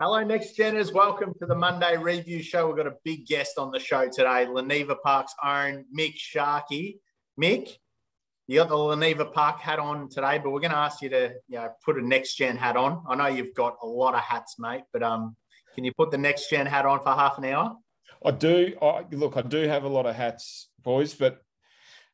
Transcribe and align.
Hello, 0.00 0.22
Next 0.22 0.58
Geners. 0.58 0.92
Welcome 0.92 1.32
to 1.38 1.46
the 1.46 1.54
Monday 1.54 1.96
Review 1.96 2.42
Show. 2.42 2.66
We've 2.66 2.76
got 2.76 2.86
a 2.86 2.96
big 3.04 3.26
guest 3.26 3.58
on 3.58 3.70
the 3.70 3.78
show 3.78 4.06
today, 4.06 4.46
Leneva 4.46 4.96
Park's 5.02 5.34
own 5.42 5.84
Mick 5.96 6.14
Sharkey. 6.16 7.00
Mick, 7.40 7.78
you 8.46 8.58
got 8.58 8.68
the 8.68 8.74
Leneva 8.74 9.32
Park 9.32 9.60
hat 9.60 9.78
on 9.78 10.08
today, 10.08 10.38
but 10.42 10.50
we're 10.50 10.60
going 10.60 10.72
to 10.72 10.76
ask 10.76 11.00
you 11.00 11.08
to 11.10 11.34
you 11.48 11.56
know, 11.56 11.70
put 11.84 11.96
a 11.96 12.06
Next 12.06 12.34
Gen 12.34 12.56
hat 12.56 12.76
on. 12.76 13.02
I 13.08 13.14
know 13.14 13.26
you've 13.28 13.54
got 13.54 13.76
a 13.82 13.86
lot 13.86 14.14
of 14.14 14.20
hats, 14.20 14.56
mate, 14.58 14.82
but 14.92 15.02
um, 15.02 15.36
can 15.74 15.84
you 15.84 15.92
put 15.96 16.10
the 16.10 16.18
Next 16.18 16.50
Gen 16.50 16.66
hat 16.66 16.86
on 16.86 16.98
for 17.00 17.14
half 17.14 17.38
an 17.38 17.44
hour? 17.46 17.76
I 18.24 18.32
do. 18.32 18.76
I, 18.82 19.04
look, 19.12 19.36
I 19.36 19.42
do 19.42 19.68
have 19.68 19.84
a 19.84 19.88
lot 19.88 20.06
of 20.06 20.14
hats, 20.16 20.70
boys, 20.82 21.14
but 21.14 21.40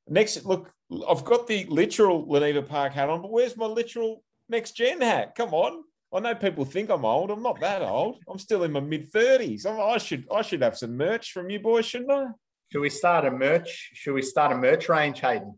next, 0.06 0.44
look, 0.44 0.70
I've 1.08 1.24
got 1.24 1.46
the 1.46 1.64
literal 1.64 2.26
Leneva 2.26 2.66
Park 2.66 2.92
hat 2.92 3.08
on, 3.08 3.22
but 3.22 3.32
where's 3.32 3.56
my 3.56 3.66
literal 3.66 4.22
Next 4.48 4.72
Gen 4.72 5.00
hat? 5.00 5.34
Come 5.34 5.54
on. 5.54 5.84
I 6.12 6.20
know 6.20 6.34
people 6.34 6.64
think 6.64 6.90
I'm 6.90 7.04
old. 7.04 7.30
I'm 7.30 7.42
not 7.42 7.60
that 7.60 7.82
old. 7.82 8.18
I'm 8.28 8.38
still 8.38 8.64
in 8.64 8.72
my 8.72 8.80
mid 8.80 9.10
thirties. 9.10 9.64
I 9.64 9.98
should 9.98 10.26
I 10.34 10.42
should 10.42 10.62
have 10.62 10.76
some 10.76 10.96
merch 10.96 11.32
from 11.32 11.50
you 11.50 11.60
boys, 11.60 11.86
shouldn't 11.86 12.10
I? 12.10 12.26
Should 12.72 12.80
we 12.80 12.90
start 12.90 13.24
a 13.24 13.30
merch? 13.30 13.90
Should 13.94 14.14
we 14.14 14.22
start 14.22 14.52
a 14.52 14.56
merch 14.56 14.88
range, 14.88 15.20
Hayden? 15.20 15.54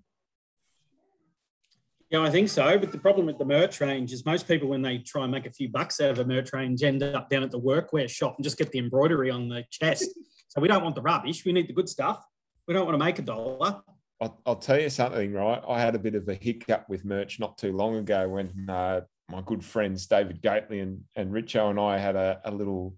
Yeah, 2.12 2.22
I 2.22 2.30
think 2.30 2.50
so. 2.50 2.78
But 2.78 2.92
the 2.92 2.98
problem 2.98 3.24
with 3.26 3.38
the 3.38 3.44
merch 3.46 3.80
range 3.80 4.12
is 4.12 4.26
most 4.26 4.46
people, 4.46 4.68
when 4.68 4.82
they 4.82 4.98
try 4.98 5.22
and 5.22 5.32
make 5.32 5.46
a 5.46 5.50
few 5.50 5.70
bucks 5.70 5.98
out 5.98 6.10
of 6.10 6.18
a 6.18 6.24
merch 6.26 6.52
range, 6.52 6.82
end 6.82 7.02
up 7.02 7.30
down 7.30 7.42
at 7.42 7.50
the 7.50 7.58
workwear 7.58 8.08
shop 8.08 8.34
and 8.36 8.44
just 8.44 8.58
get 8.58 8.70
the 8.70 8.78
embroidery 8.78 9.30
on 9.30 9.48
the 9.48 9.64
chest. 9.70 10.10
so 10.48 10.60
we 10.60 10.68
don't 10.68 10.84
want 10.84 10.94
the 10.94 11.00
rubbish. 11.00 11.44
We 11.46 11.54
need 11.54 11.68
the 11.68 11.72
good 11.72 11.88
stuff. 11.88 12.22
We 12.68 12.74
don't 12.74 12.84
want 12.84 12.98
to 12.98 13.04
make 13.04 13.18
a 13.18 13.22
dollar. 13.22 13.80
I'll, 14.20 14.40
I'll, 14.44 14.56
tell 14.56 14.78
you 14.78 14.90
something, 14.90 15.32
right? 15.32 15.62
I 15.66 15.80
had 15.80 15.94
a 15.94 15.98
bit 15.98 16.14
of 16.14 16.28
a 16.28 16.34
hiccup 16.34 16.86
with 16.88 17.04
merch 17.04 17.40
not 17.40 17.56
too 17.56 17.72
long 17.72 17.96
ago 17.96 18.28
when 18.28 18.68
uh, 18.68 19.00
my 19.28 19.42
good 19.44 19.64
friends 19.64 20.06
David 20.06 20.42
Gately 20.42 20.80
and, 20.80 21.02
and 21.16 21.32
Richo 21.32 21.70
and 21.70 21.80
I 21.80 21.98
had 21.98 22.16
a, 22.16 22.40
a 22.44 22.50
little 22.50 22.96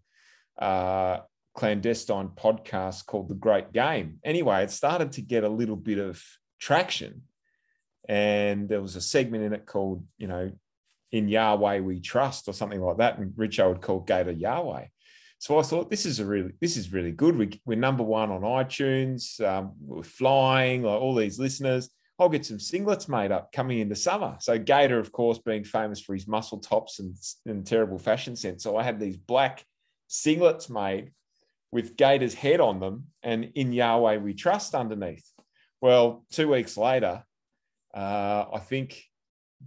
uh, 0.59 1.19
clandestine 1.55 2.29
podcast 2.29 3.07
called 3.07 3.29
The 3.29 3.35
Great 3.35 3.73
Game. 3.73 4.19
Anyway, 4.25 4.63
it 4.63 4.71
started 4.71 5.13
to 5.13 5.23
get 5.23 5.45
a 5.45 5.49
little 5.49 5.77
bit 5.77 5.99
of 5.99 6.23
traction. 6.61 7.23
And 8.09 8.69
there 8.69 8.83
was 8.83 8.97
a 8.97 9.01
segment 9.01 9.45
in 9.45 9.53
it 9.53 9.65
called, 9.65 10.05
you 10.19 10.27
know, 10.27 10.53
In 11.13 11.29
Yahweh 11.29 11.81
We 11.81 12.01
Trust 12.01 12.49
or 12.49 12.53
something 12.53 12.81
like 12.81 12.99
that. 12.99 13.19
And 13.19 13.33
Richo 13.33 13.69
would 13.69 13.81
call 13.81 14.01
Gator 14.01 14.33
Yahweh. 14.33 14.87
So 15.39 15.59
I 15.59 15.63
thought 15.63 15.91
this 15.91 16.07
is 16.07 16.21
a 16.21 16.25
really 16.25 16.53
this 16.61 16.77
is 16.77 16.93
really 16.93 17.13
good. 17.13 17.37
We, 17.37 17.61
we're 17.67 17.77
number 17.77 18.03
one 18.03 18.31
on 18.31 18.43
iTunes. 18.43 19.41
Um, 19.47 19.73
we're 19.81 20.03
flying 20.03 20.83
like 20.83 21.01
all 21.01 21.15
these 21.15 21.39
listeners. 21.39 21.91
I'll 22.19 22.29
get 22.29 22.47
some 22.47 22.59
singlets 22.59 23.09
made 23.09 23.33
up 23.33 23.53
coming 23.53 23.81
into 23.81 23.97
summer. 23.97 24.37
So 24.41 24.59
Gator, 24.59 24.99
of 24.99 25.11
course, 25.11 25.39
being 25.39 25.65
famous 25.65 26.01
for 26.01 26.15
his 26.15 26.29
muscle 26.29 26.59
tops 26.59 27.01
and, 27.01 27.17
and 27.47 27.67
terrible 27.67 27.99
fashion 27.99 28.37
sense. 28.37 28.63
So 28.63 28.77
I 28.77 28.85
had 28.85 29.01
these 29.01 29.17
black 29.17 29.65
singlets 30.09 30.71
made 30.71 31.11
with 31.73 31.97
Gator's 31.97 32.35
head 32.35 32.61
on 32.61 32.79
them 32.79 33.07
and 33.23 33.51
in 33.57 33.73
Yahweh 33.73 34.19
we 34.19 34.33
trust 34.33 34.75
underneath. 34.75 35.29
Well, 35.81 36.25
two 36.31 36.49
weeks 36.49 36.77
later, 36.77 37.25
uh, 37.93 38.45
I 38.53 38.59
think 38.61 39.03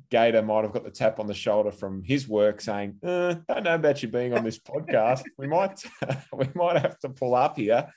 Gator 0.10 0.42
might 0.42 0.64
have 0.64 0.74
got 0.74 0.84
the 0.84 0.92
tap 0.92 1.20
on 1.20 1.28
the 1.28 1.34
shoulder 1.34 1.72
from 1.72 2.04
his 2.04 2.28
work 2.28 2.62
saying, 2.62 2.98
uh, 3.04 3.36
"Don't 3.48 3.64
know 3.64 3.76
about 3.76 4.02
you 4.02 4.10
being 4.10 4.34
on 4.34 4.44
this 4.44 4.60
podcast. 4.68 5.24
We 5.38 5.48
might, 5.48 5.84
we 6.34 6.48
might 6.56 6.82
have 6.82 7.00
to 7.00 7.10
pull 7.10 7.36
up 7.36 7.58
here." 7.58 7.88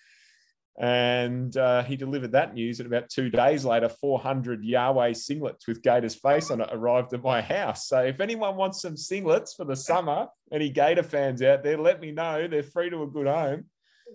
And 0.79 1.55
uh, 1.57 1.83
he 1.83 1.97
delivered 1.97 2.33
that 2.33 2.55
news. 2.55 2.81
And 2.81 2.87
about 2.87 3.11
two 3.11 3.29
days 3.29 3.65
later, 3.65 3.89
400 3.89 4.65
Yahweh 4.65 5.11
singlets 5.11 5.67
with 5.67 5.83
Gator's 5.83 6.15
face 6.15 6.51
on 6.51 6.61
it 6.61 6.71
arrived 6.73 7.13
at 7.13 7.23
my 7.23 7.43
house. 7.43 7.87
So 7.87 8.01
if 8.01 8.21
anyone 8.21 8.57
wants 8.57 8.81
some 8.81 8.95
singlets 8.95 9.55
for 9.55 9.65
the 9.65 9.77
summer, 9.77 10.29
any 10.53 10.71
Gator 10.71 11.03
fans 11.03 11.43
out 11.43 11.63
there, 11.63 11.77
let 11.77 12.01
me 12.01 12.13
know. 12.13 12.49
They're 12.49 12.63
free 12.63 12.89
to 12.91 13.03
a 13.03 13.07
good 13.07 13.27
home. 13.27 13.67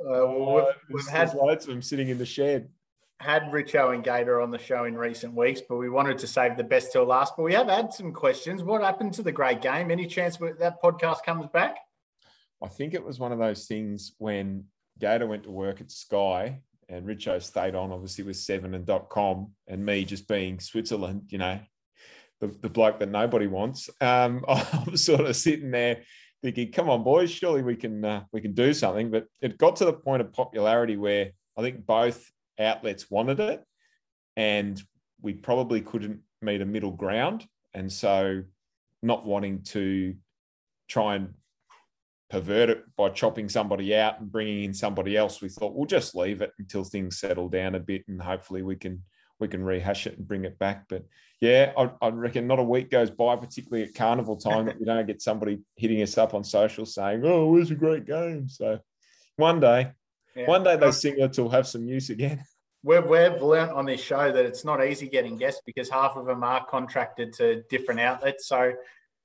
Uh, 0.02 0.26
well, 0.26 0.56
we've, 0.56 0.96
we've 0.96 1.08
had 1.08 1.34
loads 1.34 1.66
of 1.66 1.70
them 1.70 1.82
sitting 1.82 2.10
in 2.10 2.18
the 2.18 2.26
shed. 2.26 2.70
Had 3.20 3.44
Richo 3.44 3.94
and 3.94 4.04
Gator 4.04 4.42
on 4.42 4.52
the 4.52 4.58
show 4.58 4.84
in 4.84 4.98
recent 4.98 5.34
weeks, 5.34 5.62
but 5.68 5.78
we 5.78 5.90
wanted 5.90 6.18
to 6.18 6.28
save 6.28 6.58
the 6.58 6.64
best 6.66 6.92
till 6.92 7.06
last. 7.06 7.34
But 7.38 7.44
we 7.44 7.54
have 7.54 7.68
had 7.68 7.94
some 7.94 8.12
questions. 8.12 8.62
What 8.62 8.82
happened 8.82 9.14
to 9.14 9.24
the 9.24 9.32
great 9.32 9.62
game? 9.62 9.90
Any 9.90 10.06
chance 10.06 10.38
that 10.38 10.82
podcast 10.84 11.24
comes 11.24 11.48
back? 11.54 11.78
I 12.62 12.68
think 12.68 12.94
it 12.94 13.04
was 13.04 13.20
one 13.20 13.32
of 13.32 13.40
those 13.40 13.68
things 13.68 14.14
when 14.18 14.66
Gator 15.00 15.28
went 15.28 15.44
to 15.44 15.52
work 15.52 15.82
at 15.82 15.92
Sky 15.92 16.62
and 16.90 17.06
Richo 17.06 17.42
stayed 17.42 17.76
on, 17.76 17.92
obviously, 17.92 18.24
with 18.24 18.38
Seven 18.38 18.74
and 18.74 18.86
dot 18.86 19.10
com, 19.10 19.52
and 19.68 19.86
me 19.86 20.06
just 20.06 20.28
being 20.28 20.60
Switzerland, 20.60 21.24
you 21.30 21.38
know, 21.38 21.60
the, 22.40 22.48
the 22.62 22.70
bloke 22.70 23.00
that 23.00 23.10
nobody 23.10 23.48
wants. 23.48 23.90
Um, 24.02 24.46
I'm 24.48 24.98
sort 24.98 25.22
of 25.22 25.36
sitting 25.36 25.72
there 25.72 26.02
thinking, 26.44 26.72
come 26.72 26.90
on, 26.90 27.04
boys, 27.04 27.32
surely 27.32 27.64
we 27.64 27.76
can 27.76 28.04
uh, 28.04 28.24
we 28.32 28.42
can 28.42 28.54
do 28.54 28.74
something. 28.74 29.12
But 29.12 29.26
it 29.42 29.58
got 29.58 29.78
to 29.78 29.86
the 29.86 29.94
point 29.94 30.22
of 30.22 30.34
popularity 30.34 30.98
where 30.98 31.32
I 31.58 31.62
think 31.62 31.86
both 31.86 32.24
outlets 32.60 33.10
wanted 33.10 33.40
it, 33.40 33.64
and 34.36 34.82
we 35.22 35.34
probably 35.34 35.82
couldn't 35.82 36.22
meet 36.42 36.62
a 36.62 36.66
middle 36.66 36.92
ground. 36.92 37.46
And 37.74 37.92
so, 37.92 38.44
not 39.02 39.26
wanting 39.26 39.64
to 39.64 40.16
try 40.88 41.16
and 41.16 41.34
pervert 42.36 42.70
it 42.70 42.96
by 42.98 43.08
chopping 43.08 43.48
somebody 43.48 43.96
out 43.96 44.20
and 44.20 44.30
bringing 44.30 44.66
in 44.66 44.74
somebody 44.74 45.16
else. 45.16 45.42
We 45.42 45.48
thought 45.48 45.74
we'll 45.74 45.86
just 45.86 46.16
leave 46.16 46.42
it 46.42 46.52
until 46.60 46.84
things 46.84 47.18
settle 47.18 47.48
down 47.48 47.76
a 47.76 47.80
bit, 47.80 48.04
and 48.10 48.22
hopefully 48.22 48.62
we 48.62 48.76
can 48.76 49.02
we 49.40 49.48
can 49.48 49.64
rehash 49.64 50.06
it 50.06 50.18
and 50.18 50.28
bring 50.28 50.44
it 50.44 50.60
back. 50.60 50.86
But 50.90 51.06
yeah, 51.40 51.72
I, 51.78 51.90
I 52.02 52.10
reckon 52.10 52.46
not 52.46 52.60
a 52.60 52.64
week 52.64 52.92
goes 52.92 53.10
by, 53.10 53.38
particularly 53.38 53.86
at 53.86 53.96
carnival 53.96 54.36
time, 54.36 54.66
that 54.66 54.78
we 54.78 54.86
don't 54.86 55.08
get 55.08 55.22
somebody 55.22 55.60
hitting 55.78 56.02
us 56.02 56.18
up 56.18 56.34
on 56.34 56.44
social 56.44 56.86
saying, 56.86 57.22
"Oh, 57.24 57.56
it 57.56 57.60
was 57.60 57.72
a 57.72 57.76
great 57.76 58.06
game." 58.06 58.50
So 58.50 58.80
one 59.38 59.62
day, 59.62 59.92
yeah. 60.36 60.48
one 60.48 60.64
day 60.64 60.76
those 60.76 61.02
singlets 61.02 61.40
will 61.40 61.50
have 61.50 61.68
some 61.68 61.88
use 61.88 62.10
again. 62.10 62.44
We've, 62.84 63.04
we've 63.04 63.42
learned 63.42 63.72
on 63.72 63.88
this 63.88 64.00
show 64.00 64.32
that 64.32 64.46
it's 64.46 64.64
not 64.64 64.86
easy 64.86 65.08
getting 65.10 65.38
guests 65.38 65.60
because 65.66 65.90
half 65.90 66.18
of 66.18 66.28
them 66.28 66.44
are 66.44 66.64
contracted 66.68 67.34
to 67.34 67.64
different 67.64 68.00
outlets. 68.00 68.48
So 68.48 68.74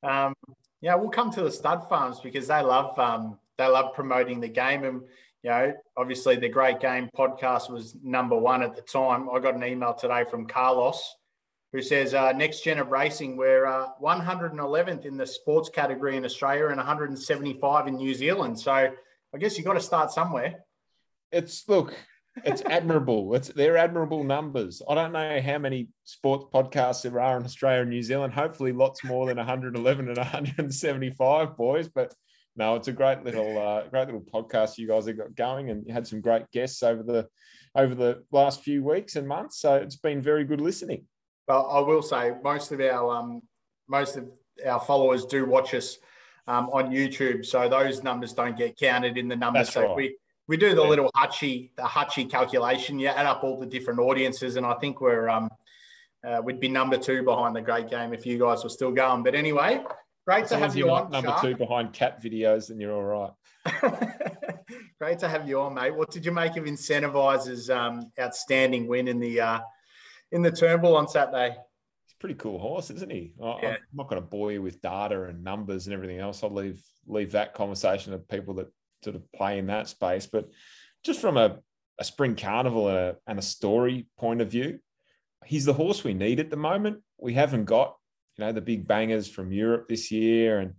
um, 0.03 0.32
yeah, 0.80 0.94
we'll 0.94 1.10
come 1.10 1.30
to 1.32 1.42
the 1.42 1.50
stud 1.50 1.88
farms 1.88 2.20
because 2.20 2.48
they 2.48 2.62
love 2.62 2.98
um, 2.98 3.38
they 3.58 3.66
love 3.66 3.94
promoting 3.94 4.41
the 4.41 4.48
game, 4.48 4.84
and 4.84 5.02
you 5.42 5.50
know, 5.50 5.74
obviously 5.96 6.36
the 6.36 6.48
Great 6.48 6.80
Game 6.80 7.08
podcast 7.16 7.70
was 7.70 7.96
number 8.02 8.36
one 8.36 8.62
at 8.62 8.76
the 8.76 8.82
time. 8.82 9.28
I 9.30 9.38
got 9.41 9.54
an 9.54 9.64
email 9.64 9.94
today 9.94 10.24
from 10.30 10.46
Carlos 10.46 11.14
who 11.72 11.82
says 11.82 12.14
uh, 12.14 12.32
next 12.32 12.62
gen 12.62 12.78
of 12.78 12.91
racing 12.91 13.36
we're 13.36 13.66
uh, 13.66 13.86
111th 14.02 15.06
in 15.06 15.16
the 15.16 15.26
sports 15.26 15.68
category 15.68 16.16
in 16.16 16.24
Australia 16.24 16.66
and 16.66 16.76
175 16.76 17.86
in 17.86 17.97
New 17.97 18.14
Zealand. 18.14 18.58
So 18.58 18.72
I 18.72 19.38
guess 19.38 19.56
you've 19.56 19.66
got 19.66 19.74
to 19.74 19.80
start 19.80 20.10
somewhere. 20.10 20.64
It's 21.30 21.68
look, 21.68 21.94
it's 22.44 22.62
admirable. 22.62 23.34
It's 23.34 23.48
they're 23.48 23.76
admirable 23.76 24.24
numbers. 24.24 24.82
I 24.88 24.94
don't 24.94 25.12
know 25.12 25.41
how 25.41 25.58
many 25.58 25.88
sports 26.04 26.46
podcasts 26.52 27.02
there 27.02 27.20
are 27.20 27.36
in 27.36 27.44
Australia 27.44 27.82
and 27.82 27.91
New 27.91 28.02
Zealand. 28.02 28.32
Hopefully, 28.32 28.72
lots 28.72 29.04
more 29.04 29.26
than 29.26 29.36
111 29.36 30.08
and 30.08 30.16
175 30.16 31.56
boys. 31.56 31.88
But 31.88 32.14
no, 32.56 32.76
it's 32.76 32.88
a 32.88 32.92
great 32.92 33.24
little, 33.24 33.58
uh, 33.58 33.88
great 33.88 34.06
little 34.06 34.20
podcast 34.20 34.78
you 34.78 34.86
guys 34.86 35.06
have 35.06 35.18
got 35.18 35.34
going, 35.34 35.70
and 35.70 35.86
you 35.86 35.92
had 35.92 36.06
some 36.06 36.20
great 36.20 36.50
guests 36.50 36.82
over 36.82 37.02
the 37.02 37.28
over 37.74 37.94
the 37.94 38.24
last 38.32 38.62
few 38.62 38.82
weeks 38.82 39.16
and 39.16 39.26
months. 39.26 39.60
So 39.60 39.76
it's 39.76 39.97
been 39.97 40.20
very 40.20 40.44
good 40.44 40.60
listening. 40.60 41.06
Well, 41.48 41.68
I 41.70 41.80
will 41.80 42.02
say 42.02 42.32
most 42.42 42.72
of 42.72 42.80
our 42.80 43.16
um, 43.16 43.42
most 43.88 44.16
of 44.16 44.28
our 44.66 44.80
followers 44.80 45.24
do 45.24 45.47
watch 45.47 45.74
us 45.74 45.98
um, 46.47 46.70
on 46.72 46.91
YouTube, 46.91 47.44
so 47.44 47.68
those 47.68 48.02
numbers 48.02 48.32
don't 48.32 48.56
get 48.56 48.76
counted 48.76 49.18
in 49.18 49.28
the 49.28 49.36
numbers. 49.36 49.66
That's 49.66 49.74
so 49.74 49.86
right. 49.88 49.97
we 49.97 50.16
we 50.50 50.56
do 50.56 50.74
the 50.74 50.82
little 50.82 51.12
Hutchie, 51.16 51.70
the 51.76 51.82
Hutchie 51.82 52.28
calculation. 52.28 52.98
You 52.98 53.06
add 53.06 53.24
up 53.24 53.44
all 53.44 53.56
the 53.56 53.66
different 53.66 54.00
audiences, 54.00 54.56
and 54.56 54.66
I 54.66 54.74
think 54.74 55.00
we're 55.00 55.28
um, 55.28 55.48
uh, 56.26 56.40
we'd 56.42 56.58
be 56.58 56.68
number 56.68 56.96
two 56.96 57.22
behind 57.22 57.54
the 57.54 57.60
great 57.60 57.88
game 57.88 58.12
if 58.12 58.26
you 58.26 58.36
guys 58.36 58.64
were 58.64 58.68
still 58.68 58.90
going. 58.90 59.22
But 59.22 59.36
anyway, 59.36 59.84
great 60.26 60.42
as 60.42 60.48
to 60.48 60.58
have 60.58 60.74
you 60.74 60.90
on. 60.90 61.12
Number 61.12 61.28
Shark. 61.28 61.42
two 61.42 61.54
behind 61.54 61.92
cat 61.92 62.20
videos, 62.20 62.70
and 62.70 62.80
you're 62.80 62.92
all 62.92 63.30
right. 63.64 63.92
great 64.98 65.20
to 65.20 65.28
have 65.28 65.48
you 65.48 65.60
on, 65.60 65.74
mate. 65.74 65.94
What 65.94 66.10
did 66.10 66.26
you 66.26 66.32
make 66.32 66.56
of 66.56 66.64
Incentivise's 66.64 67.70
um, 67.70 68.10
outstanding 68.18 68.88
win 68.88 69.06
in 69.06 69.20
the 69.20 69.41
uh, 69.41 69.60
in 70.32 70.42
the 70.42 70.50
Turnbull 70.50 70.96
on 70.96 71.06
Saturday? 71.06 71.50
He's 71.50 72.14
a 72.14 72.18
pretty 72.18 72.34
cool 72.34 72.58
horse, 72.58 72.91
isn't 72.91 73.12
he? 73.12 73.34
I, 73.41 73.58
yeah. 73.62 73.68
I'm 73.68 73.78
not 73.94 74.08
going 74.08 74.20
to 74.20 74.28
bore 74.28 74.50
you 74.50 74.62
with 74.62 74.82
data 74.82 75.26
and 75.26 75.44
numbers 75.44 75.86
and 75.86 75.94
everything 75.94 76.18
else. 76.18 76.42
I'll 76.42 76.53
leave 76.53 76.82
leave 77.06 77.30
that 77.32 77.54
conversation 77.54 78.10
to 78.10 78.18
people 78.18 78.54
that 78.54 78.66
sort 79.02 79.16
of 79.16 79.30
play 79.32 79.58
in 79.58 79.66
that 79.66 79.88
space. 79.88 80.26
But 80.26 80.48
just 81.04 81.20
from 81.20 81.36
a, 81.36 81.58
a 81.98 82.04
spring 82.04 82.36
carnival 82.36 82.88
and 82.88 82.97
a, 82.97 83.16
and 83.26 83.38
a 83.38 83.42
story 83.42 84.08
point 84.18 84.41
of 84.41 84.50
view, 84.50 84.78
he's 85.44 85.64
the 85.64 85.72
horse 85.72 86.04
we 86.04 86.14
need 86.14 86.41
at 86.41 86.50
the 86.50 86.56
moment. 86.56 87.02
We 87.18 87.34
haven't 87.34 87.64
got, 87.64 87.97
you 88.36 88.44
know, 88.44 88.52
the 88.52 88.60
big 88.60 88.86
bangers 88.86 89.28
from 89.28 89.52
Europe 89.52 89.88
this 89.88 90.10
year, 90.10 90.60
and 90.60 90.74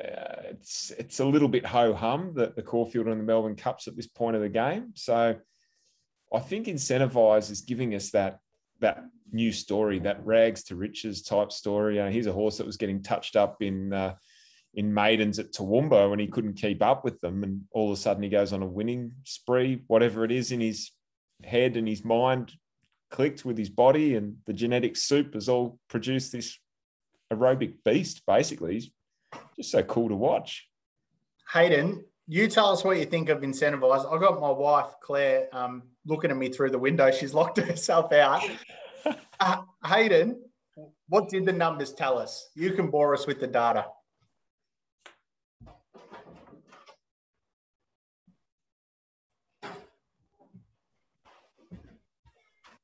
uh, 0.00 0.50
it's 0.50 0.92
it's 0.98 1.20
a 1.20 1.24
little 1.24 1.48
bit 1.48 1.66
ho 1.66 1.92
hum 1.94 2.32
that 2.34 2.56
the 2.56 2.62
Caulfield 2.62 3.06
and 3.06 3.20
the 3.20 3.24
Melbourne 3.24 3.56
Cups 3.56 3.88
at 3.88 3.96
this 3.96 4.06
point 4.06 4.36
of 4.36 4.42
the 4.42 4.48
game. 4.48 4.92
So 4.94 5.36
I 6.32 6.38
think 6.38 6.66
Incentivise 6.66 7.50
is 7.50 7.62
giving 7.62 7.94
us 7.94 8.10
that 8.10 8.38
that 8.80 9.04
new 9.32 9.52
story, 9.52 9.98
that 10.00 10.24
rags 10.24 10.64
to 10.64 10.76
riches 10.76 11.22
type 11.22 11.52
story. 11.52 12.00
Uh, 12.00 12.08
he's 12.08 12.26
a 12.26 12.32
horse 12.32 12.58
that 12.58 12.66
was 12.66 12.76
getting 12.76 13.02
touched 13.02 13.36
up 13.36 13.62
in 13.62 13.92
uh, 13.92 14.14
in 14.74 14.94
maidens 14.94 15.38
at 15.38 15.52
Toowoomba 15.52 16.08
when 16.08 16.18
he 16.18 16.28
couldn't 16.28 16.54
keep 16.54 16.82
up 16.82 17.04
with 17.04 17.20
them, 17.20 17.42
and 17.42 17.62
all 17.72 17.92
of 17.92 17.98
a 17.98 18.00
sudden 18.00 18.22
he 18.22 18.28
goes 18.28 18.52
on 18.52 18.62
a 18.62 18.66
winning 18.66 19.12
spree, 19.24 19.82
whatever 19.86 20.24
it 20.24 20.30
is 20.30 20.52
in 20.52 20.60
his 20.60 20.92
head 21.44 21.76
and 21.76 21.88
his 21.88 22.04
mind 22.04 22.52
clicked 23.10 23.44
with 23.44 23.58
his 23.58 23.70
body, 23.70 24.14
and 24.14 24.36
the 24.46 24.52
genetic 24.52 24.96
soup 24.96 25.34
has 25.34 25.48
all 25.48 25.78
produced 25.88 26.32
this 26.32 26.58
aerobic 27.32 27.74
beast. 27.84 28.22
Basically, 28.26 28.74
he's 28.74 28.90
just 29.56 29.72
so 29.72 29.82
cool 29.82 30.08
to 30.08 30.14
watch. 30.14 30.68
Hayden, 31.52 32.04
you 32.28 32.46
tell 32.46 32.72
us 32.72 32.84
what 32.84 32.98
you 32.98 33.04
think 33.04 33.28
of 33.28 33.40
Incentivise. 33.40 34.06
I 34.06 34.20
got 34.20 34.40
my 34.40 34.50
wife 34.50 34.86
Claire 35.02 35.48
um, 35.52 35.82
looking 36.06 36.30
at 36.30 36.36
me 36.36 36.48
through 36.48 36.70
the 36.70 36.78
window. 36.78 37.10
She's 37.10 37.34
locked 37.34 37.58
herself 37.60 38.12
out. 38.12 38.42
Uh, 39.42 39.62
Hayden, 39.86 40.38
what 41.08 41.30
did 41.30 41.46
the 41.46 41.52
numbers 41.52 41.94
tell 41.94 42.18
us? 42.18 42.50
You 42.54 42.72
can 42.72 42.90
bore 42.90 43.14
us 43.14 43.26
with 43.26 43.40
the 43.40 43.46
data. 43.46 43.86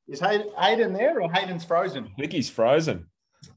Is 0.09 0.21
Hayden 0.21 0.93
there 0.93 1.21
or 1.21 1.33
Hayden's 1.33 1.65
frozen? 1.65 2.05
I 2.17 2.21
think 2.21 2.33
he's 2.33 2.51
frozen. 2.51 3.07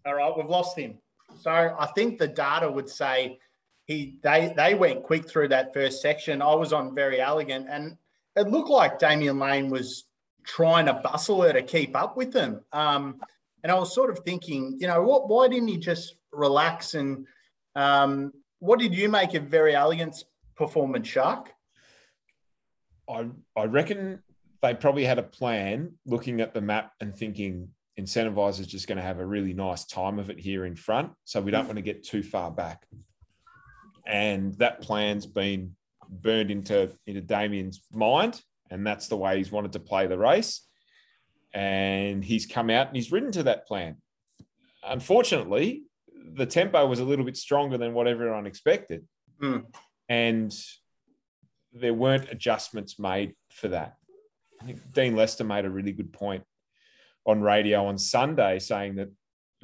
All 0.06 0.16
right, 0.16 0.36
we've 0.36 0.48
lost 0.48 0.78
him. 0.78 0.98
So 1.42 1.52
I 1.52 1.86
think 1.96 2.18
the 2.18 2.28
data 2.28 2.70
would 2.70 2.90
say 2.90 3.40
he 3.86 4.18
they 4.24 4.54
they 4.56 4.74
went 4.74 5.04
quick 5.04 5.30
through 5.30 5.50
that 5.50 5.74
first 5.74 6.02
section. 6.02 6.42
I 6.42 6.54
was 6.56 6.74
on 6.74 6.96
Verry 6.96 7.20
Elegant, 7.20 7.68
and 7.70 7.98
it 8.36 8.48
looked 8.48 8.70
like 8.70 9.00
Damian 9.00 9.40
Lane 9.40 9.70
was 9.70 10.06
trying 10.44 10.88
to 10.88 10.94
bustle 10.94 11.42
her 11.44 11.54
to 11.54 11.62
keep 11.62 11.96
up 11.96 12.18
with 12.18 12.32
them. 12.32 12.62
Um, 12.74 13.22
and 13.64 13.72
I 13.72 13.76
was 13.76 13.94
sort 13.94 14.10
of 14.10 14.20
thinking, 14.20 14.78
you 14.80 14.88
know, 14.88 15.04
what? 15.04 15.30
Why 15.30 15.48
didn't 15.48 15.68
he 15.68 15.78
just 15.78 16.16
relax? 16.32 16.94
And 16.96 17.28
um, 17.76 18.34
what 18.60 18.80
did 18.80 18.96
you 18.96 19.10
make 19.10 19.34
of 19.36 19.44
Verry 19.44 19.76
Elegant's 19.76 20.26
performance, 20.56 21.08
Shark? 21.08 21.52
I 23.10 23.28
I 23.56 23.66
reckon 23.66 24.22
they 24.62 24.74
probably 24.74 25.06
had 25.06 25.20
a 25.20 25.24
plan 25.24 25.94
looking 26.06 26.42
at 26.42 26.54
the 26.54 26.62
map 26.62 26.94
and 27.00 27.16
thinking 27.16 27.70
Incentivise 28.00 28.60
is 28.60 28.68
just 28.68 28.88
going 28.88 28.98
to 28.98 29.04
have 29.04 29.20
a 29.20 29.26
really 29.26 29.54
nice 29.54 29.86
time 29.86 30.20
of 30.20 30.30
it 30.30 30.40
here 30.40 30.66
in 30.66 30.76
front. 30.76 31.12
So 31.26 31.42
we 31.42 31.52
don't 31.52 31.66
want 31.66 31.78
to 31.78 31.82
get 31.82 32.04
too 32.04 32.24
far 32.24 32.50
back. 32.50 32.86
And 34.06 34.54
that 34.60 34.82
plan's 34.82 35.26
been 35.26 35.76
burned 36.10 36.50
into, 36.50 36.92
into 37.06 37.22
Damian's 37.22 37.82
mind. 37.92 38.42
And 38.72 38.86
that's 38.88 39.08
the 39.08 39.18
way 39.18 39.38
he's 39.38 39.52
wanted 39.52 39.74
to 39.74 39.80
play 39.80 40.08
the 40.08 40.18
race. 40.18 40.62
And 41.54 42.24
he's 42.24 42.46
come 42.46 42.70
out 42.70 42.88
and 42.88 42.96
he's 42.96 43.12
ridden 43.12 43.32
to 43.34 43.44
that 43.44 43.68
plan. 43.68 43.98
Unfortunately, 44.84 45.84
the 46.34 46.46
tempo 46.46 46.86
was 46.88 47.00
a 47.00 47.06
little 47.06 47.26
bit 47.26 47.38
stronger 47.38 47.78
than 47.78 47.94
what 47.94 48.08
everyone 48.08 48.46
expected. 48.46 49.06
Mm. 49.42 49.66
And 50.08 50.56
there 51.74 51.94
weren't 51.94 52.30
adjustments 52.32 52.98
made 52.98 53.36
for 53.50 53.68
that. 53.70 53.99
I 54.62 54.66
think 54.66 54.94
Dean 54.94 55.16
Lester 55.16 55.44
made 55.44 55.66
a 55.66 55.70
really 55.70 55.92
good 55.92 56.12
point 56.12 56.44
on 57.26 57.42
radio 57.42 57.86
on 57.86 57.98
Sunday 57.98 58.60
saying 58.60 58.96
that 58.96 59.10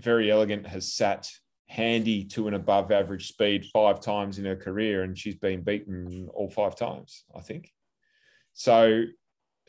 Verry 0.01 0.31
Elegant 0.31 0.67
has 0.67 0.93
sat 0.93 1.29
handy 1.67 2.23
to 2.23 2.47
an 2.47 2.53
above 2.53 2.91
average 2.91 3.27
speed 3.27 3.65
five 3.73 3.99
times 3.99 4.37
in 4.37 4.45
her 4.45 4.55
career 4.55 5.03
and 5.03 5.17
she's 5.17 5.35
been 5.35 5.63
beaten 5.63 6.29
all 6.33 6.49
five 6.49 6.75
times, 6.75 7.23
I 7.35 7.41
think. 7.41 7.71
So 8.53 9.03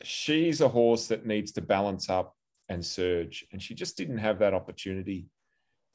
she's 0.03 0.61
a 0.61 0.69
horse 0.69 1.07
that 1.07 1.25
needs 1.25 1.51
to 1.53 1.61
balance 1.61 2.09
up 2.09 2.35
and 2.69 2.85
surge. 2.85 3.45
And 3.51 3.61
she 3.61 3.73
just 3.73 3.97
didn't 3.97 4.19
have 4.19 4.39
that 4.39 4.53
opportunity 4.53 5.27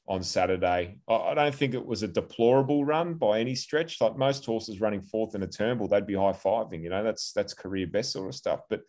on 0.08 0.23
Saturday. 0.23 0.99
I 1.08 1.35
don't 1.35 1.55
think 1.55 1.75
it 1.75 1.87
was 1.87 2.02
a 2.02 2.08
deplorable 2.08 2.85
run 2.85 3.14
by 3.14 3.38
any 3.38 3.55
stretch. 3.55 4.00
Like 4.00 4.17
most 4.17 4.44
horses 4.44 4.81
running 4.81 5.02
fourth 5.02 5.35
in 5.35 5.43
a 5.43 5.46
Turnbull, 5.46 5.88
they'd 5.88 6.06
be 6.06 6.14
high 6.14 6.32
fiving. 6.32 6.82
You 6.82 6.90
know, 6.90 7.05
that's 7.05 7.32
that's 7.32 7.55
career 7.55 7.87
best 7.87 8.12
sort 8.12 8.28
of 8.28 8.35
stuff. 8.35 8.61
But 8.69 8.81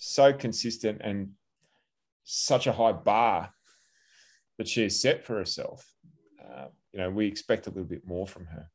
so 0.00 0.32
consistent 0.32 1.00
and 1.02 1.30
such 2.24 2.66
a 2.66 2.72
high 2.72 2.92
bar 2.92 3.52
that 4.58 4.66
she 4.66 4.82
has 4.82 5.00
set 5.00 5.24
for 5.24 5.36
herself. 5.36 5.86
Uh, 6.42 6.66
you 6.92 6.98
know, 6.98 7.10
we 7.10 7.26
expect 7.26 7.66
a 7.66 7.70
little 7.70 7.84
bit 7.84 8.06
more 8.06 8.26
from 8.26 8.46
her. 8.46 8.70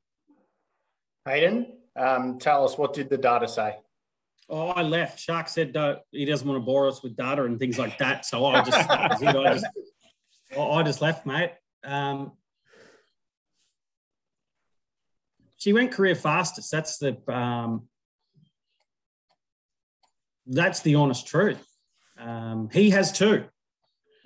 Hayden, 1.26 1.78
um, 1.96 2.38
tell 2.38 2.64
us 2.64 2.78
what 2.78 2.94
did 2.94 3.10
the 3.10 3.18
data 3.18 3.48
say? 3.48 3.76
Oh, 4.48 4.68
I 4.68 4.84
left. 4.84 5.20
Shark 5.20 5.50
said 5.50 5.76
uh, 5.76 5.96
he 6.12 6.26
doesn't 6.26 6.48
want 6.48 6.62
to 6.62 6.66
bore 6.66 6.88
us 6.88 7.02
with 7.02 7.18
data 7.18 7.44
and 7.46 7.58
things 7.58 7.80
like 7.80 7.98
that. 7.98 8.26
So 8.26 8.46
I 8.46 8.62
just, 8.62 8.90
I 8.90 9.08
just, 9.54 9.66
I 10.56 10.84
just 10.84 11.02
left, 11.02 11.26
mate. 11.26 11.54
Um, 11.84 12.34
she 15.58 15.74
went 15.74 15.92
career 15.92 16.14
fastest. 16.14 16.72
That's 16.72 17.00
the 17.00 17.18
um, 17.34 17.88
that's 20.48 20.82
the 20.82 20.96
honest 20.96 21.28
truth. 21.28 21.66
Um, 22.20 22.70
he 22.72 22.90
has 22.92 23.12
two. 23.12 23.46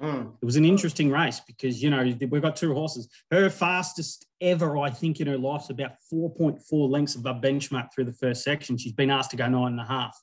Mm. 0.02 0.34
It 0.42 0.46
was 0.46 0.56
an 0.56 0.66
interesting 0.66 1.12
race 1.12 1.42
because, 1.46 1.84
you 1.84 1.90
know, 1.90 2.04
we've 2.30 2.42
got 2.42 2.56
two 2.56 2.74
horses. 2.74 3.10
Her 3.32 3.50
fastest 3.50 4.26
ever, 4.40 4.78
I 4.78 4.90
think, 4.90 5.20
in 5.20 5.28
her 5.28 5.38
life's 5.38 5.70
about 5.70 5.92
4.4 6.12 6.90
lengths 6.90 7.16
of 7.16 7.22
above 7.22 7.42
benchmark 7.42 7.90
through 7.94 8.06
the 8.06 8.14
first 8.14 8.44
section. 8.44 8.78
She's 8.78 8.94
been 8.94 9.10
asked 9.10 9.32
to 9.32 9.38
go 9.38 9.48
nine 9.48 9.74
and 9.74 9.82
a 9.82 9.86
half. 9.86 10.18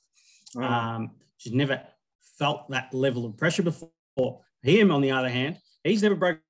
Mm. 0.55 0.63
Um, 0.63 1.11
she's 1.37 1.53
never 1.53 1.81
felt 2.39 2.69
that 2.69 2.93
level 2.93 3.25
of 3.25 3.37
pressure 3.37 3.63
before. 3.63 3.91
Him, 4.63 4.91
on 4.91 5.01
the 5.01 5.11
other 5.11 5.29
hand, 5.29 5.59
he's 5.83 6.01
never 6.01 6.15
broken 6.15 6.41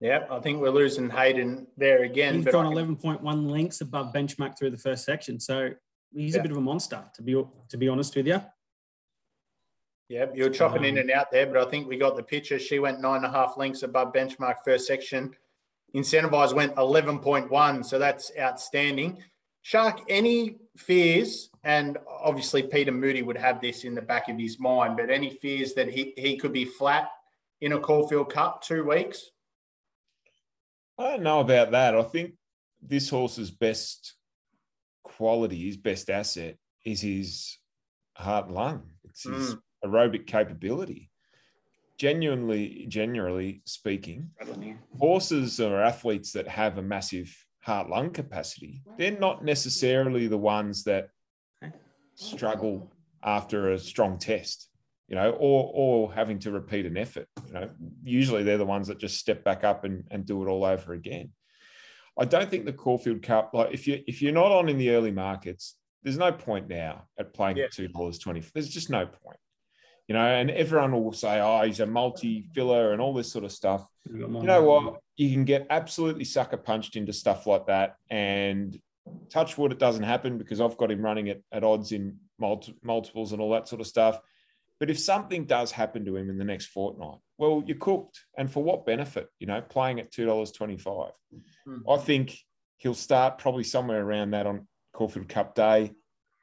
Yeah, 0.00 0.26
I 0.30 0.38
think 0.38 0.60
we're 0.60 0.70
losing 0.70 1.10
Hayden 1.10 1.66
there 1.76 2.04
again. 2.04 2.36
He's 2.36 2.44
gone 2.44 2.72
11.1 2.72 3.50
lengths 3.50 3.80
above 3.80 4.12
benchmark 4.12 4.56
through 4.56 4.70
the 4.70 4.78
first 4.78 5.04
section. 5.04 5.40
So 5.40 5.70
he's 6.14 6.34
yeah. 6.34 6.40
a 6.40 6.42
bit 6.42 6.52
of 6.52 6.56
a 6.56 6.60
monster, 6.60 7.04
to 7.14 7.22
be 7.22 7.32
to 7.68 7.76
be 7.76 7.88
honest 7.88 8.14
with 8.14 8.26
you. 8.26 8.40
Yeah, 10.08 10.26
you're 10.34 10.50
chopping 10.50 10.78
um, 10.78 10.84
in 10.84 10.98
and 10.98 11.10
out 11.10 11.30
there, 11.30 11.46
but 11.46 11.58
I 11.58 11.68
think 11.68 11.86
we 11.86 11.98
got 11.98 12.16
the 12.16 12.22
picture. 12.22 12.58
She 12.58 12.78
went 12.78 13.00
nine 13.00 13.16
and 13.16 13.26
a 13.26 13.30
half 13.30 13.58
lengths 13.58 13.82
above 13.82 14.12
benchmark 14.12 14.56
first 14.64 14.86
section. 14.86 15.34
Incentivise 15.94 16.54
went 16.54 16.74
11.1, 16.76 17.84
so 17.84 17.98
that's 17.98 18.32
outstanding. 18.38 19.18
Shark, 19.62 20.00
any 20.08 20.56
fears? 20.76 21.50
And 21.64 21.98
obviously, 22.08 22.62
Peter 22.62 22.92
Moody 22.92 23.22
would 23.22 23.36
have 23.36 23.60
this 23.60 23.84
in 23.84 23.94
the 23.94 24.00
back 24.00 24.28
of 24.28 24.38
his 24.38 24.58
mind, 24.58 24.96
but 24.96 25.10
any 25.10 25.30
fears 25.30 25.74
that 25.74 25.90
he, 25.90 26.14
he 26.16 26.38
could 26.38 26.52
be 26.52 26.64
flat 26.64 27.10
in 27.60 27.72
a 27.72 27.78
Caulfield 27.78 28.32
Cup 28.32 28.62
two 28.62 28.84
weeks? 28.84 29.30
I 30.98 31.10
don't 31.10 31.22
know 31.22 31.40
about 31.40 31.70
that. 31.72 31.96
I 31.96 32.02
think 32.02 32.34
this 32.82 33.08
horse's 33.08 33.50
best 33.50 34.14
quality, 35.02 35.66
his 35.66 35.76
best 35.76 36.10
asset, 36.10 36.56
is 36.84 37.00
his 37.00 37.58
heart 38.16 38.46
and 38.46 38.54
lung. 38.54 38.82
It's 39.04 39.24
his 39.24 39.54
mm. 39.54 39.60
aerobic 39.84 40.26
capability. 40.26 41.10
Genuinely, 41.98 42.86
generally 42.88 43.62
speaking, 43.64 44.30
horses 44.98 45.60
are 45.60 45.82
athletes 45.82 46.32
that 46.32 46.46
have 46.46 46.78
a 46.78 46.82
massive 46.82 47.34
heart 47.68 47.90
lung 47.90 48.10
capacity, 48.10 48.82
they're 48.96 49.18
not 49.18 49.44
necessarily 49.44 50.26
the 50.26 50.38
ones 50.38 50.84
that 50.84 51.10
struggle 52.14 52.90
after 53.22 53.72
a 53.72 53.78
strong 53.78 54.18
test 54.18 54.70
you 55.08 55.16
know, 55.16 55.30
or 55.30 55.70
or 55.74 56.12
having 56.12 56.38
to 56.40 56.50
repeat 56.50 56.86
an 56.86 56.96
effort. 56.96 57.28
You 57.46 57.52
know, 57.52 57.70
usually 58.02 58.42
they're 58.42 58.58
the 58.58 58.66
ones 58.66 58.88
that 58.88 58.98
just 58.98 59.18
step 59.18 59.42
back 59.42 59.64
up 59.64 59.84
and, 59.84 60.04
and 60.10 60.26
do 60.26 60.42
it 60.42 60.48
all 60.48 60.64
over 60.64 60.92
again. 60.92 61.30
I 62.18 62.24
don't 62.24 62.50
think 62.50 62.64
the 62.64 62.72
Caulfield 62.72 63.22
Cup, 63.22 63.50
like 63.54 63.72
if 63.72 63.86
you 63.86 64.02
if 64.06 64.20
you're 64.20 64.32
not 64.32 64.52
on 64.52 64.68
in 64.68 64.78
the 64.78 64.90
early 64.90 65.12
markets, 65.12 65.76
there's 66.02 66.18
no 66.18 66.32
point 66.32 66.68
now 66.68 67.04
at 67.18 67.32
playing 67.32 67.56
yeah. 67.56 67.64
at 67.64 67.72
two 67.72 67.88
dollars 67.88 68.18
twenty. 68.18 68.42
There's 68.54 68.68
just 68.68 68.90
no 68.90 69.06
point. 69.06 69.38
You 70.08 70.14
know, 70.14 70.24
and 70.24 70.50
everyone 70.50 70.92
will 70.92 71.12
say, 71.12 71.40
"Oh, 71.40 71.62
he's 71.62 71.80
a 71.80 71.86
multi-filler" 71.86 72.92
and 72.92 73.00
all 73.00 73.12
this 73.12 73.30
sort 73.30 73.44
of 73.44 73.52
stuff. 73.52 73.86
You 74.10 74.26
know 74.26 74.62
what? 74.62 75.00
You 75.16 75.30
can 75.30 75.44
get 75.44 75.66
absolutely 75.68 76.24
sucker 76.24 76.56
punched 76.56 76.96
into 76.96 77.12
stuff 77.12 77.46
like 77.46 77.66
that, 77.66 77.96
and 78.10 78.78
touch 79.30 79.56
wood, 79.58 79.72
it 79.72 79.78
doesn't 79.78 80.02
happen 80.02 80.38
because 80.38 80.60
I've 80.60 80.76
got 80.76 80.90
him 80.90 81.02
running 81.02 81.28
at, 81.28 81.40
at 81.52 81.64
odds 81.64 81.92
in 81.92 82.16
multi, 82.38 82.74
multiples 82.82 83.32
and 83.32 83.40
all 83.40 83.50
that 83.52 83.68
sort 83.68 83.80
of 83.80 83.86
stuff. 83.86 84.20
But 84.80 84.90
if 84.90 84.98
something 84.98 85.44
does 85.44 85.72
happen 85.72 86.04
to 86.04 86.16
him 86.16 86.30
in 86.30 86.38
the 86.38 86.44
next 86.44 86.66
fortnight, 86.66 87.18
well, 87.36 87.62
you're 87.66 87.78
cooked. 87.78 88.20
And 88.36 88.50
for 88.50 88.62
what 88.62 88.86
benefit? 88.86 89.28
You 89.40 89.48
know, 89.48 89.60
playing 89.60 89.98
at 89.98 90.12
$2.25. 90.12 90.82
Mm-hmm. 90.84 91.90
I 91.90 91.96
think 91.96 92.38
he'll 92.76 92.94
start 92.94 93.38
probably 93.38 93.64
somewhere 93.64 94.04
around 94.04 94.30
that 94.30 94.46
on 94.46 94.68
Caulfield 94.92 95.28
Cup 95.28 95.54
Day. 95.54 95.92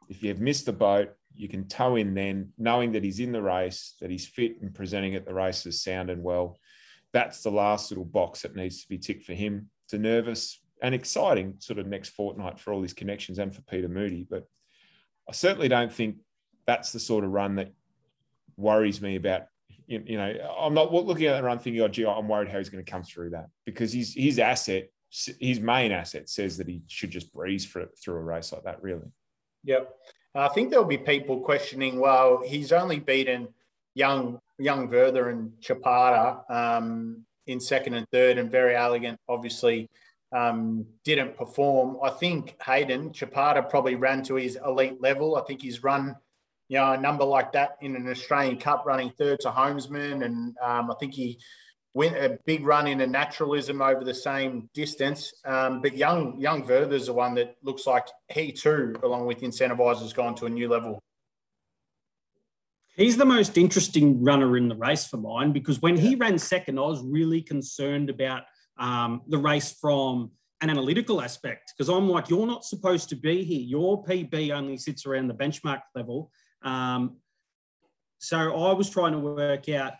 If 0.10 0.22
you've 0.22 0.42
missed 0.42 0.66
the 0.66 0.74
boat, 0.74 1.14
you 1.34 1.48
can 1.48 1.68
tow 1.68 1.96
in 1.96 2.14
then, 2.14 2.54
knowing 2.58 2.92
that 2.94 3.04
he's 3.04 3.20
in 3.20 3.32
the 3.32 3.42
race, 3.42 3.96
that 4.02 4.10
he's 4.10 4.28
fit 4.28 4.62
and 4.62 4.74
presenting 4.74 5.16
at 5.16 5.26
the 5.26 5.34
races 5.34 5.82
sound 5.82 6.10
and 6.10 6.24
well. 6.24 6.58
That's 7.14 7.42
the 7.42 7.52
last 7.52 7.92
little 7.92 8.06
box 8.06 8.42
that 8.42 8.56
needs 8.56 8.82
to 8.84 8.90
be 8.90 8.98
ticked 8.98 9.26
for 9.26 9.34
him. 9.34 9.70
It's 9.84 9.94
a 9.94 9.98
nervous 9.98 10.62
and 10.82 10.94
exciting 10.94 11.56
sort 11.60 11.80
of 11.80 11.88
next 11.88 12.10
fortnight 12.10 12.60
for 12.60 12.74
all 12.74 12.82
his 12.82 12.94
connections 12.94 13.40
and 13.40 13.54
for 13.54 13.62
Peter 13.62 13.88
Moody. 13.88 14.28
But 14.30 14.46
I 15.28 15.32
certainly 15.32 15.70
don't 15.70 15.92
think 15.92 16.18
that's 16.68 16.92
the 16.92 17.00
sort 17.00 17.24
of 17.24 17.32
run 17.32 17.56
that 17.56 17.74
worries 18.58 19.02
me 19.02 19.16
about 19.16 19.44
you, 19.88 20.18
know, 20.18 20.56
I'm 20.60 20.74
not 20.74 20.92
looking 20.92 21.28
at 21.28 21.38
the 21.38 21.44
run 21.44 21.60
thinking, 21.60 21.82
oh, 21.82 21.88
gee, 21.88 22.06
I'm 22.06 22.28
worried 22.28 22.50
how 22.50 22.58
he's 22.58 22.70
going 22.70 22.84
to 22.84 22.92
come 22.92 23.04
through 23.04 23.32
that 23.32 23.50
because 23.66 23.94
his 23.94 24.14
his 24.14 24.40
asset, 24.40 24.90
his 25.40 25.60
main 25.60 25.92
asset 25.92 26.28
says 26.28 26.58
that 26.58 26.68
he 26.68 26.82
should 26.88 27.12
just 27.12 27.32
breeze 27.34 27.66
for, 27.66 27.86
through 28.02 28.16
a 28.16 28.24
race 28.24 28.52
like 28.52 28.64
that, 28.64 28.82
really. 28.82 29.12
Yep. 29.64 29.94
I 30.34 30.48
think 30.50 30.70
there'll 30.70 30.86
be 30.86 30.98
people 30.98 31.40
questioning, 31.40 32.00
well, 32.00 32.42
he's 32.44 32.72
only 32.72 33.00
beaten 33.00 33.48
young 33.94 34.40
young 34.58 34.90
Werther 34.90 35.30
and 35.30 35.52
Chapada 35.62 36.50
um, 36.50 37.26
in 37.48 37.60
second 37.60 37.94
and 37.94 38.08
third, 38.10 38.38
and 38.38 38.52
Verry 38.52 38.76
Elegant 38.76 39.20
obviously 39.30 39.90
um, 40.32 40.86
didn't 41.04 41.38
perform. 41.38 41.98
I 42.04 42.10
think 42.10 42.56
Hayden 42.66 43.12
Chapada 43.12 43.70
probably 43.70 43.96
ran 43.96 44.24
to 44.24 44.36
his 44.36 44.58
elite 44.66 45.00
level. 45.02 45.36
I 45.36 45.42
think 45.42 45.62
he's 45.62 45.84
run, 45.84 46.16
you 46.68 46.80
know, 46.80 46.94
a 46.94 46.98
number 46.98 47.24
like 47.24 47.52
that 47.54 47.78
in 47.82 47.96
an 47.96 48.10
Australian 48.10 48.58
Cup, 48.58 48.86
running 48.86 49.12
third 49.12 49.40
to 49.42 49.52
Holmesman. 49.52 50.24
and 50.24 50.56
um, 50.62 50.92
I 50.92 50.96
think 51.00 51.14
he 51.14 51.40
went 51.94 52.18
a 52.18 52.38
big 52.46 52.66
run 52.66 52.88
in 52.88 53.02
a 53.02 53.08
naturalism 53.08 53.82
over 53.82 54.04
the 54.04 54.14
same 54.14 54.70
distance. 54.74 55.34
Um, 55.46 55.82
but 55.82 55.96
young 55.96 56.40
young 56.40 56.68
Werther's 56.68 57.08
the 57.08 57.14
one 57.14 57.36
that 57.36 57.56
looks 57.64 57.88
like 57.88 58.08
he 58.32 58.52
too, 58.52 58.96
along 59.04 59.26
with 59.26 59.40
Incentivise, 59.40 60.02
has 60.02 60.14
gone 60.14 60.36
to 60.36 60.46
a 60.46 60.50
new 60.50 60.68
level. 60.68 61.02
He's 62.98 63.18
the 63.18 63.26
most 63.26 63.58
interesting 63.58 64.24
runner 64.24 64.56
in 64.56 64.70
the 64.70 64.76
race 64.76 65.06
for 65.06 65.18
mine 65.18 65.52
because 65.52 65.82
when 65.82 65.98
he 65.98 66.16
ran 66.16 66.38
second, 66.38 66.80
I 66.80 66.84
was 66.84 67.02
really 67.04 67.42
concerned 67.42 68.10
about 68.10 68.44
um, 68.78 69.22
the 69.28 69.38
race 69.38 69.74
from 69.74 70.32
an 70.62 70.70
analytical 70.70 71.22
aspect 71.22 71.74
because 71.78 71.90
I'm 71.90 72.10
like, 72.10 72.30
you're 72.30 72.48
not 72.48 72.64
supposed 72.64 73.10
to 73.10 73.16
be 73.16 73.44
here. 73.44 73.62
Your 73.62 74.04
PB 74.04 74.52
only 74.52 74.78
sits 74.78 75.06
around 75.06 75.28
the 75.28 75.34
benchmark 75.34 75.82
level. 75.94 76.32
Um, 76.66 77.18
so 78.18 78.38
I 78.38 78.74
was 78.74 78.90
trying 78.90 79.14
to 79.14 79.20
work 79.20 79.70
out, 79.70 79.94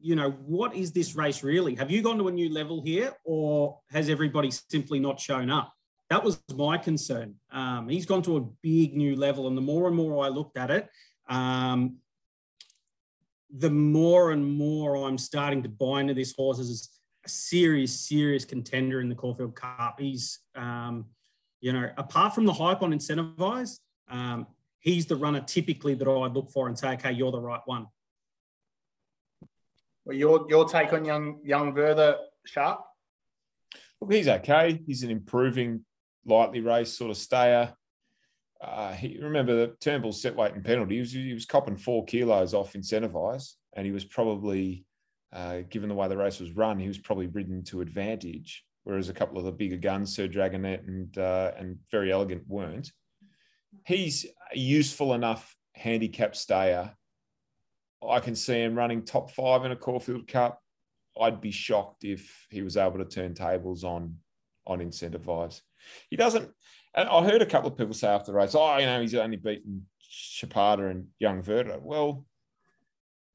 you 0.00 0.16
know, 0.16 0.30
what 0.30 0.74
is 0.74 0.92
this 0.92 1.14
race 1.14 1.44
really? 1.44 1.74
Have 1.74 1.90
you 1.90 2.00
gone 2.02 2.16
to 2.18 2.28
a 2.28 2.32
new 2.32 2.48
level 2.52 2.82
here 2.82 3.12
or 3.24 3.78
has 3.90 4.08
everybody 4.08 4.50
simply 4.50 4.98
not 4.98 5.20
shown 5.20 5.50
up? 5.50 5.72
That 6.08 6.24
was 6.24 6.42
my 6.56 6.78
concern. 6.78 7.34
Um, 7.52 7.88
he's 7.88 8.06
gone 8.06 8.22
to 8.22 8.38
a 8.38 8.40
big 8.62 8.96
new 8.96 9.14
level. 9.14 9.46
And 9.46 9.56
the 9.56 9.62
more 9.62 9.86
and 9.86 9.96
more 9.96 10.24
I 10.24 10.28
looked 10.28 10.56
at 10.56 10.70
it, 10.70 10.88
um, 11.28 11.98
the 13.54 13.70
more 13.70 14.30
and 14.32 14.44
more 14.44 15.06
I'm 15.06 15.18
starting 15.18 15.62
to 15.64 15.68
buy 15.68 16.00
into 16.00 16.14
this 16.14 16.34
horse 16.34 16.58
as 16.58 16.88
a 17.26 17.28
serious, 17.28 18.08
serious 18.08 18.44
contender 18.44 19.00
in 19.00 19.08
the 19.08 19.14
Caulfield 19.14 19.54
Cup. 19.54 19.96
He's, 20.00 20.40
um, 20.54 21.04
you 21.60 21.72
know, 21.72 21.90
apart 21.98 22.34
from 22.34 22.46
the 22.46 22.52
hype 22.52 22.82
on 22.82 22.92
Incentivise, 22.92 23.78
um, 24.08 24.46
he's 24.80 25.06
the 25.06 25.16
runner 25.16 25.40
typically 25.40 25.94
that 25.94 26.08
I'd 26.08 26.32
look 26.32 26.50
for 26.50 26.68
and 26.68 26.78
say, 26.78 26.92
okay, 26.94 27.12
you're 27.12 27.32
the 27.32 27.40
right 27.40 27.60
one. 27.66 27.86
Well, 30.04 30.16
your 30.16 30.46
your 30.48 30.68
take 30.68 30.92
on 30.92 31.04
young 31.04 31.40
young 31.44 31.74
Werther 31.74 32.16
Sharp? 32.46 32.80
Look, 34.00 34.12
he's 34.12 34.28
okay. 34.28 34.80
He's 34.86 35.02
an 35.02 35.10
improving 35.10 35.84
lightly 36.24 36.60
race 36.60 36.96
sort 36.96 37.10
of 37.10 37.16
stayer. 37.16 37.74
Uh, 38.60 38.92
he, 38.92 39.18
remember 39.20 39.54
the 39.54 39.74
Turnbull 39.80 40.12
set 40.12 40.36
weight 40.36 40.54
and 40.54 40.64
penalty. 40.64 40.94
He 40.94 41.00
was, 41.00 41.12
he 41.12 41.32
was 41.32 41.46
copping 41.46 41.76
four 41.76 42.04
kilos 42.04 42.52
off 42.52 42.74
Incentivise, 42.74 43.54
and 43.74 43.86
he 43.86 43.92
was 43.92 44.04
probably 44.04 44.84
uh, 45.32 45.60
given 45.68 45.88
the 45.88 45.94
way 45.94 46.08
the 46.08 46.16
race 46.16 46.40
was 46.40 46.52
run, 46.52 46.78
he 46.78 46.88
was 46.88 46.98
probably 46.98 47.26
ridden 47.28 47.62
to 47.64 47.80
advantage, 47.80 48.64
whereas 48.84 49.08
a 49.08 49.14
couple 49.14 49.38
of 49.38 49.44
the 49.44 49.52
bigger 49.52 49.76
guns, 49.76 50.14
Sir 50.14 50.26
Dragonet 50.26 50.86
and 50.86 51.16
uh, 51.16 51.52
and 51.56 51.78
Verry 51.90 52.10
Elegant, 52.10 52.42
weren't. 52.48 52.90
He's 53.86 54.26
a 54.52 54.58
useful 54.58 55.14
enough 55.14 55.56
handicap 55.74 56.36
stayer. 56.36 56.92
I 58.06 58.20
can 58.20 58.34
see 58.34 58.62
him 58.62 58.74
running 58.74 59.04
top 59.04 59.30
five 59.30 59.64
in 59.64 59.72
a 59.72 59.76
Caulfield 59.76 60.26
Cup. 60.26 60.60
I'd 61.20 61.40
be 61.40 61.50
shocked 61.50 62.04
if 62.04 62.46
he 62.50 62.62
was 62.62 62.76
able 62.76 62.98
to 62.98 63.04
turn 63.04 63.34
tables 63.34 63.84
on 63.84 64.16
on 64.66 64.78
Incentivise. 64.78 65.60
He 66.08 66.16
doesn't. 66.16 66.50
And 66.94 67.08
I 67.08 67.24
heard 67.24 67.42
a 67.42 67.46
couple 67.46 67.70
of 67.70 67.76
people 67.76 67.94
say 67.94 68.08
after 68.08 68.32
the 68.32 68.38
race, 68.38 68.54
"Oh, 68.54 68.76
you 68.78 68.86
know, 68.86 69.00
he's 69.00 69.14
only 69.14 69.36
beaten 69.36 69.86
Chapada 70.02 70.90
and 70.90 71.08
Young 71.18 71.42
Werther." 71.42 71.78
Well, 71.80 72.26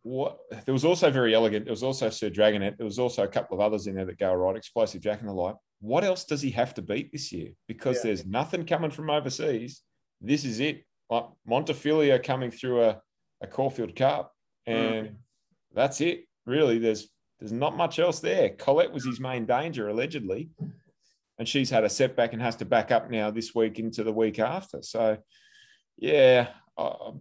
what 0.05 0.37
there 0.65 0.73
was 0.73 0.85
also 0.85 1.09
Verry 1.09 1.33
Elegant. 1.33 1.65
There 1.65 1.71
was 1.71 1.83
also 1.83 2.09
Sir 2.09 2.29
Dragonet. 2.29 2.77
There 2.77 2.85
was 2.85 2.99
also 2.99 3.23
a 3.23 3.27
couple 3.27 3.55
of 3.55 3.61
others 3.61 3.87
in 3.87 3.95
there 3.95 4.05
that 4.05 4.19
go 4.19 4.33
right, 4.33 4.55
explosive 4.55 5.01
Jack 5.01 5.21
and 5.21 5.29
the 5.29 5.33
like. 5.33 5.55
What 5.81 6.03
else 6.03 6.25
does 6.25 6.41
he 6.41 6.51
have 6.51 6.73
to 6.75 6.81
beat 6.81 7.11
this 7.11 7.31
year? 7.31 7.49
Because 7.67 7.97
yeah. 7.97 8.03
there's 8.03 8.25
nothing 8.25 8.65
coming 8.65 8.91
from 8.91 9.09
overseas. 9.09 9.81
This 10.21 10.45
is 10.45 10.59
it. 10.59 10.85
Like 11.09 11.25
Montefilia 11.47 12.23
coming 12.23 12.51
through 12.51 12.83
a, 12.83 13.01
a 13.41 13.47
Caulfield 13.47 13.95
Cup, 13.95 14.33
and 14.65 15.07
mm. 15.07 15.15
that's 15.73 16.01
it. 16.01 16.25
Really, 16.45 16.79
there's 16.79 17.07
there's 17.39 17.51
not 17.51 17.77
much 17.77 17.99
else 17.99 18.19
there. 18.19 18.49
Colette 18.49 18.91
was 18.91 19.05
his 19.05 19.19
main 19.19 19.45
danger, 19.45 19.87
allegedly, 19.89 20.49
and 21.37 21.47
she's 21.47 21.69
had 21.69 21.83
a 21.83 21.89
setback 21.89 22.33
and 22.33 22.41
has 22.41 22.55
to 22.57 22.65
back 22.65 22.91
up 22.91 23.09
now 23.09 23.29
this 23.29 23.53
week 23.53 23.77
into 23.77 24.03
the 24.03 24.13
week 24.13 24.39
after. 24.39 24.81
So, 24.81 25.17
yeah, 25.97 26.47
uh, 26.77 27.11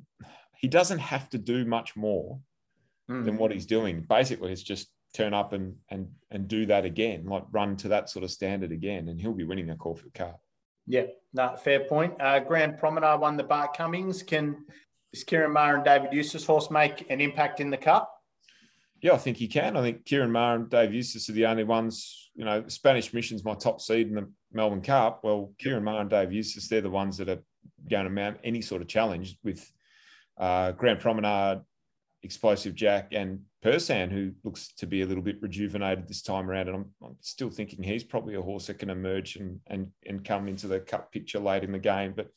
he 0.57 0.69
doesn't 0.69 1.01
have 1.01 1.29
to 1.31 1.39
do 1.39 1.65
much 1.65 1.97
more 1.97 2.39
mm. 3.11 3.25
than 3.25 3.37
what 3.37 3.53
he's 3.53 3.67
doing. 3.67 4.07
Basically, 4.09 4.53
it's 4.53 4.63
just 4.63 4.89
turn 5.15 5.35
up 5.35 5.53
and 5.53 5.77
and 5.91 6.09
and 6.31 6.49
do 6.49 6.67
that 6.67 6.85
again, 6.85 7.25
like 7.25 7.45
run 7.53 7.77
to 7.77 7.89
that 7.89 8.09
sort 8.09 8.25
of 8.25 8.31
standard 8.31 8.73
again, 8.73 9.09
and 9.09 9.21
he'll 9.21 9.33
be 9.33 9.45
winning 9.45 9.71
a 9.71 9.77
Caulfield 9.77 10.15
Cup. 10.15 10.41
Yeah, 10.87 11.05
no, 11.33 11.57
fair 11.57 11.81
point. 11.81 12.21
Uh, 12.21 12.41
Grand 12.41 12.79
Promenade 12.79 13.21
won 13.21 13.37
the 13.37 13.43
Bart 13.43 13.77
Cummings. 13.77 14.23
Can 14.23 14.65
does 15.13 15.25
Ciaron 15.25 15.53
Maher 15.53 15.77
and 15.77 15.85
David 15.85 16.13
Eustace 16.13 16.45
horse 16.45 16.71
make 16.71 17.09
an 17.11 17.21
impact 17.21 17.61
in 17.61 17.71
the 17.71 17.77
Cup? 17.77 18.11
Yeah, 19.01 19.13
I 19.13 19.19
think 19.19 19.37
he 19.37 19.47
can. 19.47 19.77
I 19.77 19.83
think 19.83 20.05
Ciaron 20.05 20.31
Maher 20.31 20.57
and 20.57 20.71
Dave 20.71 20.93
Eustace 20.93 21.29
are 21.29 21.35
the 21.35 21.47
only 21.47 21.65
ones. 21.65 22.31
You 22.35 22.45
know, 22.45 22.65
Spanish 22.69 23.13
Mission's 23.13 23.45
my 23.45 23.55
top 23.55 23.81
seed 23.81 24.09
in 24.09 24.15
the 24.15 24.29
Melbourne 24.53 24.83
Cup. 24.83 25.21
Well, 25.23 25.53
Ciaron 25.63 25.83
Maher 25.83 26.01
and 26.01 26.11
Dave 26.11 26.33
Eustace, 26.33 26.69
they're 26.69 26.81
the 26.81 26.91
ones 26.91 27.19
that 27.19 27.29
are 27.29 27.43
going 27.89 28.05
to 28.05 28.11
mount 28.11 28.39
any 28.43 28.61
sort 28.61 28.83
of 28.83 28.89
challenge 28.89 29.39
with 29.45 29.71
uh, 30.39 30.73
Grand 30.73 31.01
Promenade 31.01 31.61
Explosive 32.25 32.75
Jack 32.75 33.09
and 33.13 33.41
Persan, 33.63 34.11
who 34.11 34.33
looks 34.43 34.73
to 34.79 34.87
be 34.87 35.03
a 35.03 35.07
little 35.07 35.23
bit 35.23 35.41
rejuvenated 35.41 36.09
this 36.09 36.23
time 36.23 36.51
around. 36.51 36.69
And 36.69 36.77
I'm, 36.77 36.87
I'm, 37.05 37.17
still 37.21 37.51
thinking 37.51 37.83
he's 37.83 38.03
probably 38.03 38.35
a 38.35 38.43
horse 38.43 38.67
that 38.67 38.79
can 38.79 38.91
emerge 38.91 39.37
and, 39.37 39.61
and, 39.67 39.89
and 40.07 40.25
come 40.25 40.49
into 40.49 40.67
the 40.67 40.81
cup 40.81 41.13
picture 41.13 41.39
late 41.39 41.65
in 41.65 41.73
the 41.73 41.79
game. 41.79 42.15
But 42.17 42.29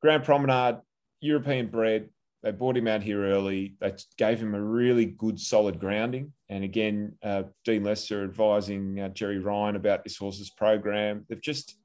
Grand 0.00 0.24
Promenade, 0.24 0.76
European 1.20 1.66
bred, 1.66 2.08
they 2.42 2.52
brought 2.52 2.76
him 2.76 2.88
out 2.88 3.02
here 3.02 3.22
early. 3.24 3.76
They 3.80 3.94
gave 4.16 4.40
him 4.40 4.54
a 4.54 4.62
really 4.62 5.04
good, 5.04 5.38
solid 5.38 5.78
grounding. 5.78 6.32
And 6.48 6.64
again, 6.64 7.16
uh, 7.22 7.42
Dean 7.64 7.84
Lester 7.84 8.24
advising 8.24 9.00
uh, 9.00 9.08
Gerry 9.10 9.38
Ryan 9.38 9.76
about 9.76 10.04
this 10.04 10.16
horse's 10.16 10.50
program. 10.50 11.26
They've 11.28 11.42
just 11.42 11.76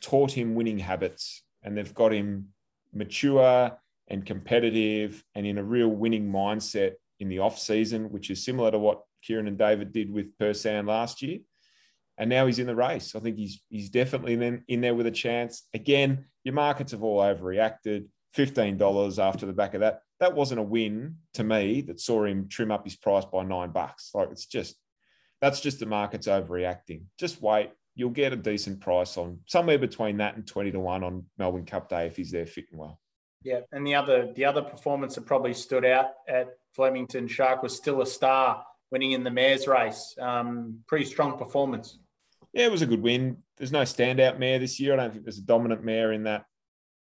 taught 0.00 0.30
him 0.30 0.54
winning 0.54 0.78
habits 0.78 1.42
and 1.62 1.76
they've 1.76 1.94
got 1.94 2.12
him 2.12 2.48
mature 2.92 3.76
and 4.08 4.26
competitive 4.26 5.24
and 5.34 5.46
in 5.46 5.58
a 5.58 5.64
real 5.64 5.88
winning 5.88 6.30
mindset 6.30 6.92
in 7.20 7.28
the 7.28 7.38
off 7.38 7.58
season, 7.58 8.10
which 8.10 8.30
is 8.30 8.44
similar 8.44 8.70
to 8.70 8.78
what 8.78 9.02
Ciaron 9.22 9.48
and 9.48 9.58
David 9.58 9.92
did 9.92 10.10
with 10.10 10.36
Persan 10.38 10.86
last 10.86 11.22
year. 11.22 11.38
And 12.18 12.30
now 12.30 12.46
he's 12.46 12.58
in 12.58 12.66
the 12.66 12.76
race. 12.76 13.14
I 13.16 13.20
think 13.20 13.36
he's 13.36 13.60
he's 13.68 13.90
definitely 13.90 14.34
in, 14.34 14.62
in 14.68 14.80
there 14.80 14.94
with 14.94 15.06
a 15.06 15.10
chance. 15.10 15.62
Again, 15.74 16.26
your 16.44 16.54
markets 16.54 16.92
have 16.92 17.02
all 17.02 17.20
overreacted. 17.20 18.06
$15 18.36 19.22
after 19.22 19.46
the 19.46 19.52
back 19.52 19.74
of 19.74 19.80
that. 19.80 20.00
That 20.20 20.34
wasn't 20.34 20.60
a 20.60 20.64
win 20.64 21.16
to 21.34 21.44
me 21.44 21.82
that 21.82 22.00
saw 22.00 22.24
him 22.24 22.48
trim 22.48 22.70
up 22.70 22.84
his 22.84 22.96
price 22.96 23.24
by 23.24 23.44
nine 23.44 23.70
bucks. 23.70 24.10
Like 24.14 24.30
it's 24.30 24.46
just 24.46 24.76
that's 25.40 25.60
just 25.60 25.78
the 25.78 25.86
market's 25.86 26.26
overreacting. 26.26 27.02
Just 27.18 27.42
wait. 27.42 27.70
You'll 27.94 28.10
get 28.10 28.32
a 28.32 28.36
decent 28.36 28.80
price 28.80 29.16
on 29.16 29.40
somewhere 29.46 29.78
between 29.78 30.16
that 30.16 30.36
and 30.36 30.46
20 30.46 30.72
to 30.72 30.80
1 30.80 31.04
on 31.04 31.26
Melbourne 31.38 31.66
Cup 31.66 31.88
Day 31.88 32.06
if 32.06 32.16
he's 32.16 32.32
there 32.32 32.46
fitting 32.46 32.78
well. 32.78 32.98
Yeah, 33.44 33.60
and 33.72 33.86
the 33.86 33.94
other 33.94 34.32
the 34.34 34.46
other 34.46 34.62
performance 34.62 35.14
that 35.14 35.26
probably 35.26 35.52
stood 35.52 35.84
out 35.84 36.06
at 36.26 36.48
Flemington 36.74 37.28
Shark 37.28 37.62
was 37.62 37.76
still 37.76 38.00
a 38.00 38.06
star, 38.06 38.64
winning 38.90 39.12
in 39.12 39.22
the 39.22 39.30
mares 39.30 39.68
race. 39.68 40.16
Um, 40.18 40.80
pretty 40.88 41.04
strong 41.04 41.38
performance. 41.38 41.98
Yeah, 42.54 42.64
it 42.64 42.72
was 42.72 42.82
a 42.82 42.86
good 42.86 43.02
win. 43.02 43.36
There's 43.58 43.72
no 43.72 43.82
standout 43.82 44.38
mare 44.38 44.58
this 44.58 44.80
year. 44.80 44.94
I 44.94 44.96
don't 44.96 45.12
think 45.12 45.24
there's 45.24 45.38
a 45.38 45.42
dominant 45.42 45.84
mare 45.84 46.12
in 46.12 46.24
that 46.24 46.46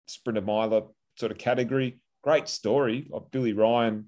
sprinter 0.07 0.41
miler 0.41 0.83
sort 1.17 1.31
of 1.31 1.39
category. 1.39 2.01
Great 2.23 2.49
story 2.49 3.11
of 3.13 3.31
Billy 3.31 3.53
Ryan 3.53 4.07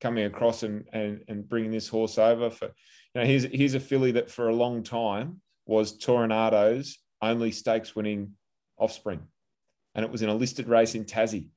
coming 0.00 0.24
across 0.24 0.62
and, 0.62 0.84
and, 0.92 1.24
and 1.28 1.48
bringing 1.48 1.72
this 1.72 1.88
horse 1.88 2.18
over. 2.18 2.50
For 2.50 2.66
you 2.66 3.20
know, 3.20 3.24
here's 3.24 3.44
here's 3.44 3.74
a 3.74 3.80
filly 3.80 4.12
that 4.12 4.30
for 4.30 4.48
a 4.48 4.54
long 4.54 4.84
time 4.84 5.40
was 5.66 5.98
Toronado's 5.98 6.98
only 7.20 7.50
stakes 7.50 7.96
winning 7.96 8.32
offspring, 8.78 9.22
and 9.96 10.04
it 10.04 10.12
was 10.12 10.22
in 10.22 10.28
a 10.28 10.34
listed 10.34 10.68
race 10.68 10.94
in 10.94 11.04
Tassie. 11.04 11.48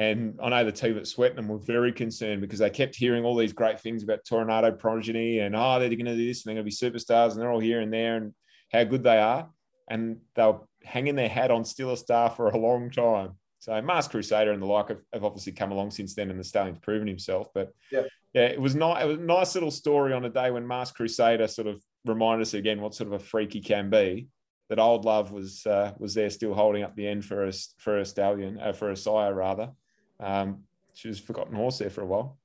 And 0.00 0.40
I 0.42 0.48
know 0.48 0.64
the 0.64 0.72
team 0.72 0.96
at 0.96 1.02
Swettenham 1.02 1.46
were 1.46 1.58
very 1.58 1.92
concerned 1.92 2.40
because 2.40 2.60
they 2.60 2.70
kept 2.70 2.96
hearing 2.96 3.22
all 3.22 3.36
these 3.36 3.52
great 3.52 3.78
things 3.80 4.02
about 4.02 4.24
Toronado 4.24 4.78
progeny 4.78 5.40
and 5.40 5.54
oh, 5.54 5.78
they're 5.78 5.90
going 5.90 6.06
to 6.06 6.16
do 6.16 6.26
this 6.26 6.42
and 6.42 6.48
they're 6.48 6.62
going 6.62 6.70
to 6.70 6.90
be 6.90 6.98
superstars 6.98 7.32
and 7.32 7.40
they're 7.42 7.52
all 7.52 7.60
here 7.60 7.82
and 7.82 7.92
there 7.92 8.16
and 8.16 8.32
how 8.72 8.82
good 8.84 9.02
they 9.02 9.18
are. 9.18 9.50
And 9.90 10.20
they 10.36 10.44
were 10.44 10.60
hanging 10.82 11.16
their 11.16 11.28
hat 11.28 11.50
on 11.50 11.66
Still 11.66 11.92
a 11.92 11.98
Star 11.98 12.30
for 12.30 12.48
a 12.48 12.56
long 12.56 12.90
time. 12.90 13.32
So 13.58 13.78
Masked 13.82 14.12
Crusader 14.12 14.52
and 14.52 14.62
the 14.62 14.66
like 14.66 14.88
have, 14.88 15.02
have, 15.12 15.22
obviously 15.22 15.52
come 15.52 15.70
along 15.70 15.90
since 15.90 16.14
then 16.14 16.30
and 16.30 16.40
the 16.40 16.44
Stallion's 16.44 16.78
proven 16.78 17.06
himself. 17.06 17.48
But 17.54 17.68
yeah. 17.92 18.04
yeah, 18.32 18.46
it 18.46 18.60
was 18.60 18.74
not. 18.74 19.02
It 19.02 19.04
was 19.04 19.18
a 19.18 19.20
nice 19.20 19.54
little 19.54 19.70
story 19.70 20.14
on 20.14 20.24
a 20.24 20.30
day 20.30 20.50
when 20.50 20.66
Masked 20.66 20.96
Crusader 20.96 21.46
sort 21.46 21.68
of 21.68 21.84
reminded 22.06 22.46
us 22.46 22.54
again 22.54 22.80
what 22.80 22.94
sort 22.94 23.08
of 23.08 23.20
a 23.20 23.22
freak 23.22 23.52
he 23.52 23.60
can 23.60 23.90
be. 23.90 24.28
That 24.70 24.78
old 24.78 25.04
love 25.04 25.30
was 25.30 25.66
uh, 25.66 25.92
was 25.98 26.14
there 26.14 26.30
still 26.30 26.54
holding 26.54 26.84
up 26.84 26.96
the 26.96 27.06
end 27.06 27.22
for 27.22 27.44
a 27.44 27.52
for 27.76 27.98
a 27.98 28.04
stallion 28.06 28.58
uh, 28.58 28.72
for 28.72 28.92
a 28.92 28.96
sire 28.96 29.34
rather. 29.34 29.72
Um, 30.20 30.64
she 30.94 31.08
was 31.08 31.18
forgotten 31.18 31.54
horse 31.54 31.78
there 31.78 31.90
for 31.90 32.02
a 32.02 32.06
while. 32.06 32.38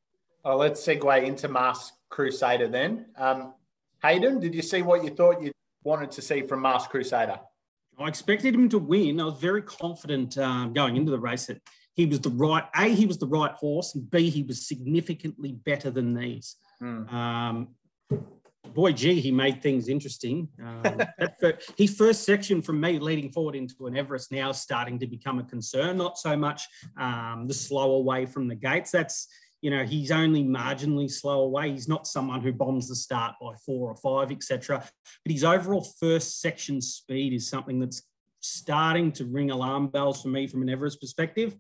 Oh, 0.44 0.58
let's 0.58 0.82
segue 0.86 1.24
into 1.24 1.48
Masked 1.48 1.98
Crusader 2.10 2.68
then. 2.68 3.08
Um, 3.18 3.54
Hayden, 4.02 4.40
did 4.40 4.54
you 4.54 4.62
see 4.62 4.82
what 4.82 5.04
you 5.04 5.10
thought 5.10 5.42
you 5.42 5.52
wanted 5.84 6.12
to 6.12 6.22
see 6.22 6.42
from 6.42 6.62
Masked 6.62 6.92
Crusader? 6.92 7.40
I 7.98 8.08
expected 8.08 8.54
him 8.54 8.70
to 8.70 8.80
win. 8.80 9.20
I 9.20 9.26
was 9.26 9.40
very 9.40 9.62
confident 9.62 10.38
um, 10.38 10.74
going 10.74 10.98
into 10.98 11.12
the 11.12 11.20
race 11.20 11.48
that 11.48 11.62
he 11.96 12.06
was 12.06 12.20
the 12.20 12.30
right 12.30 12.66
a 12.76 12.90
he 12.90 13.06
was 13.06 13.18
the 13.18 13.28
right 13.28 13.52
horse 13.54 13.96
and 13.96 14.10
b 14.12 14.30
he 14.30 14.44
was 14.44 14.68
significantly 14.68 15.54
better 15.54 15.90
than 15.90 16.14
these 16.14 16.58
mm. 16.82 17.12
um, 17.12 17.70
boy 18.76 18.92
gee 18.92 19.20
he 19.20 19.32
made 19.32 19.62
things 19.62 19.88
interesting. 19.88 20.48
Um, 20.64 21.02
first, 21.40 21.74
his 21.78 21.96
first 21.96 22.24
section 22.24 22.62
from 22.62 22.80
me 22.80 23.00
leading 23.00 23.32
forward 23.32 23.56
into 23.56 23.88
an 23.88 23.98
everest 23.98 24.32
now 24.32 24.52
starting 24.52 25.00
to 25.00 25.08
become 25.08 25.40
a 25.40 25.44
concern 25.44 25.98
not 25.98 26.18
so 26.18 26.36
much 26.38 26.62
um, 26.98 27.46
the 27.48 27.54
slow 27.54 27.96
away 27.96 28.26
from 28.26 28.48
the 28.48 28.56
gates. 28.56 28.92
That's 28.92 29.28
you 29.62 29.72
know 29.72 29.84
he's 29.84 30.12
only 30.12 30.44
marginally 30.44 31.10
slow 31.10 31.42
away. 31.42 31.72
He's 31.72 31.88
not 31.88 32.06
someone 32.06 32.42
who 32.42 32.54
bombs 32.54 32.88
the 32.90 32.96
start 32.96 33.36
by 33.42 33.54
four 33.66 33.90
or 33.90 33.96
five 33.96 34.32
etc 34.32 34.84
but 35.24 35.32
his 35.32 35.44
overall 35.44 35.88
first 36.00 36.42
section 36.42 36.82
speed 36.82 37.34
is 37.34 37.50
something 37.50 37.80
that's 37.80 38.04
starting 38.42 39.12
to 39.12 39.26
ring 39.26 39.52
alarm 39.52 39.88
bells 39.88 40.22
for 40.22 40.28
me 40.28 40.48
from 40.48 40.62
an 40.62 40.70
everest 40.70 41.02
perspective. 41.02 41.56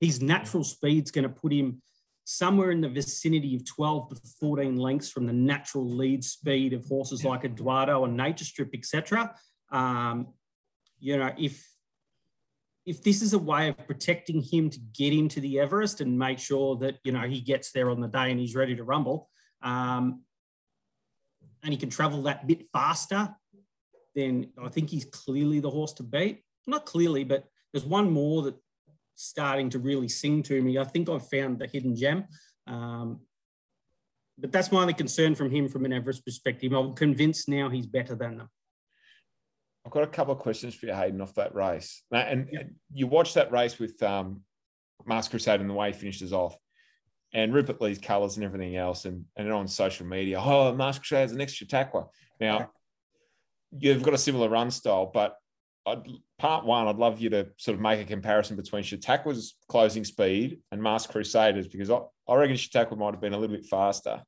His 0.00 0.20
natural 0.20 0.64
speed's 0.64 1.10
going 1.10 1.22
to 1.22 1.30
put 1.30 1.52
him 1.52 1.80
somewhere 2.28 2.72
in 2.72 2.80
the 2.80 2.88
vicinity 2.88 3.54
of 3.54 3.64
12 3.64 4.10
to 4.10 4.16
14 4.40 4.76
lengths 4.76 5.08
from 5.10 5.26
the 5.26 5.32
natural 5.32 5.88
lead 5.88 6.24
speed 6.24 6.72
of 6.72 6.84
horses 6.84 7.24
like 7.24 7.44
Eduardo 7.44 8.04
and 8.04 8.16
Nature 8.16 8.44
Strip, 8.44 8.74
etc. 8.74 9.32
Um, 9.70 10.34
you 10.98 11.16
know, 11.16 11.32
if 11.38 11.64
if 12.84 13.02
this 13.02 13.22
is 13.22 13.32
a 13.32 13.38
way 13.38 13.68
of 13.68 13.86
protecting 13.86 14.42
him 14.42 14.70
to 14.70 14.78
get 14.96 15.12
him 15.12 15.28
to 15.28 15.40
the 15.40 15.58
Everest 15.58 16.00
and 16.00 16.18
make 16.18 16.38
sure 16.40 16.76
that 16.76 16.98
you 17.04 17.12
know 17.12 17.22
he 17.22 17.40
gets 17.40 17.70
there 17.70 17.90
on 17.90 18.00
the 18.00 18.08
day 18.08 18.32
and 18.32 18.40
he's 18.40 18.56
ready 18.56 18.74
to 18.74 18.82
rumble, 18.82 19.30
um, 19.62 20.22
and 21.62 21.72
he 21.72 21.78
can 21.78 21.90
travel 21.90 22.22
that 22.22 22.46
bit 22.46 22.66
faster, 22.72 23.32
then 24.16 24.50
I 24.60 24.68
think 24.68 24.90
he's 24.90 25.04
clearly 25.04 25.60
the 25.60 25.70
horse 25.70 25.92
to 25.94 26.02
beat. 26.02 26.42
Not 26.66 26.86
clearly, 26.86 27.22
but 27.22 27.44
there's 27.72 27.84
one 27.84 28.10
more 28.10 28.42
that 28.42 28.56
starting 29.16 29.68
to 29.70 29.78
really 29.78 30.08
sing 30.08 30.42
to 30.44 30.62
me. 30.62 30.78
I 30.78 30.84
think 30.84 31.08
I've 31.08 31.28
found 31.28 31.58
the 31.58 31.66
hidden 31.66 31.96
gem. 31.96 32.24
Um, 32.66 33.20
but 34.38 34.52
that's 34.52 34.70
my 34.70 34.82
only 34.82 34.94
concern 34.94 35.34
from 35.34 35.50
him 35.50 35.68
from 35.68 35.84
an 35.84 35.92
Everest 35.92 36.24
perspective. 36.24 36.72
I'm 36.72 36.94
convinced 36.94 37.48
now 37.48 37.68
he's 37.68 37.86
better 37.86 38.14
than 38.14 38.36
them. 38.38 38.50
I've 39.84 39.92
got 39.92 40.02
a 40.02 40.08
couple 40.08 40.34
of 40.34 40.40
questions 40.40 40.74
for 40.74 40.86
you, 40.86 40.94
Hayden, 40.94 41.20
off 41.20 41.34
that 41.34 41.54
race. 41.54 42.02
And 42.12 42.48
you 42.92 43.06
watched 43.06 43.34
that 43.34 43.52
race 43.52 43.78
with 43.78 44.02
um, 44.02 44.42
Masked 45.06 45.30
Crusade 45.30 45.60
and 45.60 45.70
the 45.70 45.74
way 45.74 45.92
he 45.92 45.98
finishes 45.98 46.32
off, 46.32 46.56
and 47.32 47.54
Rupert 47.54 47.80
Legh's 47.80 47.98
colours 47.98 48.36
and 48.36 48.44
everything 48.44 48.76
else, 48.76 49.04
and, 49.04 49.24
and 49.36 49.52
on 49.52 49.68
social 49.68 50.06
media, 50.06 50.40
oh, 50.40 50.74
Mask 50.74 51.02
Crusade 51.02 51.26
is 51.26 51.32
the 51.32 51.38
next 51.38 51.52
Chautauqua. 51.52 52.06
Now, 52.40 52.70
you've 53.78 54.02
got 54.02 54.14
a 54.14 54.18
similar 54.18 54.48
run 54.48 54.70
style, 54.70 55.10
but 55.14 55.36
I'd, 55.86 56.02
part 56.38 56.64
one, 56.64 56.86
I'd 56.86 56.96
love 56.96 57.20
you 57.20 57.30
to 57.30 57.48
sort 57.56 57.76
of 57.76 57.80
make 57.80 58.00
a 58.00 58.04
comparison 58.04 58.56
between 58.56 58.82
Chautauqua's 58.82 59.56
closing 59.68 60.04
speed 60.04 60.60
and 60.70 60.82
Masked 60.82 61.12
Crusaders 61.12 61.68
because 61.68 61.90
I, 61.90 62.00
I 62.28 62.34
reckon 62.34 62.56
Chautauqua 62.56 62.96
might 62.96 63.14
have 63.14 63.20
been 63.20 63.32
a 63.32 63.38
little 63.38 63.56
bit 63.56 63.66
faster. 63.66 64.22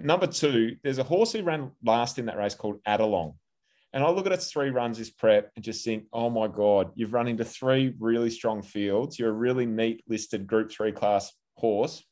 Number 0.00 0.26
two, 0.26 0.76
there's 0.82 0.98
a 0.98 1.04
horse 1.04 1.32
who 1.32 1.42
ran 1.42 1.72
last 1.84 2.18
in 2.18 2.26
that 2.26 2.38
race 2.38 2.54
called 2.54 2.82
Adelong. 2.84 3.34
And 3.92 4.04
I 4.04 4.10
look 4.10 4.26
at 4.26 4.32
its 4.32 4.50
three 4.50 4.70
runs 4.70 4.98
this 4.98 5.10
prep 5.10 5.50
and 5.56 5.64
just 5.64 5.84
think, 5.84 6.04
oh 6.12 6.30
my 6.30 6.46
God, 6.46 6.92
you've 6.94 7.12
run 7.12 7.26
into 7.26 7.44
three 7.44 7.94
really 7.98 8.30
strong 8.30 8.62
fields. 8.62 9.18
You're 9.18 9.30
a 9.30 9.32
really 9.32 9.66
neat 9.66 10.04
listed 10.06 10.46
group 10.46 10.70
three 10.70 10.92
class 10.92 11.32
horse. 11.56 12.04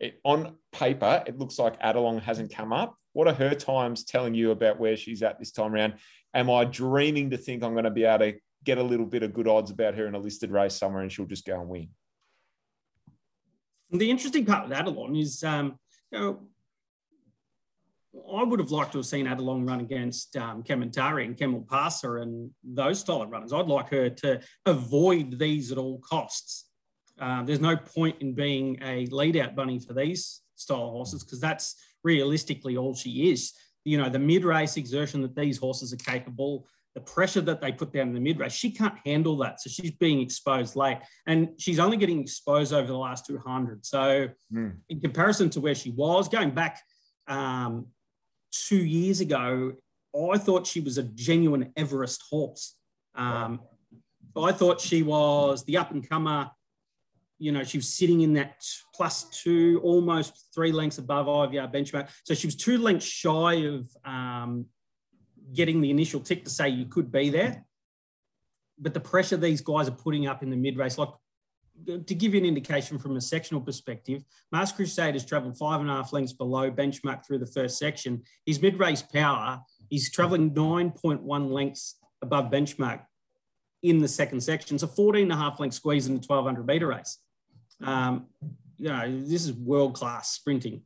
It, 0.00 0.20
on 0.24 0.56
paper, 0.72 1.22
it 1.26 1.38
looks 1.38 1.58
like 1.58 1.80
Adelong 1.80 2.20
hasn't 2.22 2.54
come 2.54 2.72
up. 2.72 2.96
What 3.12 3.28
are 3.28 3.34
her 3.34 3.54
times 3.54 4.04
telling 4.04 4.34
you 4.34 4.52
about 4.52 4.80
where 4.80 4.96
she's 4.96 5.22
at 5.22 5.38
this 5.38 5.52
time 5.52 5.74
around? 5.74 5.94
Am 6.34 6.50
I 6.50 6.64
dreaming 6.64 7.30
to 7.30 7.36
think 7.36 7.62
I'm 7.62 7.72
going 7.72 7.84
to 7.84 7.90
be 7.90 8.04
able 8.04 8.26
to 8.26 8.38
get 8.64 8.78
a 8.78 8.82
little 8.82 9.06
bit 9.06 9.22
of 9.22 9.32
good 9.32 9.48
odds 9.48 9.70
about 9.70 9.94
her 9.94 10.06
in 10.06 10.14
a 10.14 10.18
listed 10.18 10.50
race 10.50 10.74
somewhere 10.74 11.02
and 11.02 11.10
she'll 11.10 11.26
just 11.26 11.46
go 11.46 11.60
and 11.60 11.68
win? 11.68 11.88
The 13.90 14.10
interesting 14.10 14.46
part 14.46 14.68
with 14.68 14.78
Adelong 14.78 15.20
is, 15.20 15.44
um, 15.44 15.78
you 16.10 16.18
know, 16.18 16.40
I 18.34 18.42
would 18.42 18.60
have 18.60 18.70
liked 18.70 18.92
to 18.92 18.98
have 18.98 19.06
seen 19.06 19.26
Adelong 19.26 19.66
run 19.66 19.80
against 19.80 20.36
um, 20.36 20.62
Kementari 20.62 21.24
and 21.24 21.36
Kemmel 21.36 21.66
Passer 21.68 22.18
and 22.18 22.50
those 22.62 23.00
style 23.00 23.22
of 23.22 23.30
runners. 23.30 23.52
I'd 23.52 23.66
like 23.66 23.88
her 23.90 24.10
to 24.10 24.40
avoid 24.66 25.38
these 25.38 25.72
at 25.72 25.78
all 25.78 25.98
costs. 25.98 26.66
Uh, 27.18 27.42
there's 27.42 27.60
no 27.60 27.76
point 27.76 28.16
in 28.20 28.34
being 28.34 28.78
a 28.82 29.06
lead 29.06 29.36
out 29.36 29.54
bunny 29.54 29.78
for 29.78 29.94
these 29.94 30.40
style 30.56 30.90
horses 30.90 31.24
because 31.24 31.40
that's 31.40 31.76
realistically 32.04 32.76
all 32.76 32.94
she 32.94 33.30
is 33.30 33.52
you 33.84 33.98
know, 33.98 34.08
the 34.08 34.18
mid 34.18 34.44
race 34.44 34.76
exertion 34.76 35.22
that 35.22 35.34
these 35.34 35.58
horses 35.58 35.92
are 35.92 35.96
capable, 35.96 36.66
the 36.94 37.00
pressure 37.00 37.40
that 37.40 37.60
they 37.60 37.72
put 37.72 37.92
down 37.92 38.08
in 38.08 38.14
the 38.14 38.20
mid 38.20 38.38
race, 38.38 38.52
she 38.52 38.70
can't 38.70 38.94
handle 39.04 39.36
that. 39.38 39.60
So 39.60 39.70
she's 39.70 39.92
being 39.92 40.20
exposed 40.20 40.76
late 40.76 40.98
and 41.26 41.48
she's 41.58 41.78
only 41.78 41.96
getting 41.96 42.20
exposed 42.20 42.72
over 42.72 42.86
the 42.86 42.96
last 42.96 43.26
200. 43.26 43.84
So, 43.84 44.28
mm. 44.52 44.76
in 44.88 45.00
comparison 45.00 45.50
to 45.50 45.60
where 45.60 45.74
she 45.74 45.90
was 45.90 46.28
going 46.28 46.50
back 46.50 46.80
um, 47.28 47.86
two 48.50 48.84
years 48.84 49.20
ago, 49.20 49.72
I 50.14 50.36
thought 50.36 50.66
she 50.66 50.80
was 50.80 50.98
a 50.98 51.02
genuine 51.02 51.72
Everest 51.76 52.22
horse. 52.28 52.76
Um, 53.14 53.60
I 54.36 54.52
thought 54.52 54.80
she 54.80 55.02
was 55.02 55.64
the 55.64 55.78
up 55.78 55.90
and 55.90 56.08
comer 56.08 56.50
you 57.42 57.50
know, 57.50 57.64
she 57.64 57.76
was 57.76 57.88
sitting 57.88 58.20
in 58.20 58.34
that 58.34 58.64
plus 58.94 59.24
two, 59.24 59.80
almost 59.82 60.46
three 60.54 60.70
lengths 60.70 60.98
above 60.98 61.26
IVR 61.26 61.74
benchmark. 61.74 62.08
So 62.22 62.34
she 62.34 62.46
was 62.46 62.54
two 62.54 62.78
lengths 62.78 63.04
shy 63.04 63.54
of 63.66 63.88
um, 64.04 64.66
getting 65.52 65.80
the 65.80 65.90
initial 65.90 66.20
tick 66.20 66.44
to 66.44 66.50
say 66.50 66.68
you 66.68 66.86
could 66.86 67.10
be 67.10 67.30
there. 67.30 67.64
But 68.78 68.94
the 68.94 69.00
pressure 69.00 69.36
these 69.36 69.60
guys 69.60 69.88
are 69.88 69.98
putting 70.06 70.28
up 70.28 70.44
in 70.44 70.50
the 70.50 70.56
mid 70.56 70.78
race, 70.78 70.98
like 70.98 71.08
to 72.06 72.14
give 72.14 72.32
you 72.32 72.38
an 72.38 72.46
indication 72.46 72.96
from 72.96 73.16
a 73.16 73.20
sectional 73.20 73.60
perspective, 73.60 74.22
Crusade 74.76 75.14
has 75.14 75.26
travelled 75.26 75.58
five 75.58 75.80
and 75.80 75.90
a 75.90 75.94
half 75.94 76.12
lengths 76.12 76.32
below 76.32 76.70
benchmark 76.70 77.26
through 77.26 77.38
the 77.38 77.46
first 77.46 77.76
section. 77.76 78.22
His 78.46 78.62
mid 78.62 78.78
race 78.78 79.02
power, 79.02 79.60
he's 79.88 80.12
travelling 80.12 80.54
9.1 80.54 81.50
lengths 81.50 81.96
above 82.22 82.52
benchmark 82.52 83.00
in 83.82 83.98
the 83.98 84.06
second 84.06 84.42
section. 84.42 84.78
So 84.78 84.86
14 84.86 85.24
and 85.24 85.32
a 85.32 85.36
half 85.36 85.58
length 85.58 85.74
squeeze 85.74 86.06
in 86.06 86.14
the 86.14 86.24
1200 86.24 86.64
meter 86.64 86.86
race. 86.86 87.18
Um, 87.84 88.26
you 88.78 88.88
know, 88.88 89.20
this 89.20 89.44
is 89.44 89.52
world 89.52 89.94
class 89.94 90.32
sprinting. 90.32 90.82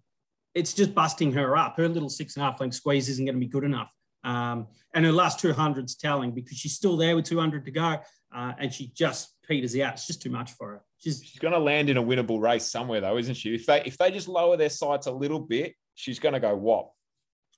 It's 0.55 0.73
just 0.73 0.95
busting 0.95 1.33
her 1.33 1.57
up. 1.57 1.77
Her 1.77 1.89
little 1.89 2.09
six 2.09 2.37
and 2.37 2.43
a 2.43 2.51
half 2.51 2.61
length 2.61 2.75
squeeze 2.75 3.09
isn't 3.09 3.25
going 3.25 3.35
to 3.35 3.41
be 3.41 3.47
good 3.47 3.65
enough. 3.65 3.91
Um, 4.25 4.67
and 4.95 5.05
her 5.05 5.13
last 5.13 5.41
200's 5.41 5.97
telling 5.97 6.33
because 6.33 6.59
she's 6.59 6.75
still 6.75 6.97
there 6.97 7.15
with 7.15 7.27
200 7.27 7.65
to 7.65 7.71
go 7.71 8.01
uh, 8.35 8.53
and 8.59 8.73
she 8.73 8.89
just 8.89 9.35
peters 9.47 9.79
out. 9.79 9.95
It's 9.95 10.07
just 10.07 10.23
too 10.23 10.31
much 10.31 10.53
for 10.53 10.69
her. 10.69 10.83
She's, 10.99 11.23
she's 11.25 11.39
going 11.39 11.55
to 11.55 11.61
land 11.61 11.89
in 11.89 11.97
a 11.97 12.03
winnable 12.03 12.41
race 12.41 12.71
somewhere, 12.71 13.01
though, 13.01 13.19
isn't 13.19 13.35
she? 13.35 13.55
If 13.55 13.67
they 13.67 13.83
if 13.85 13.97
they 13.99 14.11
just 14.11 14.29
lower 14.29 14.57
their 14.57 14.71
sights 14.71 15.07
a 15.07 15.13
little 15.13 15.41
bit, 15.41 15.75
she's 15.95 16.19
going 16.19 16.33
to 16.33 16.41
go 16.41 16.57
whop. 16.57 16.93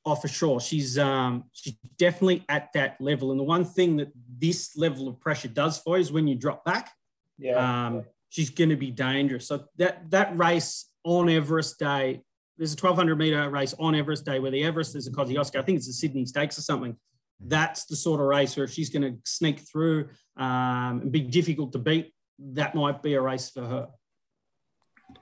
Oh, 0.05 0.15
for 0.15 0.29
sure. 0.29 0.61
She's 0.61 0.99
um, 0.99 1.45
she's 1.53 1.75
definitely 1.99 2.45
at 2.49 2.69
that 2.75 3.01
level. 3.01 3.31
And 3.31 3.41
the 3.41 3.45
one 3.45 3.65
thing 3.65 3.97
that 3.97 4.09
this 4.39 4.77
level 4.77 5.09
of 5.09 5.21
pressure 5.21 5.49
does 5.49 5.79
for 5.79 5.97
you 5.97 6.03
is 6.03 6.13
when 6.13 6.27
you 6.27 6.35
drop 6.35 6.65
back. 6.65 6.91
Yeah. 7.39 7.87
Um, 7.87 8.05
she's 8.29 8.51
going 8.51 8.71
to 8.71 8.77
be 8.77 8.91
dangerous. 8.91 9.49
So 9.49 9.65
that 9.77 10.11
that 10.11 10.37
race 10.39 10.87
on 11.05 11.29
Everest 11.29 11.79
Day, 11.79 12.23
there's 12.57 12.73
a 12.73 12.77
1200 12.77 13.17
meter 13.17 13.49
race 13.51 13.75
on 13.79 13.95
Everest 13.95 14.25
Day 14.25 14.39
where 14.39 14.51
the 14.51 14.65
Everest 14.65 14.97
is 14.97 15.07
a 15.07 15.11
Kosciuszko. 15.11 15.59
I 15.59 15.63
think 15.63 15.77
it's 15.77 15.87
the 15.87 15.93
Sydney 15.93 16.27
Stakes 16.27 16.59
or 16.59 16.63
something. 16.63 16.97
That's 17.41 17.85
the 17.87 17.97
sort 17.97 18.21
of 18.21 18.27
race 18.27 18.57
where 18.57 18.65
if 18.65 18.73
she's 18.73 18.91
going 18.91 19.03
to 19.03 19.19
sneak 19.25 19.61
through 19.61 20.09
um, 20.37 21.01
and 21.03 21.13
be 21.13 21.21
difficult 21.21 21.73
to 21.73 21.79
beat, 21.79 22.13
that 22.39 22.75
might 22.75 23.03
be 23.03 23.15
a 23.15 23.21
race 23.21 23.51
for 23.51 23.65
her. 23.65 23.89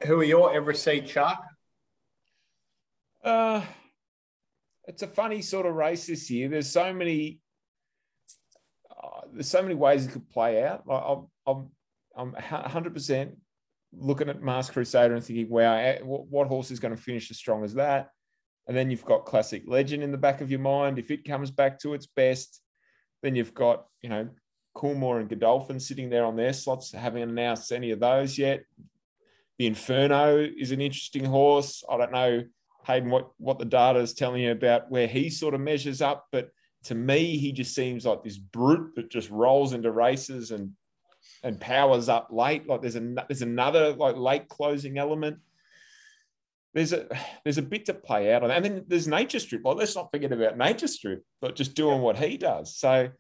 Who 0.04 0.20
are 0.20 0.24
your 0.24 0.52
Everest 0.52 0.82
seed, 0.82 1.08
Shark? 1.08 1.38
Uh, 3.22 3.62
it's 4.86 5.02
a 5.02 5.06
funny 5.06 5.42
sort 5.42 5.66
of 5.66 5.74
race 5.74 6.06
this 6.06 6.30
year. 6.30 6.48
There's 6.48 6.70
so 6.70 6.92
many, 6.92 7.40
uh, 8.90 9.22
there's 9.32 9.48
so 9.48 9.62
many 9.62 9.74
ways 9.74 10.06
it 10.06 10.12
could 10.12 10.28
play 10.30 10.64
out. 10.64 10.84
I'm, 10.88 11.26
I'm 11.46 11.70
I'm 12.16 12.33
100% 12.33 13.37
looking 13.92 14.29
at 14.29 14.42
Masked 14.42 14.72
Crusader 14.72 15.14
and 15.14 15.24
thinking, 15.24 15.48
wow, 15.48 15.74
eh, 15.74 15.98
what 16.02 16.48
horse 16.48 16.70
is 16.70 16.81
going 16.81 16.94
to 16.96 17.00
finish 17.00 17.31
as 17.31 17.38
strong 17.38 17.64
as 17.64 17.74
that? 17.74 18.11
And 18.66 18.76
then 18.76 18.90
you've 18.90 19.05
got 19.05 19.26
Classique 19.26 19.68
Legend 19.68 20.02
in 20.02 20.11
the 20.11 20.18
back 20.18 20.40
of 20.40 20.50
your 20.50 20.61
mind. 20.61 20.98
If 20.98 21.11
it 21.11 21.24
comes 21.24 21.50
back 21.50 21.79
to 21.81 21.94
its 21.94 22.07
best, 22.07 22.61
then 23.22 23.37
you've 23.37 23.55
got, 23.55 23.87
you 24.02 24.09
know, 24.09 24.29
Coolmore 24.76 25.20
and 25.20 25.29
Godolphin 25.29 25.81
sitting 25.81 26.11
there 26.11 26.24
on 26.24 26.37
their 26.37 26.52
slots, 26.52 26.92
haven't 26.92 27.22
announced 27.22 27.72
any 27.72 27.90
of 27.92 28.00
those 28.00 28.37
yet. 28.37 28.64
the 29.59 29.66
Inferno 29.66 30.38
is 30.38 30.70
an 30.70 30.81
interesting 30.81 31.24
horse. 31.24 31.83
I 31.88 31.96
don't 31.96 32.12
know, 32.12 32.42
Hayden, 32.87 33.09
what, 33.09 33.31
what 33.38 33.59
the 33.59 33.64
data 33.64 34.00
is 34.00 34.12
telling 34.12 34.42
you 34.42 34.52
about 34.52 34.90
where 34.90 35.07
he 35.07 35.31
sort 35.31 35.55
of 35.55 35.61
measures 35.61 36.02
up, 36.02 36.26
but 36.31 36.50
to 36.85 36.94
me, 36.94 37.38
he 37.38 37.52
just 37.52 37.74
seems 37.74 38.05
like 38.05 38.22
this 38.22 38.37
brute 38.37 38.94
that 38.96 39.11
just 39.11 39.31
rolls 39.31 39.72
into 39.72 39.90
races 39.90 40.50
and 40.50 40.72
and 41.46 41.61
powers 41.61 42.09
up 42.09 42.28
late. 42.30 42.68
Like 42.68 42.82
there's 42.82 42.96
a 42.96 43.14
there's 43.28 43.42
another 43.42 43.92
like 43.92 44.16
late 44.16 44.48
closing 44.48 44.98
element. 44.98 45.38
There's 46.74 46.92
a 46.92 47.06
there's 47.44 47.59
a 47.59 47.62
bit 47.62 47.87
to 47.87 47.94
play 47.94 48.35
out 48.35 48.42
on, 48.42 48.50
and 48.50 48.64
then 48.64 48.85
there's 48.88 49.09
Nature 49.09 49.38
Strip. 49.38 49.64
Like 49.64 49.76
let's 49.76 49.94
not 49.94 50.11
forget 50.11 50.32
about 50.32 50.59
Nature 50.59 50.88
Strip, 50.88 51.24
but 51.40 51.54
just 51.54 51.74
doing 51.74 52.02
what 52.02 52.18
he 52.18 52.37
does. 52.37 52.76
So 52.76 53.11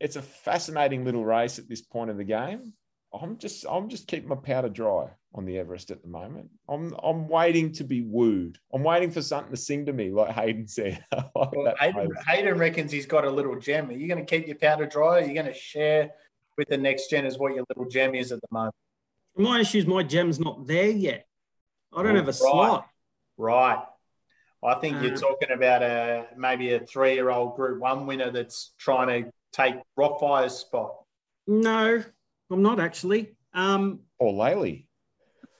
it's 0.00 0.16
a 0.16 0.22
fascinating 0.22 1.04
little 1.04 1.24
race 1.24 1.58
at 1.58 1.68
this 1.68 1.82
point 1.82 2.10
of 2.10 2.16
the 2.16 2.24
game. 2.24 2.72
I'm 3.12 3.38
just 3.38 3.66
I'm 3.68 3.88
just 3.88 4.08
keeping 4.08 4.28
my 4.28 4.36
powder 4.36 4.68
dry 4.68 5.10
on 5.34 5.44
the 5.44 5.58
Everest 5.58 5.90
at 5.90 6.00
the 6.00 6.08
moment. 6.08 6.48
I'm 6.68 6.94
I'm 7.02 7.28
waiting 7.28 7.72
to 7.72 7.84
be 7.84 8.00
wooed. 8.00 8.58
I'm 8.72 8.82
waiting 8.82 9.10
for 9.10 9.20
something 9.20 9.50
to 9.52 9.56
sing 9.56 9.86
to 9.86 9.92
me, 9.92 10.10
like 10.10 10.34
Hayden 10.34 10.66
said. 10.66 11.04
like 11.12 11.52
well, 11.52 11.74
Hayden, 11.78 12.10
Hayden, 12.26 12.58
reckons 12.58 12.90
he's 12.90 13.06
got 13.06 13.24
a 13.24 13.30
little 13.30 13.58
gem. 13.58 13.90
Are 13.90 13.92
you 13.92 14.08
going 14.08 14.24
to 14.24 14.30
keep 14.30 14.46
your 14.46 14.56
powder 14.56 14.86
dry? 14.86 15.18
Are 15.18 15.26
you 15.26 15.34
going 15.34 15.46
to 15.46 15.54
share 15.54 16.12
with 16.60 16.68
the 16.68 16.76
next 16.76 17.08
gen 17.08 17.24
is 17.24 17.38
what 17.38 17.54
your 17.54 17.64
little 17.70 17.86
gem 17.90 18.14
is 18.14 18.32
at 18.32 18.40
the 18.42 18.48
moment? 18.52 18.74
My 19.34 19.60
issue 19.60 19.78
is 19.78 19.86
my 19.86 20.02
gem's 20.02 20.38
not 20.38 20.66
there 20.66 20.90
yet. 20.90 21.26
I 21.92 22.02
don't 22.02 22.12
oh, 22.12 22.16
have 22.16 22.24
a 22.24 22.26
right. 22.26 22.34
slot. 22.34 22.86
Right. 23.38 23.82
I 24.62 24.74
think 24.74 24.98
uh, 24.98 25.00
you're 25.00 25.16
talking 25.16 25.52
about 25.52 25.82
a 25.82 26.26
maybe 26.36 26.74
a 26.74 26.80
three-year-old 26.80 27.56
Group 27.56 27.80
One 27.80 28.06
winner 28.06 28.30
that's 28.30 28.74
trying 28.78 29.08
to 29.08 29.30
take 29.52 29.76
Rothfire's 29.96 30.52
spot. 30.52 30.96
No, 31.46 32.04
I'm 32.50 32.62
not 32.62 32.78
actually. 32.78 33.36
Um, 33.54 34.00
or 34.18 34.34
Laley. 34.34 34.86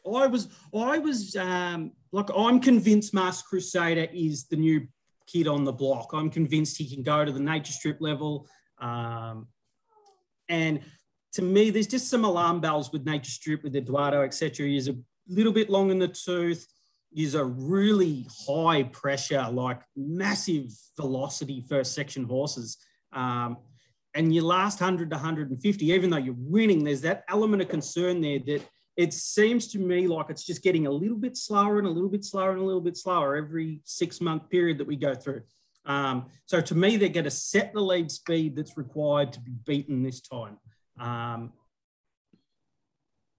I 0.06 0.26
was, 0.26 0.48
I 0.74 0.98
was 0.98 1.34
um, 1.36 1.92
like, 2.12 2.28
I'm 2.36 2.60
convinced 2.60 3.14
Masked 3.14 3.48
Crusader 3.48 4.06
is 4.12 4.48
the 4.48 4.56
new 4.56 4.86
kid 5.26 5.48
on 5.48 5.64
the 5.64 5.72
block. 5.72 6.10
I'm 6.12 6.28
convinced 6.28 6.76
he 6.76 6.94
can 6.94 7.02
go 7.02 7.24
to 7.24 7.32
the 7.32 7.40
nature 7.40 7.72
strip 7.72 7.98
level. 8.00 8.46
Um, 8.78 9.48
and 10.50 10.80
to 11.34 11.42
me, 11.42 11.70
there's 11.70 11.86
just 11.86 12.08
some 12.08 12.24
alarm 12.24 12.60
bells 12.60 12.92
with 12.92 13.06
nature 13.06 13.30
strip, 13.30 13.62
with 13.62 13.76
Eduardo, 13.76 14.22
etc. 14.22 14.66
He's 14.66 14.88
a 14.88 14.96
little 15.28 15.52
bit 15.52 15.70
long 15.70 15.90
in 15.90 15.98
the 15.98 16.08
tooth. 16.08 16.66
He's 17.12 17.34
a 17.34 17.44
really 17.44 18.26
high 18.46 18.82
pressure, 18.84 19.46
like 19.50 19.80
massive 19.96 20.66
velocity 20.96 21.64
first 21.68 21.94
section 21.94 22.24
horses. 22.24 22.78
Um, 23.12 23.58
and 24.14 24.34
your 24.34 24.44
last 24.44 24.80
100 24.80 25.10
to 25.10 25.16
150, 25.16 25.86
even 25.86 26.10
though 26.10 26.16
you're 26.16 26.34
winning, 26.36 26.82
there's 26.82 27.00
that 27.02 27.24
element 27.28 27.62
of 27.62 27.68
concern 27.68 28.20
there 28.20 28.40
that 28.40 28.62
it 28.96 29.14
seems 29.14 29.68
to 29.68 29.78
me 29.78 30.08
like 30.08 30.30
it's 30.30 30.44
just 30.44 30.62
getting 30.62 30.88
a 30.88 30.90
little 30.90 31.16
bit 31.16 31.36
slower 31.36 31.78
and 31.78 31.86
a 31.86 31.90
little 31.90 32.08
bit 32.08 32.24
slower 32.24 32.50
and 32.50 32.60
a 32.60 32.64
little 32.64 32.80
bit 32.80 32.96
slower 32.96 33.36
every 33.36 33.80
six 33.84 34.20
month 34.20 34.50
period 34.50 34.78
that 34.78 34.86
we 34.86 34.96
go 34.96 35.14
through. 35.14 35.42
Um, 35.86 36.26
so 36.46 36.60
to 36.60 36.74
me, 36.74 36.96
they're 36.96 37.08
going 37.08 37.24
to 37.24 37.30
set 37.30 37.72
the 37.72 37.80
lead 37.80 38.10
speed 38.10 38.56
that's 38.56 38.76
required 38.76 39.32
to 39.32 39.40
be 39.40 39.52
beaten 39.66 40.02
this 40.02 40.20
time. 40.20 40.58
Um, 40.98 41.52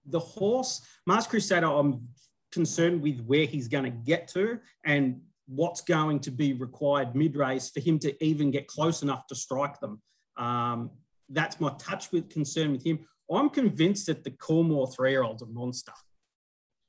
the 0.06 0.18
horse, 0.18 0.82
Masked 1.06 1.30
Crusader, 1.30 1.66
I'm 1.66 2.08
concerned 2.50 3.02
with 3.02 3.20
where 3.20 3.46
he's 3.46 3.68
going 3.68 3.84
to 3.84 3.90
get 3.90 4.28
to 4.28 4.58
and 4.84 5.20
what's 5.46 5.80
going 5.80 6.20
to 6.20 6.30
be 6.30 6.52
required 6.52 7.14
mid 7.14 7.36
race 7.36 7.70
for 7.70 7.80
him 7.80 7.98
to 8.00 8.24
even 8.24 8.50
get 8.50 8.66
close 8.66 9.02
enough 9.02 9.26
to 9.28 9.34
strike 9.34 9.78
them. 9.80 10.00
Um, 10.36 10.90
that's 11.28 11.60
my 11.60 11.72
touch 11.78 12.10
with 12.12 12.28
concern 12.28 12.72
with 12.72 12.84
him. 12.84 13.00
I'm 13.30 13.48
convinced 13.48 14.06
that 14.06 14.24
the 14.24 14.30
Coolmore 14.32 14.94
three 14.94 15.10
year 15.10 15.22
old's 15.22 15.42
a 15.42 15.46
monster. 15.46 15.92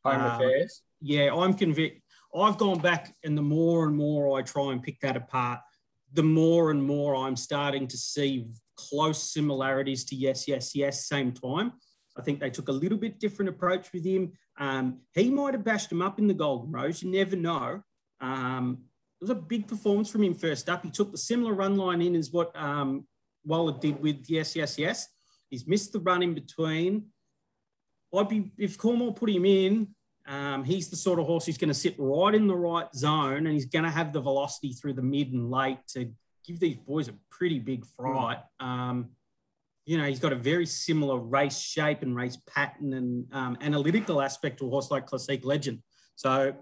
Home 0.04 0.22
um, 0.22 0.32
affairs? 0.32 0.82
Yeah, 1.02 1.34
I'm 1.34 1.54
convinced. 1.54 1.98
I've 2.36 2.58
gone 2.58 2.80
back, 2.80 3.16
and 3.24 3.38
the 3.38 3.44
more 3.44 3.86
and 3.86 3.96
more 3.96 4.38
I 4.38 4.42
try 4.42 4.72
and 4.72 4.82
pick 4.82 5.00
that 5.02 5.16
apart, 5.16 5.60
the 6.14 6.24
more 6.24 6.72
and 6.72 6.84
more 6.84 7.16
I'm 7.16 7.36
starting 7.36 7.88
to 7.88 7.98
see 7.98 8.48
close 8.76 9.32
similarities 9.34 10.04
to 10.06 10.16
yes, 10.16 10.48
yes, 10.48 10.76
yes, 10.76 11.08
same 11.08 11.32
time. 11.32 11.74
I 12.18 12.22
think 12.22 12.40
they 12.40 12.50
took 12.50 12.70
a 12.70 12.72
little 12.72 12.98
bit 12.98 13.20
different 13.20 13.50
approach 13.50 13.92
with 13.94 14.06
him. 14.06 14.34
Um, 14.58 15.00
he 15.14 15.30
might 15.30 15.54
have 15.54 15.64
bashed 15.64 15.92
him 15.92 16.02
up 16.02 16.20
in 16.20 16.28
the 16.28 16.34
Golden 16.34 16.72
Rose. 16.72 17.02
You 17.02 17.12
never 17.12 17.36
know. 17.36 17.82
Um, 18.22 18.80
it 19.20 19.24
was 19.24 19.30
a 19.32 19.36
big 19.36 19.68
performance 19.68 20.10
from 20.12 20.24
him 20.24 20.34
first 20.34 20.70
up. 20.70 20.84
He 20.84 20.92
took 20.92 21.12
the 21.12 21.18
similar 21.18 21.54
run 21.54 21.78
line 21.78 22.02
in 22.02 22.16
as 22.16 22.32
what 22.32 22.52
um, 22.56 23.08
Waller 23.46 23.78
did 23.80 24.00
with 24.02 24.26
yes, 24.28 24.56
yes, 24.56 24.78
yes. 24.78 25.08
He's 25.50 25.68
missed 25.68 25.94
the 25.94 26.00
run 26.00 26.24
in 26.24 26.34
between. 26.34 27.08
I'd 28.16 28.30
be 28.30 28.52
if 28.58 28.78
Cornwall 28.78 29.14
put 29.14 29.30
him 29.30 29.46
in. 29.46 29.96
Um, 30.26 30.64
he's 30.64 30.90
the 30.90 30.96
sort 30.96 31.20
of 31.20 31.26
horse 31.26 31.46
who's 31.46 31.58
going 31.58 31.70
to 31.70 31.74
sit 31.74 31.96
right 31.98 32.34
in 32.34 32.48
the 32.48 32.56
right 32.56 32.88
zone, 32.96 33.46
and 33.46 33.50
he's 33.50 33.66
going 33.66 33.84
to 33.84 33.92
have 33.92 34.14
the 34.14 34.22
velocity 34.22 34.74
through 34.74 34.94
the 34.94 35.02
mid 35.02 35.34
and 35.34 35.52
late 35.52 35.80
to 35.90 36.12
give 36.46 36.60
these 36.60 36.78
boys 36.78 37.08
a 37.08 37.14
pretty 37.30 37.60
big 37.60 37.86
fright. 37.98 38.40
Um, 38.60 39.10
you 39.86 39.98
know, 39.98 40.06
he's 40.06 40.20
got 40.20 40.32
a 40.32 40.38
very 40.38 40.66
similar 40.66 41.18
race 41.18 41.60
shape 41.60 42.04
and 42.04 42.16
race 42.16 42.38
pattern 42.48 42.94
and 42.94 43.26
um, 43.34 43.58
analytical 43.62 44.22
aspect 44.22 44.60
to 44.60 44.68
a 44.68 44.70
horse 44.70 44.90
like 44.90 45.08
Classique 45.08 45.44
Legend. 45.44 45.80
So, 46.16 46.56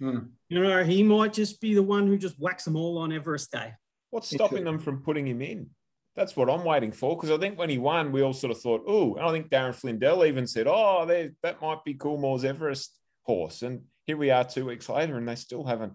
hmm. 0.00 0.18
you 0.48 0.60
know, 0.60 0.82
he 0.82 1.02
might 1.02 1.32
just 1.32 1.60
be 1.60 1.74
the 1.74 1.82
one 1.82 2.08
who 2.08 2.18
just 2.18 2.40
whacks 2.40 2.64
them 2.64 2.76
all 2.76 2.98
on 2.98 3.12
Everest 3.12 3.52
Day. 3.52 3.74
What's 4.10 4.30
stopping 4.30 4.64
them 4.64 4.78
from 4.78 5.02
putting 5.02 5.26
him 5.26 5.42
in? 5.42 5.70
That's 6.16 6.36
what 6.36 6.48
I'm 6.48 6.64
waiting 6.64 6.92
for. 6.92 7.14
Because 7.14 7.30
I 7.30 7.38
think 7.38 7.58
when 7.58 7.70
he 7.70 7.78
won, 7.78 8.10
we 8.10 8.22
all 8.22 8.32
sort 8.32 8.50
of 8.50 8.60
thought, 8.60 8.84
oh, 8.86 9.14
and 9.14 9.24
I 9.24 9.30
think 9.30 9.50
Darren 9.50 9.74
Flindell 9.74 10.26
even 10.26 10.46
said, 10.46 10.66
oh, 10.66 11.04
that 11.06 11.60
might 11.62 11.84
be 11.84 11.94
Coolmore's 11.94 12.44
Everest 12.44 12.98
horse. 13.22 13.62
And 13.62 13.82
here 14.06 14.16
we 14.16 14.30
are 14.30 14.44
two 14.44 14.64
weeks 14.64 14.88
later, 14.88 15.18
and 15.18 15.28
they 15.28 15.34
still 15.34 15.64
haven't 15.64 15.92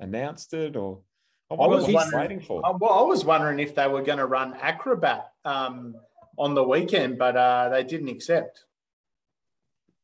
announced 0.00 0.52
it 0.54 0.76
or. 0.76 1.00
I 1.50 1.66
was 1.66 1.86
waiting 2.12 2.40
for. 2.40 2.62
Well, 2.80 2.92
I 2.92 3.02
was 3.02 3.24
wondering 3.24 3.60
if 3.60 3.74
they 3.74 3.86
were 3.86 4.02
going 4.02 4.18
to 4.18 4.26
run 4.26 4.54
Acrobat 4.60 5.28
um, 5.44 5.94
on 6.36 6.54
the 6.54 6.64
weekend, 6.64 7.18
but 7.18 7.36
uh, 7.36 7.68
they 7.68 7.84
didn't 7.84 8.08
accept. 8.08 8.64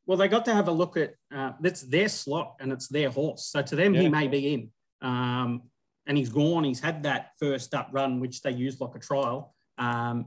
Well, 0.07 0.19
they 0.19 0.29
got 0.29 0.45
to 0.45 0.55
have 0.55 0.69
a 0.69 0.73
look 0.73 0.97
at 0.97 1.15
uh, 1.35 1.53
that's 1.59 1.83
their 1.83 2.09
slot 2.09 2.57
and 2.61 2.73
it's 2.73 2.89
their 2.89 3.11
horse. 3.11 3.47
So 3.47 3.63
to 3.63 3.75
them, 3.75 3.95
yeah. 3.95 4.03
he 4.03 4.09
may 4.09 4.29
be 4.29 4.55
in. 4.55 4.71
Um, 5.03 5.63
and 6.11 6.19
he's 6.19 6.29
gone. 6.29 6.65
He's 6.65 6.81
had 6.81 7.05
that 7.05 7.35
first 7.39 7.73
up 7.73 7.91
run, 7.93 8.19
which 8.19 8.43
they 8.43 8.51
used 8.51 8.81
like 8.81 8.97
a 8.97 8.99
trial. 8.99 9.55
Um, 9.79 10.27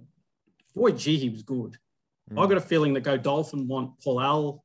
boy, 0.73 0.91
gee, 0.91 1.17
he 1.17 1.29
was 1.29 1.43
good. 1.43 1.75
Mm. 2.31 2.41
I 2.41 2.47
got 2.47 2.55
a 2.55 2.61
feeling 2.61 2.93
that 2.93 3.01
Godolphin 3.01 3.67
want 3.67 3.99
Paul 4.01 4.63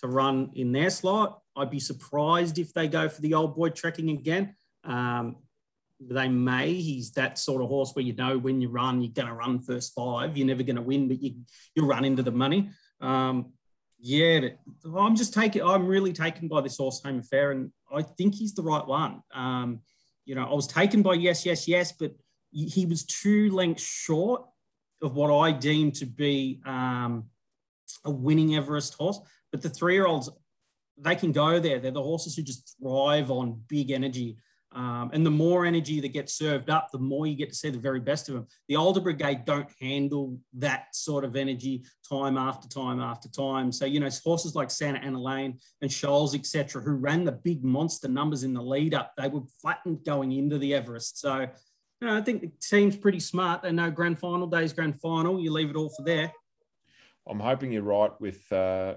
to 0.00 0.08
run 0.08 0.50
in 0.56 0.72
their 0.72 0.90
slot. 0.90 1.38
I'd 1.54 1.70
be 1.70 1.78
surprised 1.78 2.58
if 2.58 2.74
they 2.74 2.88
go 2.88 3.08
for 3.08 3.22
the 3.22 3.34
old 3.34 3.54
boy 3.54 3.68
trekking 3.68 4.10
again. 4.10 4.56
Um, 4.82 5.36
they 6.00 6.26
may. 6.26 6.74
He's 6.74 7.12
that 7.12 7.38
sort 7.38 7.62
of 7.62 7.68
horse 7.68 7.92
where 7.94 8.04
you 8.04 8.14
know 8.14 8.36
when 8.36 8.60
you 8.60 8.68
run, 8.68 9.00
you're 9.00 9.12
going 9.12 9.28
to 9.28 9.34
run 9.34 9.60
first 9.60 9.94
five. 9.94 10.36
You're 10.36 10.48
never 10.48 10.64
going 10.64 10.74
to 10.74 10.82
win, 10.82 11.06
but 11.06 11.22
you 11.22 11.36
you 11.76 11.86
run 11.86 12.04
into 12.04 12.24
the 12.24 12.32
money. 12.32 12.70
Um, 13.00 13.52
yeah, 14.00 14.40
I'm 14.98 15.14
just 15.14 15.32
taking. 15.32 15.62
I'm 15.62 15.86
really 15.86 16.12
taken 16.12 16.48
by 16.48 16.60
this 16.60 16.76
horse, 16.76 17.00
Home 17.04 17.20
Affair, 17.20 17.52
and 17.52 17.70
I 17.94 18.02
think 18.02 18.34
he's 18.34 18.54
the 18.54 18.64
right 18.64 18.84
one. 18.84 19.22
Um, 19.32 19.82
you 20.26 20.34
know, 20.34 20.44
I 20.44 20.52
was 20.52 20.66
taken 20.66 21.02
by 21.02 21.14
yes, 21.14 21.46
yes, 21.46 21.66
yes, 21.66 21.92
but 21.92 22.12
he 22.50 22.86
was 22.86 23.04
two 23.04 23.50
lengths 23.50 23.82
short 23.82 24.42
of 25.02 25.14
what 25.14 25.34
I 25.34 25.52
deem 25.52 25.92
to 25.92 26.06
be 26.06 26.60
um, 26.66 27.24
a 28.04 28.10
winning 28.10 28.56
Everest 28.56 28.94
horse. 28.94 29.20
But 29.52 29.62
the 29.62 29.70
three 29.70 29.94
year 29.94 30.06
olds, 30.06 30.28
they 30.98 31.14
can 31.14 31.32
go 31.32 31.60
there. 31.60 31.78
They're 31.78 31.90
the 31.90 32.02
horses 32.02 32.34
who 32.34 32.42
just 32.42 32.76
thrive 32.80 33.30
on 33.30 33.62
big 33.68 33.90
energy. 33.90 34.38
Um, 34.76 35.08
and 35.14 35.24
the 35.24 35.30
more 35.30 35.64
energy 35.64 36.00
that 36.00 36.12
gets 36.12 36.34
served 36.34 36.68
up, 36.68 36.90
the 36.92 36.98
more 36.98 37.26
you 37.26 37.34
get 37.34 37.48
to 37.48 37.54
see 37.54 37.70
the 37.70 37.78
very 37.78 37.98
best 37.98 38.28
of 38.28 38.34
them. 38.34 38.46
The 38.68 38.76
older 38.76 39.00
brigade 39.00 39.46
don't 39.46 39.70
handle 39.80 40.38
that 40.58 40.94
sort 40.94 41.24
of 41.24 41.34
energy 41.34 41.86
time 42.06 42.36
after 42.36 42.68
time 42.68 43.00
after 43.00 43.30
time. 43.30 43.72
So, 43.72 43.86
you 43.86 44.00
know, 44.00 44.10
horses 44.22 44.54
like 44.54 44.70
Santa 44.70 44.98
Ana 44.98 45.18
Lane 45.18 45.58
and 45.80 45.90
Scholes, 45.90 46.34
etc., 46.34 46.82
who 46.82 46.92
ran 46.92 47.24
the 47.24 47.32
big 47.32 47.64
monster 47.64 48.06
numbers 48.06 48.44
in 48.44 48.52
the 48.52 48.60
lead 48.60 48.92
up, 48.92 49.12
they 49.16 49.28
were 49.28 49.44
flattened 49.62 50.04
going 50.04 50.32
into 50.32 50.58
the 50.58 50.74
Everest. 50.74 51.20
So, 51.20 51.48
you 52.02 52.06
know, 52.06 52.14
I 52.14 52.20
think 52.20 52.42
the 52.42 52.52
team's 52.60 52.98
pretty 52.98 53.20
smart. 53.20 53.62
They 53.62 53.72
know 53.72 53.90
grand 53.90 54.18
final 54.18 54.46
day's 54.46 54.74
grand 54.74 55.00
final. 55.00 55.40
You 55.40 55.52
leave 55.52 55.70
it 55.70 55.76
all 55.76 55.88
for 55.88 56.02
there. 56.02 56.30
I'm 57.26 57.40
hoping 57.40 57.72
you're 57.72 57.82
right 57.82 58.12
with 58.20 58.52
uh, 58.52 58.96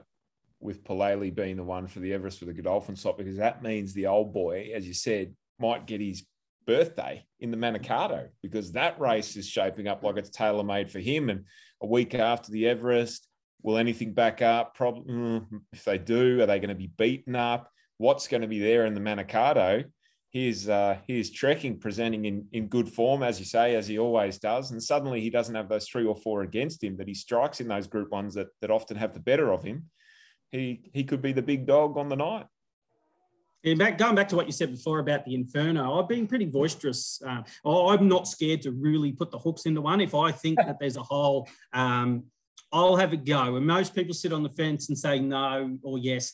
with 0.59 0.83
Palele 0.83 1.33
being 1.33 1.55
the 1.55 1.63
one 1.63 1.87
for 1.87 1.99
the 1.99 2.13
Everest 2.13 2.39
for 2.39 2.45
the 2.45 2.53
Godolphin 2.53 2.97
slot 2.97 3.17
because 3.17 3.37
that 3.37 3.63
means 3.63 3.93
the 3.93 4.07
old 4.07 4.33
boy, 4.33 4.71
as 4.75 4.85
you 4.85 4.93
said, 4.93 5.33
might 5.59 5.85
get 5.85 6.01
his 6.01 6.23
birthday 6.65 7.25
in 7.39 7.51
the 7.51 7.57
Manikato 7.57 8.27
because 8.43 8.73
that 8.73 8.99
race 8.99 9.35
is 9.35 9.47
shaping 9.47 9.87
up 9.87 10.03
like 10.03 10.17
it's 10.17 10.29
tailor 10.29 10.63
made 10.63 10.89
for 10.89 10.99
him. 10.99 11.29
And 11.29 11.45
a 11.81 11.87
week 11.87 12.13
after 12.13 12.51
the 12.51 12.67
Everest, 12.67 13.27
will 13.63 13.77
anything 13.77 14.13
back 14.13 14.41
up? 14.41 14.75
Probably. 14.75 15.13
Mm, 15.13 15.45
if 15.73 15.83
they 15.83 15.97
do, 15.97 16.41
are 16.41 16.45
they 16.45 16.59
going 16.59 16.69
to 16.69 16.75
be 16.75 16.91
beaten 16.97 17.35
up? 17.35 17.71
What's 17.97 18.27
going 18.27 18.41
to 18.41 18.47
be 18.47 18.59
there 18.59 18.85
in 18.85 18.93
the 18.93 19.01
Manikato? 19.01 19.85
Here's 20.31 20.69
uh, 20.69 20.97
here's 21.07 21.31
trekking 21.31 21.79
presenting 21.79 22.25
in, 22.25 22.45
in 22.51 22.67
good 22.67 22.87
form, 22.87 23.23
as 23.23 23.39
you 23.39 23.45
say, 23.45 23.75
as 23.75 23.87
he 23.87 23.97
always 23.97 24.37
does. 24.37 24.69
And 24.69 24.81
suddenly 24.81 25.21
he 25.21 25.31
doesn't 25.31 25.55
have 25.55 25.69
those 25.69 25.87
three 25.87 26.05
or 26.05 26.15
four 26.15 26.43
against 26.43 26.83
him 26.83 26.97
that 26.97 27.07
he 27.07 27.15
strikes 27.15 27.61
in 27.61 27.67
those 27.67 27.87
group 27.87 28.11
ones 28.11 28.35
that, 28.35 28.47
that 28.61 28.69
often 28.69 28.95
have 28.95 29.13
the 29.13 29.19
better 29.19 29.51
of 29.51 29.63
him. 29.63 29.89
he 30.51 30.81
he 30.93 31.03
could 31.03 31.21
be 31.21 31.33
the 31.33 31.41
big 31.41 31.65
dog 31.65 31.97
on 31.97 32.09
the 32.09 32.15
night. 32.15 32.45
Yeah, 33.63 33.73
back, 33.73 33.97
going 33.97 34.15
back 34.15 34.29
to 34.29 34.37
what 34.37 34.45
you 34.45 34.53
said 34.53 34.71
before 34.71 34.99
about 34.99 35.25
the 35.25 35.35
Inferno, 35.35 35.99
I've 35.99 36.07
been 36.07 36.27
pretty 36.27 36.45
boisterous. 36.45 37.21
Uh, 37.25 37.41
I'm 37.67 38.07
not 38.07 38.27
scared 38.27 38.61
to 38.61 38.71
really 38.71 39.11
put 39.11 39.31
the 39.31 39.39
hooks 39.39 39.65
into 39.65 39.81
one. 39.81 39.99
If 39.99 40.15
I 40.15 40.31
think 40.31 40.57
that 40.59 40.77
there's 40.79 40.95
a 40.95 41.03
hole, 41.03 41.47
um, 41.73 42.23
I'll 42.71 42.95
have 42.95 43.11
a 43.11 43.17
go. 43.17 43.57
And 43.57 43.67
most 43.67 43.93
people 43.93 44.13
sit 44.13 44.31
on 44.31 44.43
the 44.43 44.49
fence 44.49 44.87
and 44.87 44.97
say 44.97 45.19
no 45.19 45.77
or 45.83 45.97
yes. 45.97 46.31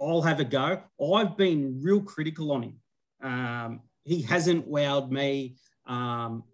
I'll 0.00 0.22
have 0.22 0.38
a 0.38 0.44
go. 0.44 0.80
I've 1.14 1.36
been 1.36 1.80
real 1.82 2.00
critical 2.00 2.52
on 2.52 2.62
him. 2.62 2.76
Um, 3.22 3.80
he 4.04 4.22
hasn't 4.22 4.70
wowed 4.70 5.10
me. 5.10 5.56
Um, 5.86 6.44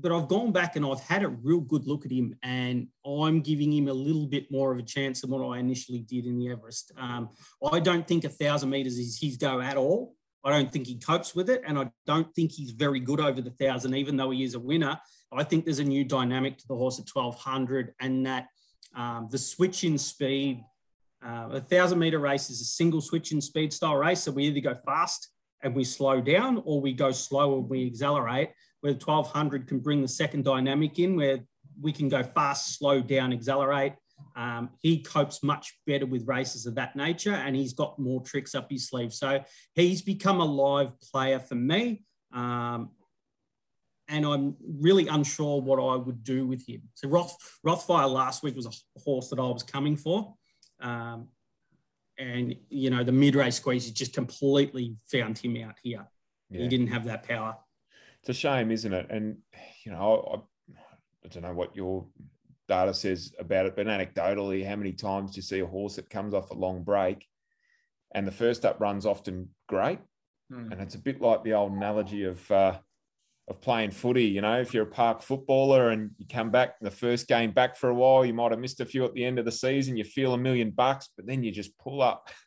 but 0.00 0.12
I've 0.12 0.28
gone 0.28 0.50
back 0.52 0.76
and 0.76 0.84
I've 0.84 1.00
had 1.00 1.22
a 1.22 1.28
real 1.28 1.60
good 1.60 1.86
look 1.86 2.04
at 2.04 2.10
him, 2.10 2.34
and 2.42 2.88
I'm 3.06 3.40
giving 3.40 3.72
him 3.72 3.88
a 3.88 3.92
little 3.92 4.26
bit 4.26 4.50
more 4.50 4.72
of 4.72 4.78
a 4.78 4.82
chance 4.82 5.20
than 5.20 5.30
what 5.30 5.44
I 5.44 5.58
initially 5.58 6.00
did 6.00 6.26
in 6.26 6.38
the 6.38 6.50
Everest. 6.50 6.92
Um, 6.96 7.30
I 7.72 7.80
don't 7.80 8.06
think 8.06 8.24
a 8.24 8.28
thousand 8.28 8.70
meters 8.70 8.98
is 8.98 9.18
his 9.20 9.36
go 9.36 9.60
at 9.60 9.76
all. 9.76 10.14
I 10.42 10.50
don't 10.50 10.70
think 10.70 10.86
he 10.86 10.98
copes 10.98 11.34
with 11.34 11.48
it, 11.48 11.62
and 11.66 11.78
I 11.78 11.90
don't 12.06 12.32
think 12.34 12.52
he's 12.52 12.72
very 12.72 13.00
good 13.00 13.20
over 13.20 13.40
the 13.40 13.50
thousand, 13.50 13.94
even 13.94 14.16
though 14.16 14.30
he 14.30 14.42
is 14.42 14.54
a 14.54 14.60
winner. 14.60 14.98
I 15.32 15.44
think 15.44 15.64
there's 15.64 15.78
a 15.78 15.84
new 15.84 16.04
dynamic 16.04 16.58
to 16.58 16.68
the 16.68 16.76
horse 16.76 16.98
at 16.98 17.08
1200, 17.10 17.94
and 18.00 18.26
that 18.26 18.48
um, 18.94 19.28
the 19.30 19.38
switch 19.38 19.84
in 19.84 19.96
speed, 19.96 20.62
uh, 21.24 21.48
a 21.52 21.60
thousand 21.60 21.98
meter 21.98 22.18
race 22.18 22.50
is 22.50 22.60
a 22.60 22.64
single 22.64 23.00
switch 23.00 23.32
in 23.32 23.40
speed 23.40 23.72
style 23.72 23.96
race. 23.96 24.22
So 24.22 24.32
we 24.32 24.44
either 24.44 24.60
go 24.60 24.74
fast 24.84 25.30
and 25.62 25.74
we 25.74 25.84
slow 25.84 26.20
down, 26.20 26.62
or 26.64 26.80
we 26.80 26.92
go 26.92 27.10
slow 27.10 27.58
and 27.58 27.68
we 27.68 27.86
accelerate 27.86 28.50
where 28.84 28.92
1200 28.92 29.66
can 29.66 29.78
bring 29.78 30.02
the 30.02 30.08
second 30.08 30.44
dynamic 30.44 30.98
in 30.98 31.16
where 31.16 31.38
we 31.80 31.90
can 31.90 32.06
go 32.06 32.22
fast, 32.22 32.76
slow 32.76 33.00
down, 33.00 33.32
accelerate. 33.32 33.94
Um, 34.36 34.68
he 34.82 35.02
copes 35.02 35.42
much 35.42 35.72
better 35.86 36.04
with 36.04 36.28
races 36.28 36.66
of 36.66 36.74
that 36.74 36.94
nature 36.94 37.32
and 37.32 37.56
he's 37.56 37.72
got 37.72 37.98
more 37.98 38.20
tricks 38.20 38.54
up 38.54 38.70
his 38.70 38.90
sleeve. 38.90 39.14
So 39.14 39.42
he's 39.74 40.02
become 40.02 40.42
a 40.42 40.44
live 40.44 41.00
player 41.00 41.38
for 41.38 41.54
me. 41.54 42.02
Um, 42.34 42.90
and 44.08 44.26
I'm 44.26 44.54
really 44.62 45.08
unsure 45.08 45.62
what 45.62 45.80
I 45.82 45.96
would 45.96 46.22
do 46.22 46.46
with 46.46 46.68
him. 46.68 46.82
So 46.92 47.08
Roth, 47.08 47.34
Rothfire 47.66 48.12
last 48.12 48.42
week 48.42 48.54
was 48.54 48.66
a 48.66 49.00
horse 49.00 49.30
that 49.30 49.38
I 49.38 49.48
was 49.48 49.62
coming 49.62 49.96
for. 49.96 50.34
Um, 50.82 51.28
and, 52.18 52.54
you 52.68 52.90
know, 52.90 53.02
the 53.02 53.12
mid-race 53.12 53.56
squeeze 53.56 53.90
just 53.90 54.12
completely 54.12 54.98
found 55.10 55.38
him 55.38 55.56
out 55.66 55.76
here. 55.82 56.06
Yeah. 56.50 56.60
He 56.60 56.68
didn't 56.68 56.88
have 56.88 57.06
that 57.06 57.26
power 57.26 57.56
it's 58.24 58.38
a 58.38 58.40
shame, 58.40 58.70
isn't 58.70 58.92
it? 58.92 59.06
And 59.10 59.36
you 59.84 59.92
know, 59.92 60.42
I, 60.72 60.74
I 61.26 61.28
don't 61.28 61.42
know 61.42 61.52
what 61.52 61.76
your 61.76 62.06
data 62.68 62.94
says 62.94 63.34
about 63.38 63.66
it, 63.66 63.76
but 63.76 63.86
anecdotally, 63.86 64.66
how 64.66 64.76
many 64.76 64.92
times 64.92 65.32
do 65.32 65.36
you 65.36 65.42
see 65.42 65.60
a 65.60 65.66
horse 65.66 65.96
that 65.96 66.08
comes 66.08 66.32
off 66.32 66.50
a 66.50 66.54
long 66.54 66.82
break 66.82 67.26
and 68.14 68.26
the 68.26 68.32
first 68.32 68.64
up 68.64 68.80
run's 68.80 69.04
often 69.04 69.50
great? 69.68 69.98
Mm. 70.50 70.72
And 70.72 70.80
it's 70.80 70.94
a 70.94 71.00
bit 71.00 71.20
like 71.20 71.44
the 71.44 71.52
old 71.52 71.72
analogy 71.72 72.24
of 72.24 72.50
uh, 72.50 72.78
of 73.48 73.60
playing 73.60 73.90
footy. 73.90 74.24
You 74.24 74.40
know, 74.40 74.58
if 74.58 74.72
you're 74.72 74.84
a 74.84 74.86
park 74.86 75.20
footballer 75.20 75.90
and 75.90 76.10
you 76.16 76.24
come 76.26 76.50
back 76.50 76.80
the 76.80 76.90
first 76.90 77.28
game 77.28 77.50
back 77.50 77.76
for 77.76 77.90
a 77.90 77.94
while, 77.94 78.24
you 78.24 78.32
might 78.32 78.52
have 78.52 78.60
missed 78.60 78.80
a 78.80 78.86
few 78.86 79.04
at 79.04 79.12
the 79.12 79.24
end 79.26 79.38
of 79.38 79.44
the 79.44 79.52
season. 79.52 79.98
You 79.98 80.04
feel 80.04 80.32
a 80.32 80.38
million 80.38 80.70
bucks, 80.70 81.10
but 81.14 81.26
then 81.26 81.42
you 81.42 81.52
just 81.52 81.76
pull 81.76 82.00
up 82.00 82.30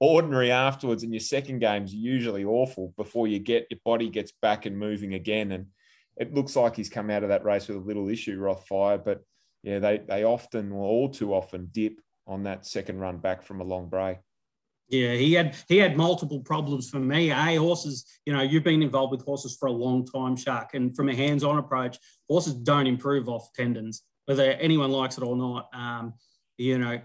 ordinary 0.00 0.50
afterwards 0.50 1.02
and 1.02 1.12
your 1.12 1.20
second 1.20 1.60
game's 1.60 1.94
usually 1.94 2.44
awful 2.44 2.92
before 2.96 3.28
you 3.28 3.38
get 3.38 3.66
your 3.70 3.78
body 3.84 4.08
gets 4.08 4.32
back 4.42 4.66
and 4.66 4.76
moving 4.76 5.14
again 5.14 5.52
and 5.52 5.66
it 6.16 6.34
looks 6.34 6.56
like 6.56 6.74
he's 6.74 6.88
come 6.88 7.10
out 7.10 7.22
of 7.22 7.28
that 7.28 7.44
race 7.44 7.68
with 7.68 7.76
a 7.76 7.80
little 7.80 8.08
issue 8.08 8.40
rothfire 8.40 9.02
but 9.02 9.22
yeah 9.62 9.78
they 9.78 9.98
they 10.08 10.24
often 10.24 10.72
or 10.72 10.84
all 10.84 11.08
too 11.08 11.32
often 11.32 11.68
dip 11.70 12.00
on 12.26 12.42
that 12.42 12.66
second 12.66 12.98
run 12.98 13.18
back 13.18 13.42
from 13.42 13.60
a 13.60 13.64
long 13.64 13.88
break 13.88 14.18
yeah, 14.90 15.12
he 15.12 15.34
had 15.34 15.54
he 15.68 15.76
had 15.76 15.98
multiple 15.98 16.40
problems 16.40 16.88
for 16.88 16.98
me. 16.98 17.30
A 17.30 17.56
horses, 17.56 18.06
you 18.24 18.32
know, 18.32 18.40
you've 18.40 18.64
been 18.64 18.82
involved 18.82 19.10
with 19.10 19.22
horses 19.22 19.54
for 19.60 19.66
a 19.66 19.72
long 19.72 20.06
time, 20.06 20.34
Shark, 20.34 20.72
and 20.72 20.96
from 20.96 21.10
a 21.10 21.14
hands-on 21.14 21.58
approach, 21.58 21.98
horses 22.26 22.54
don't 22.54 22.86
improve 22.86 23.28
off 23.28 23.52
tendons, 23.54 24.02
whether 24.24 24.44
anyone 24.52 24.90
likes 24.90 25.18
it 25.18 25.24
or 25.24 25.36
not. 25.36 25.68
Um, 25.74 26.14
you 26.56 26.78
know, 26.78 27.00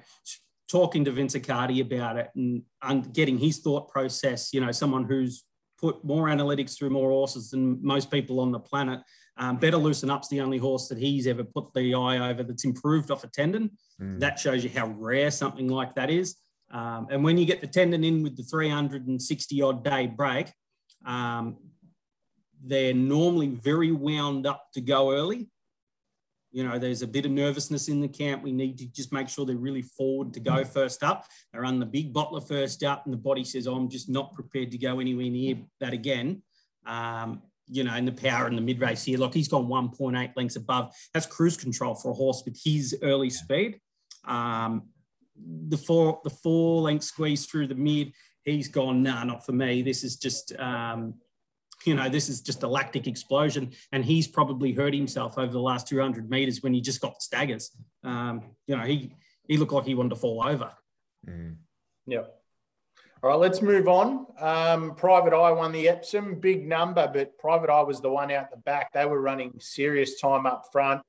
talking 0.73 1.05
to 1.05 1.11
Vince 1.11 1.35
Accardi 1.35 1.81
about 1.81 2.17
it 2.17 2.31
and, 2.35 2.63
and 2.81 3.13
getting 3.13 3.37
his 3.37 3.59
thought 3.59 3.89
process, 3.89 4.51
you 4.53 4.59
know, 4.59 4.71
someone 4.71 5.03
who's 5.03 5.43
put 5.79 6.03
more 6.03 6.29
analytics 6.29 6.75
through 6.75 6.89
more 6.89 7.11
horses 7.11 7.51
than 7.51 7.77
most 7.85 8.09
people 8.09 8.39
on 8.39 8.51
the 8.51 8.59
planet. 8.59 8.99
Um, 9.37 9.57
Better 9.57 9.77
Loosen 9.77 10.09
Up's 10.09 10.29
the 10.29 10.41
only 10.41 10.57
horse 10.57 10.87
that 10.87 10.97
he's 10.97 11.27
ever 11.27 11.43
put 11.43 11.71
the 11.75 11.93
eye 11.93 12.27
over 12.27 12.41
that's 12.41 12.65
improved 12.65 13.11
off 13.11 13.23
a 13.23 13.27
tendon. 13.27 13.69
Mm. 14.01 14.19
That 14.19 14.39
shows 14.39 14.63
you 14.63 14.71
how 14.71 14.87
rare 14.97 15.29
something 15.29 15.67
like 15.67 15.93
that 15.93 16.09
is. 16.09 16.37
Um, 16.71 17.05
and 17.11 17.23
when 17.23 17.37
you 17.37 17.45
get 17.45 17.61
the 17.61 17.67
tendon 17.67 18.03
in 18.03 18.23
with 18.23 18.35
the 18.35 18.43
360 18.43 19.61
odd 19.61 19.83
day 19.83 20.07
break, 20.07 20.51
um, 21.05 21.57
they're 22.65 22.95
normally 22.95 23.47
very 23.47 23.91
wound 23.91 24.47
up 24.47 24.69
to 24.73 24.81
go 24.81 25.11
early 25.11 25.49
you 26.53 26.63
know, 26.63 26.77
there's 26.77 27.01
a 27.01 27.07
bit 27.07 27.25
of 27.25 27.31
nervousness 27.31 27.89
in 27.89 27.99
the 27.99 28.07
camp. 28.07 28.43
We 28.43 28.51
need 28.51 28.77
to 28.77 28.85
just 28.85 29.11
make 29.11 29.27
sure 29.27 29.43
they're 29.43 29.55
really 29.57 29.81
forward 29.81 30.35
to 30.35 30.39
go 30.39 30.63
first 30.63 31.01
up. 31.01 31.25
They 31.51 31.57
run 31.57 31.79
the 31.79 31.85
big 31.85 32.13
bottler 32.13 32.47
first 32.47 32.83
up, 32.83 33.05
and 33.05 33.13
the 33.13 33.17
body 33.17 33.43
says, 33.43 33.67
oh, 33.67 33.75
I'm 33.75 33.89
just 33.89 34.07
not 34.07 34.33
prepared 34.33 34.69
to 34.71 34.77
go 34.77 34.99
anywhere 34.99 35.31
near 35.31 35.55
that 35.79 35.93
again. 35.93 36.43
Um, 36.85 37.41
you 37.67 37.83
know, 37.83 37.95
in 37.95 38.05
the 38.05 38.11
power 38.11 38.47
in 38.47 38.55
the 38.55 38.61
mid 38.61 38.79
race 38.79 39.03
here, 39.03 39.17
look, 39.17 39.33
he's 39.33 39.47
gone 39.47 39.65
1.8 39.65 40.31
lengths 40.35 40.55
above. 40.55 40.93
That's 41.11 41.25
cruise 41.25 41.57
control 41.57 41.95
for 41.95 42.11
a 42.11 42.13
horse 42.13 42.43
with 42.45 42.61
his 42.63 42.95
early 43.01 43.31
speed. 43.31 43.79
Um, 44.25 44.89
the 45.35 45.77
four 45.77 46.21
the 46.23 46.29
four 46.29 46.81
length 46.81 47.05
squeeze 47.05 47.47
through 47.47 47.67
the 47.67 47.75
mid, 47.75 48.13
he's 48.43 48.67
gone, 48.67 49.01
nah, 49.01 49.23
not 49.23 49.43
for 49.43 49.53
me. 49.53 49.81
This 49.81 50.03
is 50.03 50.17
just 50.17 50.55
um, 50.59 51.15
you 51.85 51.95
know, 51.95 52.09
this 52.09 52.29
is 52.29 52.41
just 52.41 52.63
a 52.63 52.67
lactic 52.67 53.07
explosion. 53.07 53.71
And 53.91 54.03
he's 54.03 54.27
probably 54.27 54.73
hurt 54.73 54.93
himself 54.93 55.37
over 55.37 55.51
the 55.51 55.59
last 55.59 55.87
200 55.87 56.29
meters 56.29 56.61
when 56.61 56.73
he 56.73 56.81
just 56.81 57.01
got 57.01 57.21
staggers. 57.21 57.71
Um, 58.03 58.41
you 58.67 58.77
know, 58.77 58.83
he, 58.83 59.15
he 59.47 59.57
looked 59.57 59.73
like 59.73 59.85
he 59.85 59.95
wanted 59.95 60.09
to 60.09 60.15
fall 60.15 60.43
over. 60.45 60.71
Mm. 61.27 61.55
Yep. 62.07 62.33
All 63.23 63.29
right, 63.29 63.39
let's 63.39 63.61
move 63.61 63.87
on. 63.87 64.25
Um, 64.37 64.95
Private 64.95 65.33
Eye 65.33 65.51
won 65.51 65.71
the 65.71 65.87
Epsom, 65.87 66.41
big 66.41 66.67
number, 66.67 67.09
but 67.13 67.37
Private 67.37 67.69
Eye 67.69 67.83
was 67.83 68.01
the 68.01 68.09
one 68.09 68.31
out 68.31 68.51
the 68.51 68.57
back. 68.57 68.91
They 68.91 69.05
were 69.05 69.21
running 69.21 69.53
serious 69.59 70.19
time 70.19 70.45
up 70.45 70.65
front. 70.73 71.01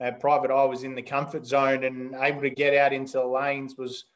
Uh, 0.00 0.12
Private 0.12 0.50
Eye 0.50 0.64
was 0.64 0.82
in 0.82 0.94
the 0.94 1.02
comfort 1.02 1.44
zone 1.44 1.84
and 1.84 2.14
able 2.14 2.40
to 2.40 2.50
get 2.50 2.74
out 2.74 2.94
into 2.94 3.14
the 3.14 3.26
lanes 3.26 3.76
was 3.76 4.06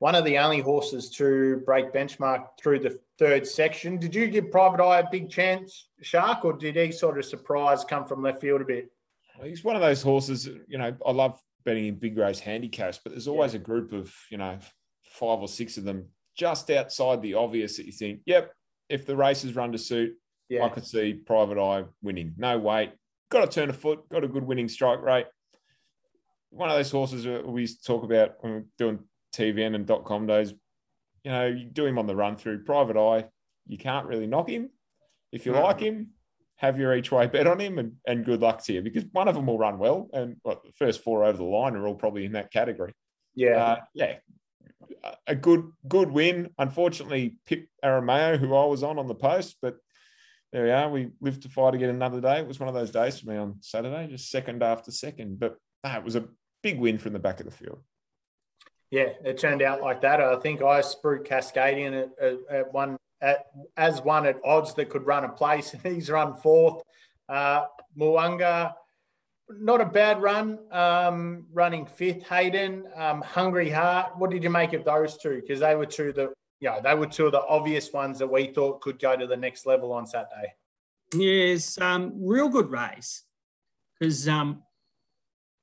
one 0.00 0.14
of 0.14 0.24
the 0.24 0.38
only 0.38 0.60
horses 0.60 1.10
to 1.10 1.62
break 1.66 1.92
benchmark 1.92 2.46
through 2.58 2.80
the 2.80 2.98
third 3.18 3.46
section. 3.46 3.98
Did 3.98 4.14
you 4.14 4.28
give 4.28 4.50
Private 4.50 4.82
Eye 4.82 5.00
a 5.00 5.10
big 5.10 5.28
chance, 5.28 5.88
Shark, 6.00 6.44
or 6.44 6.54
did 6.54 6.74
he 6.74 6.90
sort 6.90 7.18
of 7.18 7.24
surprise 7.26 7.84
come 7.84 8.06
from 8.06 8.22
left 8.22 8.40
field 8.40 8.62
a 8.62 8.64
bit? 8.64 8.90
He's 9.42 9.62
one 9.62 9.76
of 9.76 9.82
those 9.82 10.02
horses, 10.02 10.48
you 10.66 10.78
know, 10.78 10.94
I 11.06 11.12
love 11.12 11.38
betting 11.66 11.86
in 11.86 11.96
big 11.96 12.16
race 12.16 12.40
handicaps, 12.40 12.98
but 13.02 13.12
there's 13.12 13.28
always 13.28 13.52
yeah. 13.52 13.60
a 13.60 13.62
group 13.62 13.92
of, 13.92 14.14
you 14.30 14.38
know, 14.38 14.58
five 15.04 15.38
or 15.38 15.48
six 15.48 15.76
of 15.76 15.84
them 15.84 16.06
just 16.34 16.70
outside 16.70 17.20
the 17.20 17.34
obvious 17.34 17.76
that 17.76 17.84
you 17.84 17.92
think, 17.92 18.20
yep, 18.24 18.54
if 18.88 19.04
the 19.04 19.14
races 19.14 19.54
run 19.54 19.72
to 19.72 19.78
suit, 19.78 20.14
yeah. 20.48 20.64
I 20.64 20.70
could 20.70 20.86
see 20.86 21.12
Private 21.12 21.62
Eye 21.62 21.84
winning. 22.02 22.32
No 22.38 22.58
weight, 22.58 22.92
got 23.30 23.44
a 23.44 23.46
turn 23.46 23.68
of 23.68 23.76
foot, 23.76 24.08
got 24.08 24.24
a 24.24 24.28
good 24.28 24.44
winning 24.44 24.68
strike 24.68 25.02
rate. 25.02 25.26
One 26.48 26.70
of 26.70 26.76
those 26.76 26.90
horses 26.90 27.26
we 27.44 27.60
used 27.60 27.82
to 27.82 27.86
talk 27.86 28.02
about 28.02 28.36
when 28.40 28.52
we 28.52 28.58
are 28.60 28.64
doing 28.78 29.00
TVN 29.34 29.74
and 29.74 29.86
dot 29.86 30.04
com 30.04 30.26
days, 30.26 30.52
you 31.24 31.30
know, 31.30 31.46
you 31.46 31.64
do 31.64 31.86
him 31.86 31.98
on 31.98 32.06
the 32.06 32.16
run 32.16 32.36
through 32.36 32.64
private 32.64 32.96
eye. 32.96 33.26
You 33.66 33.78
can't 33.78 34.06
really 34.06 34.26
knock 34.26 34.48
him. 34.48 34.70
If 35.32 35.46
you 35.46 35.52
no. 35.52 35.62
like 35.62 35.80
him, 35.80 36.08
have 36.56 36.78
your 36.78 36.94
each 36.94 37.10
way 37.10 37.26
bet 37.26 37.46
on 37.46 37.58
him 37.58 37.78
and, 37.78 37.92
and 38.06 38.24
good 38.24 38.40
luck 38.40 38.62
to 38.64 38.72
you 38.72 38.82
because 38.82 39.04
one 39.12 39.28
of 39.28 39.34
them 39.34 39.46
will 39.46 39.58
run 39.58 39.78
well. 39.78 40.08
And 40.12 40.36
what, 40.42 40.62
the 40.64 40.72
first 40.72 41.02
four 41.02 41.24
over 41.24 41.38
the 41.38 41.44
line 41.44 41.74
are 41.74 41.86
all 41.86 41.94
probably 41.94 42.26
in 42.26 42.32
that 42.32 42.52
category. 42.52 42.92
Yeah. 43.34 43.64
Uh, 43.64 43.76
yeah. 43.94 44.16
A 45.26 45.34
good 45.34 45.70
good 45.86 46.10
win. 46.10 46.50
Unfortunately, 46.58 47.36
Pip 47.46 47.66
Arameo, 47.84 48.38
who 48.38 48.54
I 48.54 48.64
was 48.64 48.82
on 48.82 48.98
on 48.98 49.06
the 49.06 49.14
post, 49.14 49.56
but 49.62 49.76
there 50.52 50.64
we 50.64 50.70
are. 50.70 50.90
We 50.90 51.10
lived 51.20 51.42
to 51.42 51.48
fight 51.48 51.74
again 51.74 51.90
another 51.90 52.20
day. 52.20 52.40
It 52.40 52.48
was 52.48 52.58
one 52.58 52.68
of 52.68 52.74
those 52.74 52.90
days 52.90 53.20
for 53.20 53.30
me 53.30 53.36
on 53.36 53.58
Saturday, 53.60 54.08
just 54.10 54.30
second 54.30 54.62
after 54.62 54.90
second. 54.90 55.38
But 55.38 55.56
ah, 55.84 55.98
it 55.98 56.04
was 56.04 56.16
a 56.16 56.28
big 56.62 56.80
win 56.80 56.98
from 56.98 57.12
the 57.12 57.18
back 57.20 57.40
of 57.40 57.46
the 57.46 57.52
field. 57.52 57.82
Yeah, 58.90 59.10
it 59.24 59.38
turned 59.38 59.62
out 59.62 59.80
like 59.80 60.00
that. 60.00 60.20
I 60.20 60.36
think 60.36 60.62
I 60.62 60.80
spruiked 60.80 61.26
Cascadian 61.26 62.02
at, 62.02 62.10
at, 62.20 62.38
at 62.50 62.74
one 62.74 62.96
at, 63.20 63.46
as 63.76 64.00
one 64.02 64.26
at 64.26 64.40
odds 64.44 64.74
that 64.74 64.88
could 64.88 65.06
run 65.06 65.24
a 65.24 65.28
place, 65.28 65.74
and 65.74 65.82
he's 65.94 66.10
run 66.10 66.36
fourth. 66.36 66.82
Uh, 67.28 67.64
not 67.96 69.80
a 69.80 69.84
bad 69.84 70.22
run, 70.22 70.58
um, 70.70 71.46
running 71.52 71.86
fifth. 71.86 72.26
Hayden, 72.28 72.84
um, 72.96 73.20
Hungry 73.20 73.70
Heart. 73.70 74.16
What 74.16 74.30
did 74.30 74.42
you 74.42 74.50
make 74.50 74.72
of 74.72 74.84
those 74.84 75.16
two? 75.16 75.40
Because 75.40 75.60
they 75.60 75.74
were 75.74 75.86
two 75.86 76.12
the 76.12 76.32
yeah, 76.60 76.78
they 76.80 76.94
were 76.94 77.06
two 77.06 77.26
of 77.26 77.32
the 77.32 77.44
obvious 77.46 77.92
ones 77.92 78.18
that 78.18 78.30
we 78.30 78.48
thought 78.48 78.80
could 78.80 78.98
go 78.98 79.16
to 79.16 79.26
the 79.26 79.36
next 79.36 79.66
level 79.66 79.92
on 79.92 80.06
Saturday. 80.06 80.54
Yes, 81.14 81.80
um, 81.80 82.12
real 82.16 82.48
good 82.48 82.70
race 82.70 83.24
because 83.98 84.28
um, 84.28 84.62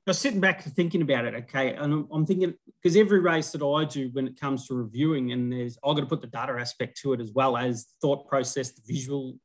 I 0.07 0.11
was 0.11 0.19
sitting 0.19 0.39
back 0.39 0.63
thinking 0.63 1.01
about 1.01 1.25
it, 1.25 1.35
okay, 1.35 1.73
and 1.73 1.91
I'm, 1.91 2.07
I'm 2.13 2.25
thinking 2.25 2.53
because 2.81 2.95
every 2.95 3.19
race 3.19 3.51
that 3.51 3.61
I 3.61 3.83
do 3.83 4.09
when 4.13 4.25
it 4.25 4.39
comes 4.39 4.65
to 4.67 4.73
reviewing, 4.73 5.33
and 5.33 5.51
there's 5.51 5.77
I've 5.83 5.95
got 5.95 6.01
to 6.01 6.07
put 6.07 6.21
the 6.21 6.27
data 6.27 6.53
aspect 6.53 6.97
to 7.01 7.11
it 7.11 7.19
as 7.19 7.33
well 7.33 7.57
as 7.57 7.87
thought 8.01 8.25
process, 8.25 8.71
the 8.71 8.81
visual, 8.87 9.37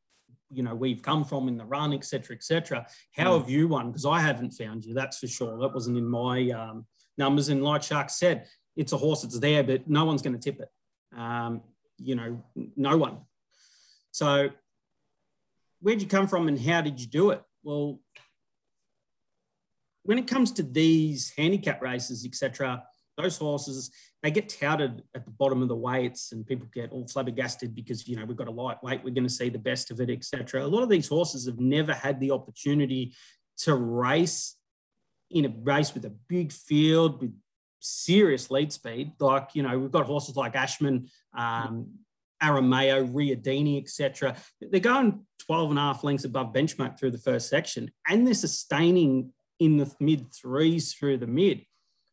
you 0.52 0.62
know, 0.62 0.76
we've 0.76 1.02
come 1.02 1.24
from 1.24 1.48
in 1.48 1.56
the 1.56 1.64
run, 1.64 1.92
etc., 1.92 2.36
etc. 2.36 2.86
How 3.16 3.32
mm. 3.32 3.40
have 3.40 3.50
you 3.50 3.66
won? 3.66 3.88
Because 3.88 4.06
I 4.06 4.20
haven't 4.20 4.52
found 4.52 4.84
you, 4.84 4.94
that's 4.94 5.18
for 5.18 5.26
sure. 5.26 5.58
That 5.58 5.74
wasn't 5.74 5.98
in 5.98 6.08
my 6.08 6.48
um, 6.50 6.86
numbers. 7.18 7.48
And 7.48 7.64
like 7.64 7.82
Shark 7.82 8.08
said, 8.08 8.46
it's 8.76 8.92
a 8.92 8.96
horse 8.96 9.22
that's 9.22 9.40
there, 9.40 9.64
but 9.64 9.90
no 9.90 10.04
one's 10.04 10.22
going 10.22 10.38
to 10.38 10.52
tip 10.52 10.60
it. 10.60 11.18
Um, 11.18 11.62
you 11.98 12.14
know, 12.14 12.40
no 12.76 12.96
one. 12.96 13.18
So, 14.12 14.50
where'd 15.80 16.00
you 16.00 16.06
come 16.06 16.28
from, 16.28 16.46
and 16.46 16.60
how 16.60 16.82
did 16.82 17.00
you 17.00 17.08
do 17.08 17.30
it? 17.30 17.42
Well, 17.64 17.98
when 20.04 20.18
it 20.18 20.26
comes 20.26 20.52
to 20.52 20.62
these 20.62 21.32
handicap 21.36 21.82
races, 21.82 22.24
etc., 22.24 22.82
those 23.16 23.36
horses 23.36 23.90
they 24.22 24.30
get 24.30 24.48
touted 24.48 25.02
at 25.14 25.24
the 25.24 25.30
bottom 25.32 25.62
of 25.62 25.68
the 25.68 25.76
weights, 25.76 26.32
and 26.32 26.46
people 26.46 26.66
get 26.72 26.92
all 26.92 27.06
flabbergasted 27.06 27.74
because 27.74 28.06
you 28.06 28.16
know 28.16 28.24
we've 28.24 28.36
got 28.36 28.48
a 28.48 28.52
lightweight, 28.52 29.02
we're 29.04 29.14
going 29.14 29.26
to 29.26 29.30
see 29.30 29.48
the 29.48 29.58
best 29.58 29.90
of 29.90 30.00
it, 30.00 30.10
etc. 30.10 30.64
A 30.64 30.66
lot 30.66 30.82
of 30.82 30.88
these 30.88 31.08
horses 31.08 31.46
have 31.46 31.58
never 31.58 31.92
had 31.92 32.20
the 32.20 32.30
opportunity 32.30 33.14
to 33.58 33.74
race 33.74 34.56
in 35.30 35.44
a 35.44 35.54
race 35.62 35.94
with 35.94 36.04
a 36.04 36.14
big 36.28 36.52
field 36.52 37.20
with 37.20 37.34
serious 37.80 38.50
lead 38.50 38.72
speed. 38.72 39.12
Like 39.18 39.50
you 39.54 39.62
know 39.62 39.78
we've 39.78 39.90
got 39.90 40.06
horses 40.06 40.36
like 40.36 40.56
Ashman. 40.56 41.08
Um, 41.36 41.88
Aramayo, 42.42 43.08
Riodini, 43.08 43.80
etc. 43.80 44.34
They're 44.60 44.80
going 44.80 45.24
12 45.46 45.70
and 45.70 45.78
a 45.78 45.82
half 45.82 46.02
lengths 46.02 46.24
above 46.24 46.52
benchmark 46.52 46.98
through 46.98 47.12
the 47.12 47.18
first 47.18 47.48
section, 47.48 47.88
and 48.08 48.26
they're 48.26 48.34
sustaining 48.34 49.32
in 49.62 49.76
the 49.76 49.90
mid 50.00 50.32
threes 50.34 50.92
through 50.92 51.18
the 51.18 51.26
mid. 51.26 51.64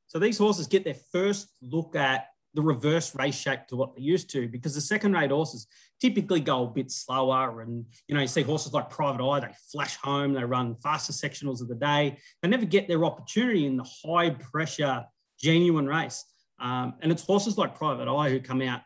So 0.08 0.20
these 0.20 0.38
horses 0.38 0.68
get 0.68 0.84
their 0.84 0.96
first 1.12 1.50
look 1.62 1.96
at 1.96 2.28
the 2.54 2.62
reverse 2.62 3.14
race 3.16 3.40
shape 3.40 3.68
to 3.68 3.76
what 3.76 3.94
they're 3.94 4.04
used 4.04 4.30
to 4.32 4.48
because 4.48 4.74
the 4.74 4.82
second 4.82 5.14
rate 5.14 5.30
horses 5.30 5.68
typically 6.02 6.40
go 6.40 6.64
a 6.64 6.68
bit 6.68 6.90
slower 6.90 7.62
and 7.62 7.86
you 8.08 8.16
know 8.16 8.22
you 8.22 8.28
see 8.28 8.42
horses 8.42 8.74
like 8.74 8.90
private 8.90 9.24
eye 9.24 9.40
they 9.40 9.54
flash 9.72 9.98
home 9.98 10.34
they 10.34 10.44
run 10.44 10.76
faster 10.82 11.14
sectionals 11.14 11.62
of 11.62 11.68
the 11.68 11.76
day. 11.76 12.18
They 12.42 12.50
never 12.50 12.66
get 12.66 12.88
their 12.88 13.06
opportunity 13.06 13.66
in 13.66 13.78
the 13.78 13.88
high 14.04 14.32
pressure 14.32 15.06
genuine 15.40 15.88
race. 15.88 16.26
Um, 16.60 16.96
and 17.02 17.12
it's 17.12 17.24
horses 17.24 17.58
like 17.58 17.76
private 17.76 18.12
eye 18.12 18.30
who 18.30 18.40
come 18.40 18.62
out 18.62 18.82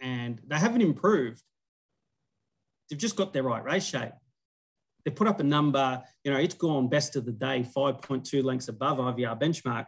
and 0.00 0.40
they 0.46 0.56
haven't 0.56 0.82
improved. 0.82 1.42
They've 2.88 2.98
just 2.98 3.16
got 3.16 3.32
their 3.32 3.42
right 3.42 3.62
race 3.62 3.84
shape 3.84 4.12
they 5.04 5.10
put 5.10 5.28
up 5.28 5.40
a 5.40 5.44
number, 5.44 6.02
you 6.24 6.32
know, 6.32 6.38
it's 6.38 6.54
gone 6.54 6.88
best 6.88 7.16
of 7.16 7.24
the 7.24 7.32
day, 7.32 7.64
5.2 7.76 8.44
lengths 8.44 8.68
above 8.68 8.98
IVR 8.98 9.40
benchmark. 9.40 9.86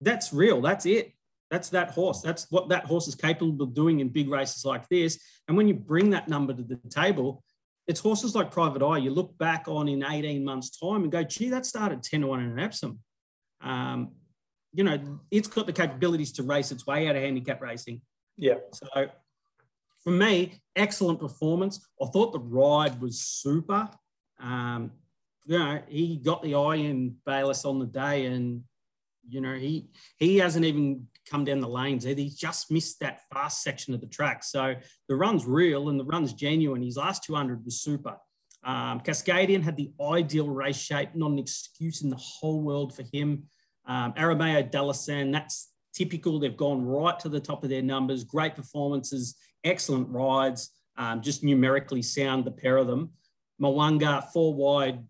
That's 0.00 0.32
real. 0.32 0.60
That's 0.60 0.86
it. 0.86 1.12
That's 1.50 1.70
that 1.70 1.90
horse. 1.90 2.20
That's 2.20 2.46
what 2.50 2.68
that 2.68 2.84
horse 2.84 3.08
is 3.08 3.14
capable 3.14 3.64
of 3.64 3.74
doing 3.74 4.00
in 4.00 4.10
big 4.10 4.28
races 4.28 4.64
like 4.64 4.88
this. 4.88 5.18
And 5.48 5.56
when 5.56 5.66
you 5.66 5.74
bring 5.74 6.10
that 6.10 6.28
number 6.28 6.52
to 6.52 6.62
the 6.62 6.76
table, 6.90 7.42
it's 7.86 8.00
horses 8.00 8.34
like 8.34 8.50
Private 8.50 8.84
Eye. 8.84 8.98
You 8.98 9.10
look 9.10 9.36
back 9.38 9.64
on 9.66 9.88
in 9.88 10.04
18 10.04 10.44
months' 10.44 10.78
time 10.78 11.04
and 11.04 11.10
go, 11.10 11.22
gee, 11.22 11.48
that 11.50 11.64
started 11.64 12.02
10 12.02 12.20
to 12.20 12.26
1 12.26 12.40
in 12.40 12.50
an 12.50 12.58
Epsom. 12.58 12.98
Um, 13.62 14.12
you 14.74 14.84
know, 14.84 15.20
it's 15.30 15.48
got 15.48 15.66
the 15.66 15.72
capabilities 15.72 16.32
to 16.32 16.42
race 16.42 16.70
its 16.70 16.86
way 16.86 17.08
out 17.08 17.16
of 17.16 17.22
handicap 17.22 17.62
racing. 17.62 18.02
Yeah. 18.36 18.56
So 18.72 19.08
for 20.04 20.10
me, 20.10 20.60
excellent 20.76 21.18
performance. 21.18 21.86
I 22.00 22.06
thought 22.06 22.32
the 22.32 22.38
ride 22.38 23.00
was 23.00 23.20
super. 23.20 23.88
Um, 24.40 24.92
you 25.46 25.58
know, 25.58 25.80
he 25.88 26.16
got 26.16 26.42
the 26.42 26.54
eye 26.54 26.76
in 26.76 27.16
Bayless 27.24 27.64
on 27.64 27.78
the 27.78 27.86
day, 27.86 28.26
and 28.26 28.62
you 29.28 29.40
know 29.40 29.54
he 29.54 29.88
he 30.18 30.36
hasn't 30.38 30.64
even 30.64 31.06
come 31.28 31.44
down 31.44 31.60
the 31.60 31.68
lanes. 31.68 32.04
He 32.04 32.30
just 32.30 32.70
missed 32.70 33.00
that 33.00 33.20
fast 33.32 33.62
section 33.62 33.94
of 33.94 34.00
the 34.00 34.06
track. 34.06 34.42
So 34.42 34.74
the 35.08 35.16
run's 35.16 35.46
real 35.46 35.88
and 35.88 36.00
the 36.00 36.04
run's 36.04 36.32
genuine. 36.32 36.82
His 36.82 36.96
last 36.96 37.24
200 37.24 37.64
was 37.64 37.80
super. 37.80 38.16
Um, 38.64 39.00
Cascadian 39.00 39.62
had 39.62 39.76
the 39.76 39.92
ideal 40.00 40.48
race 40.48 40.78
shape, 40.78 41.10
not 41.14 41.30
an 41.30 41.38
excuse 41.38 42.02
in 42.02 42.10
the 42.10 42.16
whole 42.16 42.62
world 42.62 42.94
for 42.94 43.04
him. 43.12 43.44
Um, 43.86 44.12
Aramayo 44.14 44.70
Delasan, 44.70 45.32
that's 45.32 45.70
typical. 45.94 46.38
They've 46.38 46.56
gone 46.56 46.84
right 46.84 47.18
to 47.20 47.28
the 47.28 47.40
top 47.40 47.64
of 47.64 47.70
their 47.70 47.82
numbers. 47.82 48.24
Great 48.24 48.54
performances, 48.54 49.36
excellent 49.64 50.08
rides, 50.08 50.70
um, 50.96 51.22
just 51.22 51.44
numerically 51.44 52.02
sound, 52.02 52.44
the 52.44 52.50
pair 52.50 52.76
of 52.76 52.86
them. 52.86 53.10
Moanga, 53.60 54.24
four 54.32 54.54
wide, 54.54 55.04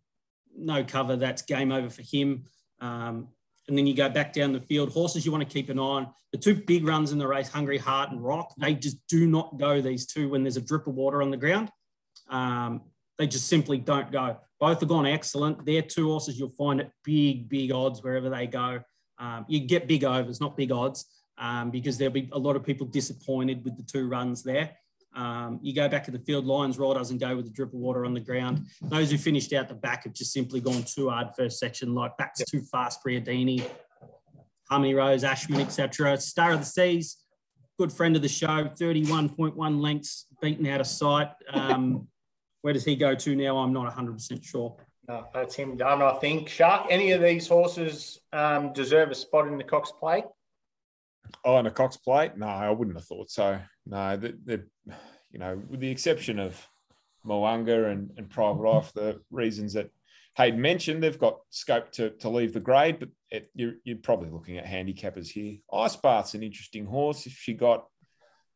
no 0.56 0.84
cover. 0.84 1.16
That's 1.16 1.42
game 1.42 1.72
over 1.72 1.90
for 1.90 2.02
him. 2.02 2.44
Um, 2.80 3.28
and 3.68 3.76
then 3.76 3.86
you 3.86 3.94
go 3.94 4.08
back 4.08 4.32
down 4.32 4.52
the 4.52 4.60
field. 4.60 4.90
Horses 4.90 5.26
you 5.26 5.32
want 5.32 5.46
to 5.46 5.52
keep 5.52 5.68
an 5.68 5.78
eye 5.78 5.82
on. 5.82 6.08
The 6.32 6.38
two 6.38 6.54
big 6.54 6.86
runs 6.86 7.12
in 7.12 7.18
the 7.18 7.26
race, 7.26 7.48
Hungry 7.48 7.78
Heart 7.78 8.10
and 8.10 8.22
Rock, 8.22 8.54
they 8.58 8.74
just 8.74 8.96
do 9.08 9.26
not 9.26 9.58
go, 9.58 9.80
these 9.80 10.06
two, 10.06 10.28
when 10.28 10.42
there's 10.42 10.56
a 10.56 10.62
drip 10.62 10.86
of 10.86 10.94
water 10.94 11.22
on 11.22 11.30
the 11.30 11.36
ground. 11.36 11.70
Um, 12.28 12.82
they 13.18 13.26
just 13.26 13.48
simply 13.48 13.78
don't 13.78 14.10
go. 14.12 14.38
Both 14.60 14.80
have 14.80 14.88
gone 14.88 15.06
excellent. 15.06 15.64
They're 15.64 15.82
two 15.82 16.08
horses 16.08 16.38
you'll 16.38 16.50
find 16.50 16.80
at 16.80 16.90
big, 17.04 17.48
big 17.48 17.72
odds 17.72 18.02
wherever 18.02 18.28
they 18.28 18.46
go. 18.46 18.80
Um, 19.18 19.44
you 19.48 19.60
get 19.60 19.88
big 19.88 20.04
overs, 20.04 20.40
not 20.40 20.56
big 20.56 20.72
odds, 20.72 21.06
um, 21.38 21.70
because 21.70 21.98
there'll 21.98 22.12
be 22.12 22.28
a 22.32 22.38
lot 22.38 22.56
of 22.56 22.64
people 22.64 22.86
disappointed 22.86 23.64
with 23.64 23.76
the 23.76 23.82
two 23.82 24.08
runs 24.08 24.42
there. 24.42 24.70
Um, 25.18 25.58
you 25.62 25.74
go 25.74 25.88
back 25.88 26.04
to 26.04 26.12
the 26.12 26.18
field, 26.20 26.46
Lions 26.46 26.78
Roar 26.78 26.94
doesn't 26.94 27.18
go 27.18 27.34
with 27.34 27.44
the 27.44 27.50
drip 27.50 27.74
of 27.74 27.80
water 27.80 28.04
on 28.04 28.14
the 28.14 28.20
ground. 28.20 28.66
Those 28.82 29.10
who 29.10 29.18
finished 29.18 29.52
out 29.52 29.68
the 29.68 29.74
back 29.74 30.04
have 30.04 30.12
just 30.12 30.32
simply 30.32 30.60
gone 30.60 30.84
too 30.84 31.10
hard 31.10 31.30
first 31.36 31.58
section, 31.58 31.92
like 31.92 32.16
that's 32.16 32.44
too 32.48 32.60
fast, 32.60 33.02
Riodini, 33.04 33.68
Harmony 34.70 34.94
Rose, 34.94 35.24
Ashman, 35.24 35.60
etc. 35.60 36.16
Star 36.18 36.52
of 36.52 36.60
the 36.60 36.66
Seas, 36.66 37.16
good 37.80 37.92
friend 37.92 38.14
of 38.14 38.22
the 38.22 38.28
show, 38.28 38.70
31.1 38.80 39.80
lengths, 39.80 40.26
beaten 40.40 40.66
out 40.68 40.80
of 40.80 40.86
sight. 40.86 41.30
Um, 41.52 42.06
where 42.62 42.72
does 42.72 42.84
he 42.84 42.94
go 42.94 43.16
to 43.16 43.34
now? 43.34 43.58
I'm 43.58 43.72
not 43.72 43.92
100% 43.92 44.44
sure. 44.44 44.76
No, 45.08 45.26
that's 45.34 45.56
him 45.56 45.76
done, 45.76 46.00
I 46.00 46.12
think. 46.18 46.48
Shark, 46.48 46.86
any 46.90 47.10
of 47.10 47.20
these 47.20 47.48
horses 47.48 48.20
um, 48.32 48.72
deserve 48.72 49.10
a 49.10 49.16
spot 49.16 49.48
in 49.48 49.58
the 49.58 49.64
Cox 49.64 49.90
plate? 49.90 50.24
Oh, 51.44 51.58
in 51.58 51.66
a 51.66 51.70
Cox 51.72 51.96
plate? 51.96 52.36
No, 52.36 52.46
I 52.46 52.70
wouldn't 52.70 52.96
have 52.96 53.06
thought 53.06 53.30
so. 53.30 53.58
No, 53.88 54.16
they're, 54.16 54.66
you 55.30 55.38
know, 55.38 55.60
with 55.68 55.80
the 55.80 55.90
exception 55.90 56.38
of 56.38 56.66
Moanga 57.26 57.90
and, 57.90 58.10
and 58.16 58.28
Private 58.28 58.68
Eye 58.68 58.84
the 58.94 59.20
reasons 59.30 59.72
that 59.72 59.90
Hayden 60.36 60.60
mentioned, 60.60 61.02
they've 61.02 61.18
got 61.18 61.40
scope 61.50 61.90
to, 61.92 62.10
to 62.10 62.28
leave 62.28 62.52
the 62.52 62.60
grade, 62.60 62.98
but 63.00 63.08
it, 63.30 63.50
you're, 63.54 63.74
you're 63.84 63.96
probably 63.96 64.30
looking 64.30 64.58
at 64.58 64.66
handicappers 64.66 65.28
here. 65.28 65.56
Ice 65.72 65.96
Bath's 65.96 66.34
an 66.34 66.42
interesting 66.42 66.84
horse. 66.84 67.26
If 67.26 67.32
she 67.32 67.54
got 67.54 67.86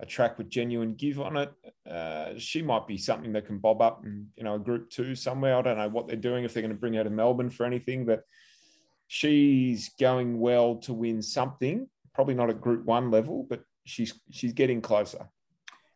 a 0.01 0.07
track 0.07 0.37
with 0.37 0.51
genuine 0.51 0.95
give 0.95 1.21
on 1.21 1.37
it, 1.39 1.53
uh, 1.91 2.39
she 2.39 2.61
might 2.61 2.87
be 2.87 2.99
something 2.99 3.33
that 3.33 3.47
can 3.47 3.59
bob 3.59 3.81
up 3.81 4.05
in, 4.05 4.29
you 4.37 4.45
know, 4.45 4.57
a 4.57 4.61
group 4.61 4.91
two 4.91 5.15
somewhere. 5.15 5.57
I 5.57 5.63
don't 5.63 5.79
know 5.79 5.89
what 5.89 6.07
they're 6.07 6.17
doing, 6.17 6.45
if 6.45 6.53
they're 6.53 6.63
going 6.63 6.75
to 6.75 6.81
bring 6.81 6.95
her 6.95 7.05
to 7.05 7.11
Melbourne 7.11 7.51
for 7.51 7.65
anything, 7.65 8.05
but 8.05 8.23
she's 9.09 9.91
going 9.99 10.39
well 10.39 10.77
to 10.77 10.93
win 10.93 11.23
something 11.23 11.89
probably 12.15 12.35
not 12.35 12.51
at 12.51 12.61
Group 12.61 12.85
One 12.85 13.11
level, 13.11 13.47
but 13.49 13.63
she's 13.85 14.15
she's 14.31 14.53
getting 14.53 14.81
closer. 14.81 15.29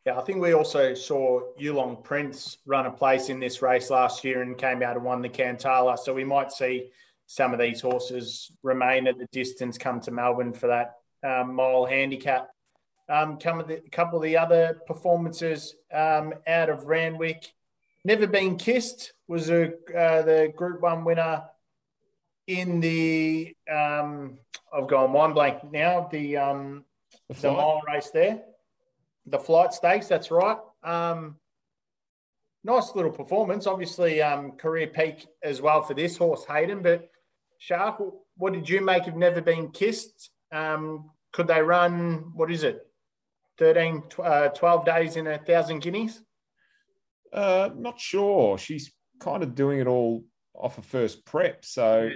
Yeah, 0.05 0.19
I 0.19 0.23
think 0.23 0.41
we 0.41 0.53
also 0.53 0.95
saw 0.95 1.41
Yulong 1.61 2.03
Prince 2.05 2.59
run 2.65 2.87
a 2.87 2.91
place 2.93 3.29
in 3.29 3.41
this 3.41 3.61
race 3.61 3.91
last 3.91 4.23
year 4.23 4.43
and 4.43 4.57
came 4.57 4.83
out 4.83 4.95
and 4.95 5.05
won 5.05 5.21
the 5.21 5.29
Cantala. 5.29 5.99
So 5.99 6.15
we 6.15 6.23
might 6.23 6.53
see 6.53 6.91
some 7.27 7.53
of 7.53 7.59
these 7.59 7.81
horses 7.81 8.53
remain 8.63 9.09
at 9.09 9.19
the 9.19 9.27
distance, 9.33 9.77
come 9.77 10.01
to 10.03 10.13
Melbourne 10.13 10.53
for 10.53 10.69
that 10.69 10.95
um, 11.25 11.55
mile 11.55 11.85
handicap. 11.85 12.51
Um, 13.09 13.39
come 13.39 13.61
a 13.61 13.81
couple 13.91 14.19
of 14.19 14.23
the 14.23 14.37
other 14.37 14.81
performances 14.87 15.75
um, 15.93 16.35
out 16.47 16.71
of 16.71 16.87
Randwick. 16.87 17.53
Never 18.05 18.29
Been 18.29 18.57
Kissed 18.57 19.13
was 19.27 19.51
a, 19.51 19.73
uh, 19.97 20.23
the 20.23 20.53
Group 20.55 20.83
One 20.83 21.05
winner 21.05 21.43
in 22.47 22.81
the 22.81 23.57
um, 23.69 24.39
I've 24.73 24.87
gone 24.87 25.13
mind 25.13 25.35
blank 25.35 25.71
now. 25.73 26.09
The 26.11 26.37
um, 26.37 26.85
the, 27.29 27.51
mile 27.51 27.83
race 27.87 28.11
there, 28.11 28.43
the 29.27 29.39
flight 29.39 29.73
stakes. 29.73 30.09
That's 30.09 30.31
right. 30.31 30.59
Um, 30.83 31.37
nice 32.65 32.95
little 32.95 33.11
performance. 33.11 33.67
Obviously, 33.67 34.23
um, 34.23 34.53
career 34.53 34.87
peak 34.87 35.27
as 35.43 35.61
well 35.61 35.83
for 35.83 35.95
this 35.95 36.17
horse, 36.17 36.45
Hayden. 36.45 36.83
But 36.83 37.09
Shark, 37.59 38.03
what 38.37 38.53
did 38.53 38.69
you 38.69 38.81
make 38.81 39.07
of 39.07 39.17
Never 39.17 39.41
Been 39.41 39.71
Kissed? 39.71 40.31
Um, 40.53 41.11
could 41.33 41.49
they 41.49 41.63
run? 41.63 42.33
What 42.35 42.51
is 42.51 42.65
it? 42.65 42.87
13, 43.59 44.03
uh, 44.23 44.49
12 44.49 44.85
days 44.85 45.17
in 45.17 45.27
a 45.27 45.39
thousand 45.39 45.81
guineas? 45.81 46.21
Uh, 47.33 47.71
not 47.75 47.99
sure. 47.99 48.59
She's 48.59 48.93
kind 49.19 49.43
of 49.43 49.55
doing 49.55 49.81
it 49.81 49.87
all 49.87 50.25
off 50.55 50.77
a 50.77 50.81
of 50.81 50.87
first 50.87 51.25
prep. 51.25 51.65
So 51.65 52.11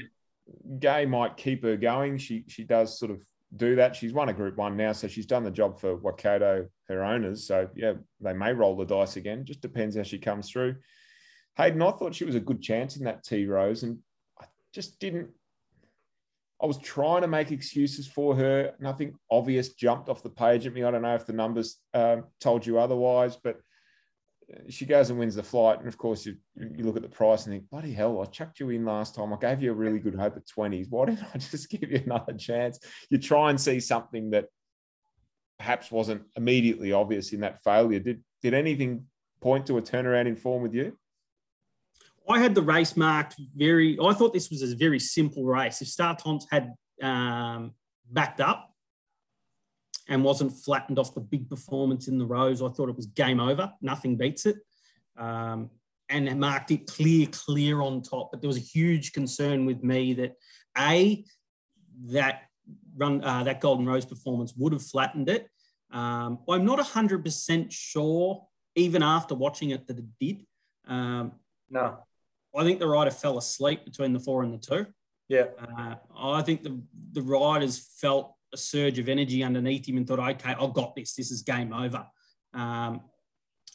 Gai 0.78 1.06
might 1.06 1.36
keep 1.36 1.62
her 1.62 1.76
going. 1.76 2.18
She 2.18 2.44
she 2.48 2.64
does 2.64 2.98
sort 2.98 3.11
of 3.11 3.24
do 3.57 3.76
that. 3.76 3.96
She's 3.96 4.12
won 4.12 4.28
a 4.28 4.32
Group 4.32 4.57
One 4.57 4.76
now, 4.76 4.92
so 4.92 5.09
she's 5.09 5.26
done 5.26 5.44
the 5.44 5.51
job 5.51 5.80
for 5.80 5.96
Waikato, 5.96 6.68
her 6.88 7.05
owners. 7.05 7.46
So 7.46 7.68
yeah, 7.74 7.94
they 8.20 8.32
may 8.32 8.53
roll 8.53 8.76
the 8.76 8.84
dice 8.84 9.16
again. 9.16 9.44
Just 9.44 9.61
depends 9.61 9.96
how 9.96 10.03
she 10.03 10.18
comes 10.18 10.51
through. 10.51 10.76
Hayden, 11.57 11.82
I 11.82 11.90
thought 11.90 12.14
she 12.14 12.24
was 12.24 12.36
a 12.36 12.40
good 12.40 12.62
chance 12.62 12.96
in 12.96 13.05
that 13.05 13.24
Tea 13.24 13.46
Rose, 13.46 13.82
and 13.82 13.98
I 14.40 14.44
just 14.72 14.98
didn't. 15.01 15.30
I 16.62 16.66
was 16.66 16.78
trying 16.78 17.22
to 17.22 17.28
make 17.28 17.51
excuses 17.51 18.07
for 18.07 18.36
her. 18.36 18.74
Nothing 18.78 19.14
obvious 19.30 19.70
jumped 19.70 20.09
off 20.09 20.22
the 20.22 20.30
page 20.30 20.66
at 20.66 20.74
me. 20.74 20.84
I 20.84 20.90
don't 20.90 21.03
know 21.03 21.14
if 21.14 21.26
the 21.26 21.32
numbers 21.32 21.78
um, 21.94 22.24
told 22.38 22.66
you 22.66 22.78
otherwise, 22.78 23.36
but 23.36 23.61
she 24.68 24.84
goes 24.84 25.11
and 25.11 25.18
wins 25.18 25.34
the 25.34 25.42
flight. 25.42 25.78
And 25.78 25.88
of 25.88 25.98
course, 25.98 26.26
you, 26.26 26.36
you 26.57 26.84
look 26.84 26.96
at 26.96 27.03
the 27.03 27.09
price 27.09 27.46
and 27.46 27.55
think, 27.55 27.68
bloody 27.70 27.92
hell, 27.92 28.20
I 28.20 28.24
chucked 28.26 28.61
you 28.61 28.70
in 28.70 28.84
last 28.84 29.14
time. 29.14 29.32
I 29.32 29.36
gave 29.36 29.62
you 29.62 29.70
a 29.70 29.74
really 29.74 29.98
good 29.98 30.14
hope 30.14 30.36
at 30.36 30.46
20s. 30.46 30.86
Why 30.90 31.07
didn't 31.07 31.26
I 31.34 31.38
just 31.38 31.70
give 31.70 31.90
you 31.90 32.03
another 32.05 32.32
chance? 32.34 32.78
You 33.11 33.18
try 33.18 33.51
and 33.51 33.61
see 33.61 33.80
something 33.80 34.30
that 34.30 34.46
perhaps 35.59 35.90
wasn't 35.90 36.22
immediately 36.36 36.92
obvious 36.92 37.32
in 37.32 37.40
that 37.40 37.62
failure. 37.62 37.98
Did, 37.98 38.22
did 38.42 38.55
anything 38.55 39.07
point 39.40 39.66
to 39.66 39.78
a 39.78 39.82
turnaround 39.82 40.26
in 40.26 40.36
form 40.36 40.62
with 40.62 40.74
you? 40.74 40.96
I 42.28 42.38
had 42.38 42.55
the 42.55 42.62
race 42.62 42.96
marked 42.96 43.34
very. 43.57 43.98
I 44.01 44.12
thought 44.12 44.32
this 44.32 44.51
was 44.51 44.62
a 44.62 44.76
very 44.76 45.01
simple 45.01 45.44
race. 45.44 45.82
If 45.82 45.88
Startons 45.88 46.46
had 46.51 46.72
um, 47.03 47.72
backed 48.11 48.40
up 48.40 48.69
and 50.11 50.24
wasn't 50.24 50.52
flattened 50.52 50.98
off 50.98 51.14
the 51.14 51.20
big 51.20 51.48
performance 51.48 52.08
in 52.08 52.18
the 52.18 52.26
rows, 52.26 52.61
I 52.61 52.68
thought 52.68 52.88
it 52.88 52.96
was 52.96 53.06
game 53.06 53.40
over. 53.40 53.72
Nothing 53.80 54.16
beats 54.16 54.44
it. 54.44 54.56
Um, 55.16 55.70
and 56.11 56.40
marked 56.40 56.72
it 56.72 56.88
clear, 56.88 57.28
clear 57.28 57.80
on 57.80 58.02
top. 58.02 58.32
But 58.32 58.40
there 58.40 58.48
was 58.48 58.56
a 58.56 58.61
huge 58.61 59.12
concern 59.12 59.64
with 59.64 59.84
me 59.84 60.12
that 60.14 60.34
a 60.76 61.24
that 62.06 62.42
run 62.96 63.22
uh, 63.22 63.44
that 63.44 63.61
Golden 63.61 63.86
Rose 63.86 64.04
performance 64.04 64.52
would 64.56 64.72
have 64.72 64.82
flattened 64.82 65.28
it. 65.28 65.48
Um, 65.92 66.40
I'm 66.48 66.64
not 66.64 66.80
100% 66.80 67.70
sure, 67.70 68.46
even 68.74 69.04
after 69.04 69.36
watching 69.36 69.70
it, 69.70 69.86
that 69.86 69.98
it 69.98 70.04
did. 70.18 70.44
Um, 70.86 71.32
no. 71.70 71.98
I 72.56 72.64
think 72.64 72.80
the 72.80 72.88
rider 72.88 73.12
fell 73.12 73.38
asleep 73.38 73.84
between 73.84 74.12
the 74.12 74.18
four 74.18 74.42
and 74.42 74.52
the 74.52 74.58
two. 74.58 74.86
Yeah. 75.28 75.46
Uh, 75.61 75.94
I 76.16 76.42
think 76.42 76.64
the, 76.64 76.80
the 77.12 77.22
riders 77.22 77.78
felt 78.00 78.34
a 78.53 78.57
surge 78.57 78.98
of 78.98 79.09
energy 79.09 79.42
underneath 79.42 79.88
him 79.88 79.96
and 79.96 80.07
thought, 80.07 80.18
okay, 80.18 80.55
I've 80.59 80.74
got 80.74 80.94
this. 80.94 81.14
This 81.14 81.30
is 81.30 81.42
game 81.42 81.72
over. 81.72 82.07
Um, 82.55 83.03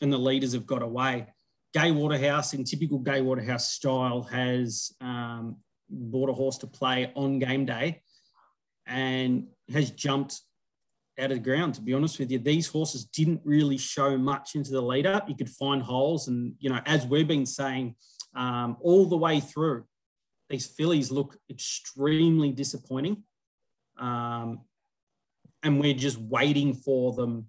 and 0.01 0.11
the 0.11 0.17
leaders 0.17 0.53
have 0.53 0.65
got 0.65 0.81
away. 0.81 1.27
Gai 1.73 1.91
Waterhouse, 1.91 2.53
in 2.53 2.63
typical 2.63 2.99
Gai 2.99 3.21
Waterhouse 3.21 3.71
style, 3.71 4.23
has 4.23 4.91
um, 5.01 5.57
bought 5.89 6.29
a 6.29 6.33
horse 6.33 6.57
to 6.59 6.67
play 6.67 7.11
on 7.15 7.39
game 7.39 7.65
day 7.65 8.01
and 8.85 9.47
has 9.73 9.91
jumped 9.91 10.41
out 11.19 11.31
of 11.31 11.37
the 11.37 11.43
ground, 11.43 11.73
to 11.75 11.81
be 11.81 11.93
honest 11.93 12.19
with 12.19 12.29
you. 12.29 12.39
These 12.39 12.67
horses 12.67 13.05
didn't 13.05 13.41
really 13.43 13.77
show 13.77 14.17
much 14.17 14.55
into 14.55 14.71
the 14.71 14.81
lead 14.81 15.05
up. 15.05 15.29
You 15.29 15.35
could 15.35 15.49
find 15.49 15.81
holes. 15.81 16.27
And, 16.27 16.55
you 16.59 16.69
know, 16.69 16.79
as 16.85 17.05
we've 17.07 17.27
been 17.27 17.45
saying, 17.45 17.95
um, 18.35 18.77
all 18.81 19.05
the 19.05 19.17
way 19.17 19.39
through. 19.39 19.85
These 20.49 20.67
fillies 20.67 21.11
look 21.11 21.37
extremely 21.49 22.51
disappointing. 22.51 23.23
Um, 23.97 24.61
and 25.63 25.79
we're 25.79 25.93
just 25.93 26.17
waiting 26.19 26.73
for 26.73 27.13
them. 27.13 27.47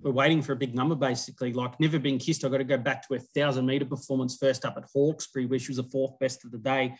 We're 0.00 0.12
waiting 0.12 0.42
for 0.42 0.52
a 0.52 0.56
big 0.56 0.74
number, 0.74 0.94
basically. 0.94 1.52
Like 1.52 1.78
never 1.78 1.98
been 1.98 2.18
kissed. 2.18 2.44
I've 2.44 2.50
got 2.50 2.58
to 2.58 2.64
go 2.64 2.78
back 2.78 3.06
to 3.08 3.14
a 3.14 3.18
thousand 3.18 3.66
meter 3.66 3.84
performance 3.84 4.36
first 4.36 4.64
up 4.64 4.76
at 4.76 4.84
Hawkesbury, 4.92 5.46
where 5.46 5.58
she 5.58 5.68
was 5.68 5.76
the 5.76 5.84
fourth 5.84 6.18
best 6.18 6.44
of 6.44 6.50
the 6.50 6.58
day, 6.58 6.94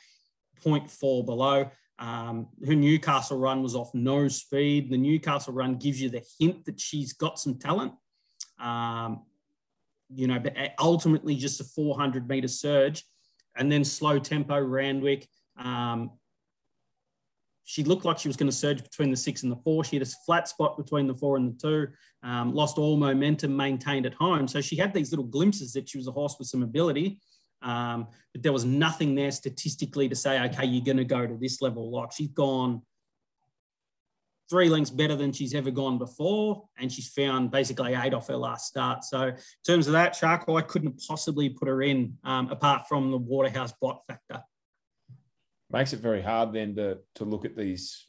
0.4 0.64 1.26
below. 1.26 1.70
Um, 1.99 2.49
her 2.66 2.74
Newcastle 2.74 3.38
run 3.38 3.62
was 3.62 3.76
off 3.76 3.95
no 3.95 4.26
speed. 4.28 4.90
The 4.90 4.97
Newcastle 4.97 5.53
run 5.53 5.76
gives 5.76 6.01
you 6.01 6.11
the 6.11 6.24
hint 6.40 6.64
that 6.64 6.80
she's 6.80 7.12
got 7.12 7.38
some 7.38 7.59
talent. 7.59 7.93
Um, 8.59 9.22
you 10.14 10.26
know, 10.26 10.38
but 10.38 10.57
ultimately 10.80 11.36
just 11.36 11.61
a 11.61 11.64
400 11.64 12.28
meter 12.28 12.49
surge 12.49 13.05
and 13.57 13.70
then 13.70 13.84
slow 13.84 14.18
tempo 14.18 14.61
Randwick. 14.61 15.28
Um, 15.57 16.11
she 17.65 17.85
looked 17.85 18.05
like 18.05 18.19
she 18.19 18.29
was 18.29 18.37
going 18.37 18.51
to 18.51 18.57
surge 18.57 18.83
between 18.83 19.11
the 19.11 19.17
six 19.17 19.43
and 19.43 19.53
the 19.53 19.57
four. 19.57 19.85
She 19.85 19.97
had 19.97 20.07
a 20.07 20.11
flat 20.27 20.49
spot 20.49 20.77
between 20.77 21.07
the 21.07 21.15
four 21.15 21.37
and 21.37 21.55
the 21.55 21.59
two, 21.59 21.89
um, 22.23 22.53
lost 22.55 22.79
all 22.79 22.97
momentum, 22.97 23.57
maintained 23.57 24.07
at 24.07 24.15
home. 24.15 24.49
So 24.49 24.61
she 24.61 24.77
had 24.77 24.93
these 24.93 25.13
little 25.13 25.25
glimpses 25.25 25.73
that 25.75 25.89
she 25.89 25.99
was 25.99 26.09
a 26.09 26.13
horse 26.13 26.37
with 26.39 26.49
some 26.49 26.63
ability. 26.63 27.21
Um, 27.63 28.09
but 28.33 28.43
there 28.43 28.53
was 28.53 28.65
nothing 28.65 29.15
there 29.15 29.31
statistically 29.31 30.09
to 30.09 30.17
say, 30.17 30.41
okay, 30.47 30.67
you're 30.67 30.85
going 30.85 30.97
to 30.97 31.05
go 31.05 31.27
to 31.27 31.37
this 31.37 31.63
level. 31.63 31.91
Like 31.91 32.13
she's 32.13 32.29
gone 32.29 32.83
three 34.51 34.69
lengths 34.69 34.91
better 34.91 35.17
than 35.17 35.33
she's 35.33 35.55
ever 35.55 35.71
gone 35.71 35.97
before, 35.97 36.65
and 36.79 36.93
she's 36.93 37.09
found 37.09 37.51
basically 37.51 37.95
eight 37.95 38.13
off 38.13 38.29
her 38.29 38.37
last 38.37 38.67
start. 38.67 39.05
So 39.05 39.29
in 39.29 39.37
terms 39.67 39.87
of 39.87 39.93
that, 39.95 40.15
Shark, 40.15 40.45
I 40.49 40.61
couldn't 40.61 41.01
possibly 41.07 41.49
put 41.49 41.69
her 41.69 41.83
in 41.83 42.19
um, 42.25 42.51
apart 42.51 42.83
from 42.89 43.11
the 43.11 43.17
Waterhouse 43.17 43.73
bot 43.81 44.03
factor. 44.07 44.43
Makes 45.73 45.93
it 45.95 46.01
very 46.01 46.23
hard 46.23 46.53
then 46.53 46.75
to 46.77 46.99
to 47.16 47.25
look 47.25 47.45
at 47.45 47.57
these 47.57 48.07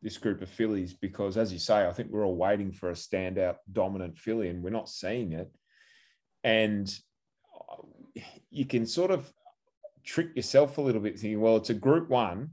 this 0.00 0.16
group 0.16 0.42
of 0.42 0.48
fillies 0.48 0.94
because, 0.94 1.36
as 1.36 1.52
you 1.52 1.58
say, 1.58 1.86
I 1.86 1.92
think 1.92 2.10
we're 2.10 2.24
all 2.24 2.36
waiting 2.36 2.72
for 2.72 2.90
a 2.90 2.94
standout 2.94 3.56
dominant 3.70 4.16
filly, 4.16 4.48
and 4.48 4.62
we're 4.62 4.70
not 4.70 4.88
seeing 4.88 5.32
it. 5.32 5.50
And 6.44 6.88
you 8.50 8.64
can 8.64 8.86
sort 8.86 9.10
of 9.10 9.30
trick 10.04 10.34
yourself 10.36 10.78
a 10.78 10.80
little 10.80 11.00
bit, 11.00 11.18
thinking, 11.18 11.40
well, 11.40 11.56
it's 11.56 11.70
a 11.70 11.74
Group 11.74 12.08
One 12.08 12.52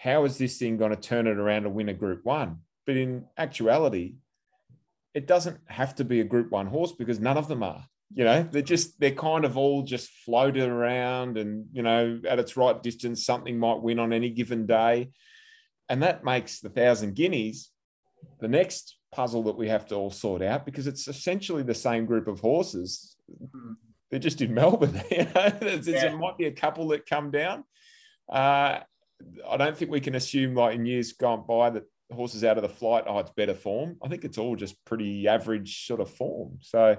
how 0.00 0.24
is 0.24 0.38
this 0.38 0.56
thing 0.56 0.78
going 0.78 0.90
to 0.90 0.96
turn 0.96 1.26
it 1.26 1.36
around 1.36 1.66
and 1.66 1.74
win 1.74 1.90
a 1.90 1.94
group 1.94 2.24
one? 2.24 2.60
But 2.86 2.96
in 2.96 3.26
actuality, 3.36 4.14
it 5.12 5.26
doesn't 5.26 5.60
have 5.66 5.94
to 5.96 6.04
be 6.04 6.20
a 6.20 6.24
group 6.24 6.50
one 6.50 6.66
horse 6.66 6.92
because 6.92 7.20
none 7.20 7.36
of 7.36 7.48
them 7.48 7.62
are. 7.62 7.84
You 8.12 8.24
know, 8.24 8.42
they're 8.42 8.62
just, 8.62 8.98
they're 8.98 9.12
kind 9.12 9.44
of 9.44 9.56
all 9.56 9.82
just 9.82 10.10
floated 10.24 10.68
around 10.68 11.38
and, 11.38 11.66
you 11.72 11.82
know, 11.82 12.20
at 12.28 12.40
its 12.40 12.56
right 12.56 12.82
distance, 12.82 13.24
something 13.24 13.58
might 13.58 13.82
win 13.82 14.00
on 14.00 14.12
any 14.12 14.30
given 14.30 14.66
day. 14.66 15.10
And 15.88 16.02
that 16.02 16.24
makes 16.24 16.60
the 16.60 16.70
thousand 16.70 17.14
guineas 17.14 17.70
the 18.40 18.48
next 18.48 18.96
puzzle 19.12 19.44
that 19.44 19.56
we 19.56 19.68
have 19.68 19.86
to 19.86 19.94
all 19.94 20.10
sort 20.10 20.42
out 20.42 20.64
because 20.64 20.86
it's 20.86 21.08
essentially 21.08 21.62
the 21.62 21.74
same 21.74 22.06
group 22.06 22.28
of 22.28 22.40
horses. 22.40 23.16
They're 24.10 24.18
just 24.18 24.40
in 24.40 24.54
Melbourne. 24.54 25.00
You 25.10 25.24
know, 25.24 25.52
yeah. 25.62 25.76
there 25.80 26.16
might 26.16 26.38
be 26.38 26.46
a 26.46 26.52
couple 26.52 26.88
that 26.88 27.06
come 27.06 27.30
down. 27.30 27.64
Uh, 28.30 28.80
I 29.48 29.56
don't 29.56 29.76
think 29.76 29.90
we 29.90 30.00
can 30.00 30.14
assume 30.14 30.54
like 30.54 30.74
in 30.74 30.86
years 30.86 31.12
gone 31.12 31.44
by 31.46 31.70
that 31.70 31.84
horses 32.12 32.44
out 32.44 32.56
of 32.56 32.62
the 32.62 32.68
flight, 32.68 33.04
oh, 33.06 33.18
it's 33.18 33.30
better 33.30 33.54
form. 33.54 33.96
I 34.02 34.08
think 34.08 34.24
it's 34.24 34.38
all 34.38 34.56
just 34.56 34.82
pretty 34.84 35.28
average 35.28 35.86
sort 35.86 36.00
of 36.00 36.10
form. 36.10 36.58
So 36.60 36.96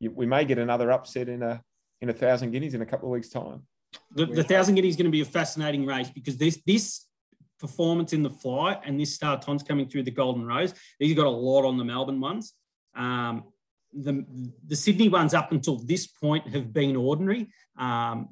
you, 0.00 0.10
we 0.10 0.26
may 0.26 0.44
get 0.44 0.58
another 0.58 0.90
upset 0.90 1.28
in 1.28 1.42
a 1.42 1.62
in 2.00 2.10
a 2.10 2.12
thousand 2.12 2.50
guineas 2.50 2.74
in 2.74 2.82
a 2.82 2.86
couple 2.86 3.08
of 3.08 3.12
weeks' 3.12 3.28
time. 3.28 3.62
The, 4.12 4.26
the 4.26 4.44
thousand 4.44 4.74
guineas 4.74 4.94
is 4.94 4.96
going 4.96 5.06
to 5.06 5.10
be 5.10 5.22
a 5.22 5.24
fascinating 5.24 5.86
race 5.86 6.10
because 6.10 6.36
this 6.36 6.60
this 6.66 7.06
performance 7.58 8.12
in 8.12 8.22
the 8.22 8.30
flight 8.30 8.80
and 8.84 9.00
this 9.00 9.14
Startons 9.14 9.62
coming 9.62 9.88
through 9.88 10.02
the 10.02 10.10
Golden 10.10 10.44
Rose, 10.46 10.74
these 11.00 11.14
got 11.14 11.26
a 11.26 11.30
lot 11.30 11.64
on 11.64 11.78
the 11.78 11.84
Melbourne 11.84 12.20
ones. 12.20 12.52
Um, 12.94 13.44
the, 13.92 14.26
the 14.66 14.76
Sydney 14.76 15.08
ones 15.08 15.32
up 15.32 15.52
until 15.52 15.78
this 15.78 16.06
point 16.06 16.46
have 16.48 16.72
been 16.72 16.96
ordinary. 16.96 17.48
Um, 17.78 18.30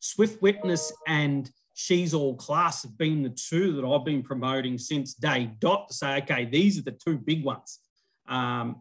Swift 0.00 0.42
Witness 0.42 0.92
and 1.06 1.48
She's 1.74 2.14
All 2.14 2.36
Class 2.36 2.82
have 2.82 2.96
been 2.96 3.22
the 3.22 3.30
two 3.30 3.74
that 3.76 3.86
I've 3.86 4.04
been 4.04 4.22
promoting 4.22 4.78
since 4.78 5.14
day 5.14 5.50
dot 5.58 5.88
to 5.88 5.94
say, 5.94 6.18
okay, 6.18 6.44
these 6.44 6.78
are 6.78 6.82
the 6.82 6.92
two 6.92 7.18
big 7.18 7.44
ones. 7.44 7.80
Um, 8.28 8.80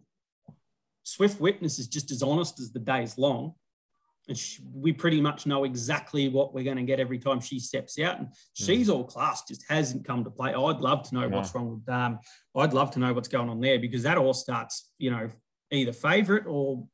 Swift 1.04 1.40
Witness 1.40 1.80
is 1.80 1.88
just 1.88 2.12
as 2.12 2.24
honest 2.24 2.60
as 2.60 2.72
the 2.72 2.80
day's 2.80 3.18
long. 3.18 3.54
And 4.30 4.38
she, 4.38 4.64
we 4.74 4.94
pretty 4.94 5.20
much 5.20 5.46
know 5.46 5.66
exactly 5.66 6.30
what 6.30 6.54
we're 6.54 6.64
going 6.64 6.78
to 6.78 6.84
get 6.84 7.02
every 7.02 7.20
time 7.20 7.42
she 7.42 7.60
steps 7.60 8.00
out. 8.00 8.20
And 8.20 8.30
she's 8.54 8.90
all 8.90 9.04
class 9.04 9.44
just 9.46 9.66
hasn't 9.68 10.06
come 10.06 10.24
to 10.24 10.30
play. 10.30 10.54
I'd 10.54 10.80
love 10.80 11.08
to 11.10 11.16
know 11.16 11.22
yeah. 11.22 11.28
what's 11.28 11.54
wrong 11.54 11.70
with 11.86 11.94
um, 11.94 12.20
I'd 12.56 12.74
love 12.74 12.92
to 12.92 13.00
know 13.00 13.14
what's 13.14 13.28
going 13.28 13.50
on 13.50 13.60
there 13.60 13.80
because 13.80 14.04
that 14.04 14.18
all 14.18 14.34
starts, 14.34 14.90
you 14.98 15.12
know, 15.12 15.30
either 15.72 15.92
favourite 15.92 16.46
or 16.48 16.88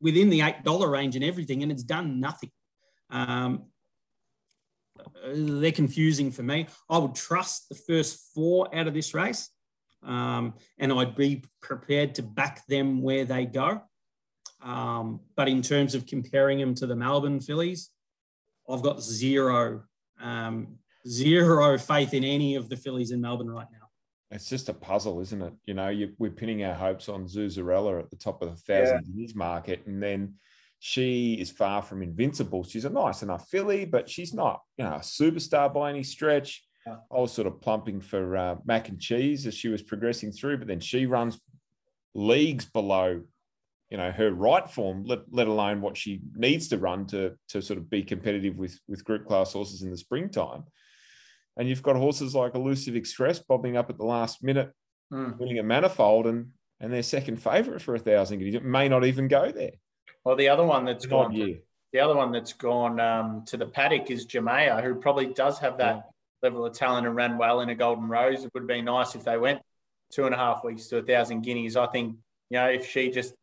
within 0.00 0.28
the 0.28 0.42
eight 0.42 0.64
dollar 0.64 0.90
range 0.90 1.16
and 1.16 1.24
everything, 1.24 1.62
and 1.62 1.72
it's 1.72 1.82
done 1.82 2.20
nothing. 2.20 2.50
Um, 3.10 3.64
they're 5.26 5.72
confusing 5.72 6.30
for 6.30 6.42
me. 6.42 6.66
I 6.88 6.98
would 6.98 7.14
trust 7.14 7.68
the 7.68 7.74
first 7.74 8.32
four 8.34 8.74
out 8.74 8.86
of 8.86 8.94
this 8.94 9.14
race, 9.14 9.50
um, 10.02 10.54
and 10.78 10.92
I'd 10.92 11.16
be 11.16 11.44
prepared 11.60 12.14
to 12.16 12.22
back 12.22 12.66
them 12.66 13.02
where 13.02 13.24
they 13.24 13.46
go. 13.46 13.82
Um, 14.62 15.20
but 15.36 15.48
in 15.48 15.62
terms 15.62 15.94
of 15.94 16.06
comparing 16.06 16.58
them 16.58 16.74
to 16.76 16.86
the 16.86 16.96
Melbourne 16.96 17.40
fillies, 17.40 17.90
I've 18.68 18.82
got 18.82 19.00
zero, 19.00 19.84
um, 20.20 20.78
zero 21.06 21.78
faith 21.78 22.14
in 22.14 22.24
any 22.24 22.56
of 22.56 22.68
the 22.68 22.76
fillies 22.76 23.10
in 23.12 23.20
Melbourne 23.20 23.50
right 23.50 23.66
now. 23.70 23.86
It's 24.32 24.48
just 24.48 24.68
a 24.68 24.74
puzzle, 24.74 25.20
isn't 25.20 25.40
it? 25.40 25.52
You 25.66 25.74
know, 25.74 25.88
you, 25.88 26.12
we're 26.18 26.32
pinning 26.32 26.64
our 26.64 26.74
hopes 26.74 27.08
on 27.08 27.26
Zuzarella 27.26 28.00
at 28.00 28.10
the 28.10 28.16
top 28.16 28.42
of 28.42 28.50
the 28.50 28.56
thousand 28.56 29.04
yeah. 29.06 29.20
years 29.20 29.36
market, 29.36 29.86
and 29.86 30.02
then 30.02 30.34
she 30.80 31.34
is 31.34 31.50
far 31.50 31.80
from 31.80 32.02
invincible. 32.02 32.64
She's 32.64 32.84
a 32.84 32.90
nice 32.90 33.22
enough 33.22 33.48
filly, 33.48 33.84
but 33.84 34.10
she's 34.10 34.34
not, 34.34 34.62
you 34.76 34.84
know, 34.84 34.94
a 34.94 35.00
superstar 35.00 35.72
by 35.72 35.90
any 35.90 36.02
stretch. 36.02 36.65
Yeah. 36.86 36.96
I 37.10 37.18
was 37.20 37.32
sort 37.32 37.46
of 37.46 37.60
plumping 37.60 38.00
for 38.00 38.36
uh, 38.36 38.56
mac 38.64 38.88
and 38.88 39.00
cheese 39.00 39.46
as 39.46 39.54
she 39.54 39.68
was 39.68 39.82
progressing 39.82 40.30
through, 40.32 40.58
but 40.58 40.68
then 40.68 40.80
she 40.80 41.06
runs 41.06 41.40
leagues 42.14 42.64
below, 42.64 43.22
you 43.90 43.96
know, 43.96 44.10
her 44.12 44.30
right 44.32 44.68
form, 44.70 45.04
let, 45.04 45.20
let 45.30 45.48
alone 45.48 45.80
what 45.80 45.96
she 45.96 46.20
needs 46.34 46.68
to 46.68 46.78
run 46.78 47.06
to 47.08 47.34
to 47.48 47.60
sort 47.60 47.78
of 47.78 47.90
be 47.90 48.02
competitive 48.02 48.56
with 48.56 48.78
with 48.88 49.04
group 49.04 49.26
class 49.26 49.52
horses 49.52 49.82
in 49.82 49.90
the 49.90 49.96
springtime. 49.96 50.64
and 51.58 51.68
you've 51.68 51.82
got 51.82 51.96
horses 51.96 52.34
like 52.34 52.54
Elusive 52.54 52.94
Express 52.96 53.38
bobbing 53.38 53.76
up 53.76 53.88
at 53.90 53.96
the 53.98 54.04
last 54.04 54.42
minute, 54.42 54.72
Mm. 55.12 55.38
winning 55.38 55.58
a 55.60 55.62
manifold, 55.62 56.26
and 56.26 56.50
and 56.80 56.92
they're 56.92 57.02
second 57.02 57.36
favourite 57.40 57.80
for 57.80 57.94
a 57.94 57.98
thousand. 57.98 58.42
It 58.42 58.64
may 58.64 58.88
not 58.88 59.04
even 59.04 59.28
go 59.28 59.50
there. 59.52 59.70
Well, 60.24 60.34
the 60.36 60.48
other 60.48 60.64
one 60.64 60.84
that's 60.84 61.06
gone 61.06 61.32
the 61.92 62.00
other 62.00 62.16
one 62.16 62.32
that's 62.32 62.52
gone 62.52 62.98
um, 63.00 63.44
to 63.46 63.56
the 63.56 63.66
paddock 63.66 64.10
is 64.10 64.26
Jamea, 64.26 64.82
who 64.82 64.96
probably 64.96 65.26
does 65.26 65.58
have 65.60 65.78
that 65.78 66.10
level 66.42 66.64
of 66.64 66.74
talent 66.74 67.06
and 67.06 67.16
ran 67.16 67.38
well 67.38 67.60
in 67.60 67.68
a 67.68 67.74
Golden 67.74 68.08
Rose. 68.08 68.44
It 68.44 68.52
would 68.54 68.66
be 68.66 68.82
nice 68.82 69.14
if 69.14 69.24
they 69.24 69.38
went 69.38 69.60
two 70.10 70.26
and 70.26 70.34
a 70.34 70.38
half 70.38 70.64
weeks 70.64 70.86
to 70.88 70.98
a 70.98 71.02
thousand 71.02 71.42
guineas. 71.42 71.76
I 71.76 71.86
think 71.86 72.16
you 72.50 72.58
know 72.58 72.68
if 72.68 72.88
she 72.88 73.10
just 73.10 73.34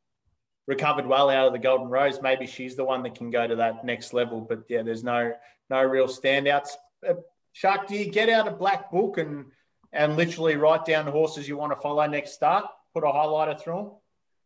recovered 0.68 1.06
well 1.06 1.30
out 1.30 1.48
of 1.48 1.54
the 1.54 1.60
Golden 1.60 1.88
Rose, 1.88 2.22
maybe 2.22 2.48
she's 2.48 2.76
the 2.76 2.86
one 2.86 3.04
that 3.04 3.16
can 3.16 3.30
go 3.30 3.46
to 3.46 3.56
that 3.58 3.84
next 3.84 4.14
level. 4.14 4.42
But 4.42 4.64
yeah, 4.70 4.84
there's 4.84 5.04
no 5.04 5.34
no 5.70 5.84
real 5.84 6.08
standouts. 6.08 6.70
Uh, 7.08 7.16
Shark, 7.52 7.88
do 7.88 7.96
you 7.96 8.10
get 8.10 8.30
out 8.30 8.48
a 8.48 8.52
black 8.52 8.92
book 8.92 9.18
and 9.18 9.46
and 9.92 10.16
literally 10.16 10.56
write 10.56 10.86
down 10.86 11.06
the 11.06 11.12
horses 11.12 11.48
you 11.48 11.58
want 11.58 11.72
to 11.72 11.82
follow 11.82 12.06
next 12.08 12.34
start? 12.34 12.66
Put 12.94 13.04
a 13.04 13.08
highlighter 13.08 13.60
through 13.60 13.76
them. 13.76 13.92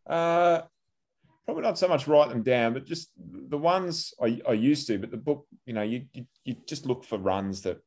Uh, 0.07 0.61
probably 1.45 1.63
not 1.63 1.77
so 1.77 1.87
much 1.87 2.07
write 2.07 2.29
them 2.29 2.43
down, 2.43 2.73
but 2.73 2.85
just 2.85 3.09
the 3.17 3.57
ones 3.57 4.13
I, 4.21 4.41
I 4.47 4.53
used 4.53 4.87
to. 4.87 4.97
But 4.99 5.11
the 5.11 5.17
book, 5.17 5.45
you 5.65 5.73
know, 5.73 5.83
you, 5.83 6.05
you 6.13 6.25
you 6.43 6.55
just 6.65 6.85
look 6.85 7.03
for 7.03 7.17
runs 7.17 7.61
that 7.61 7.81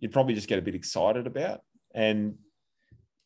you'd 0.00 0.12
probably 0.12 0.34
just 0.34 0.48
get 0.48 0.58
a 0.58 0.62
bit 0.62 0.74
excited 0.74 1.26
about. 1.26 1.60
And 1.94 2.36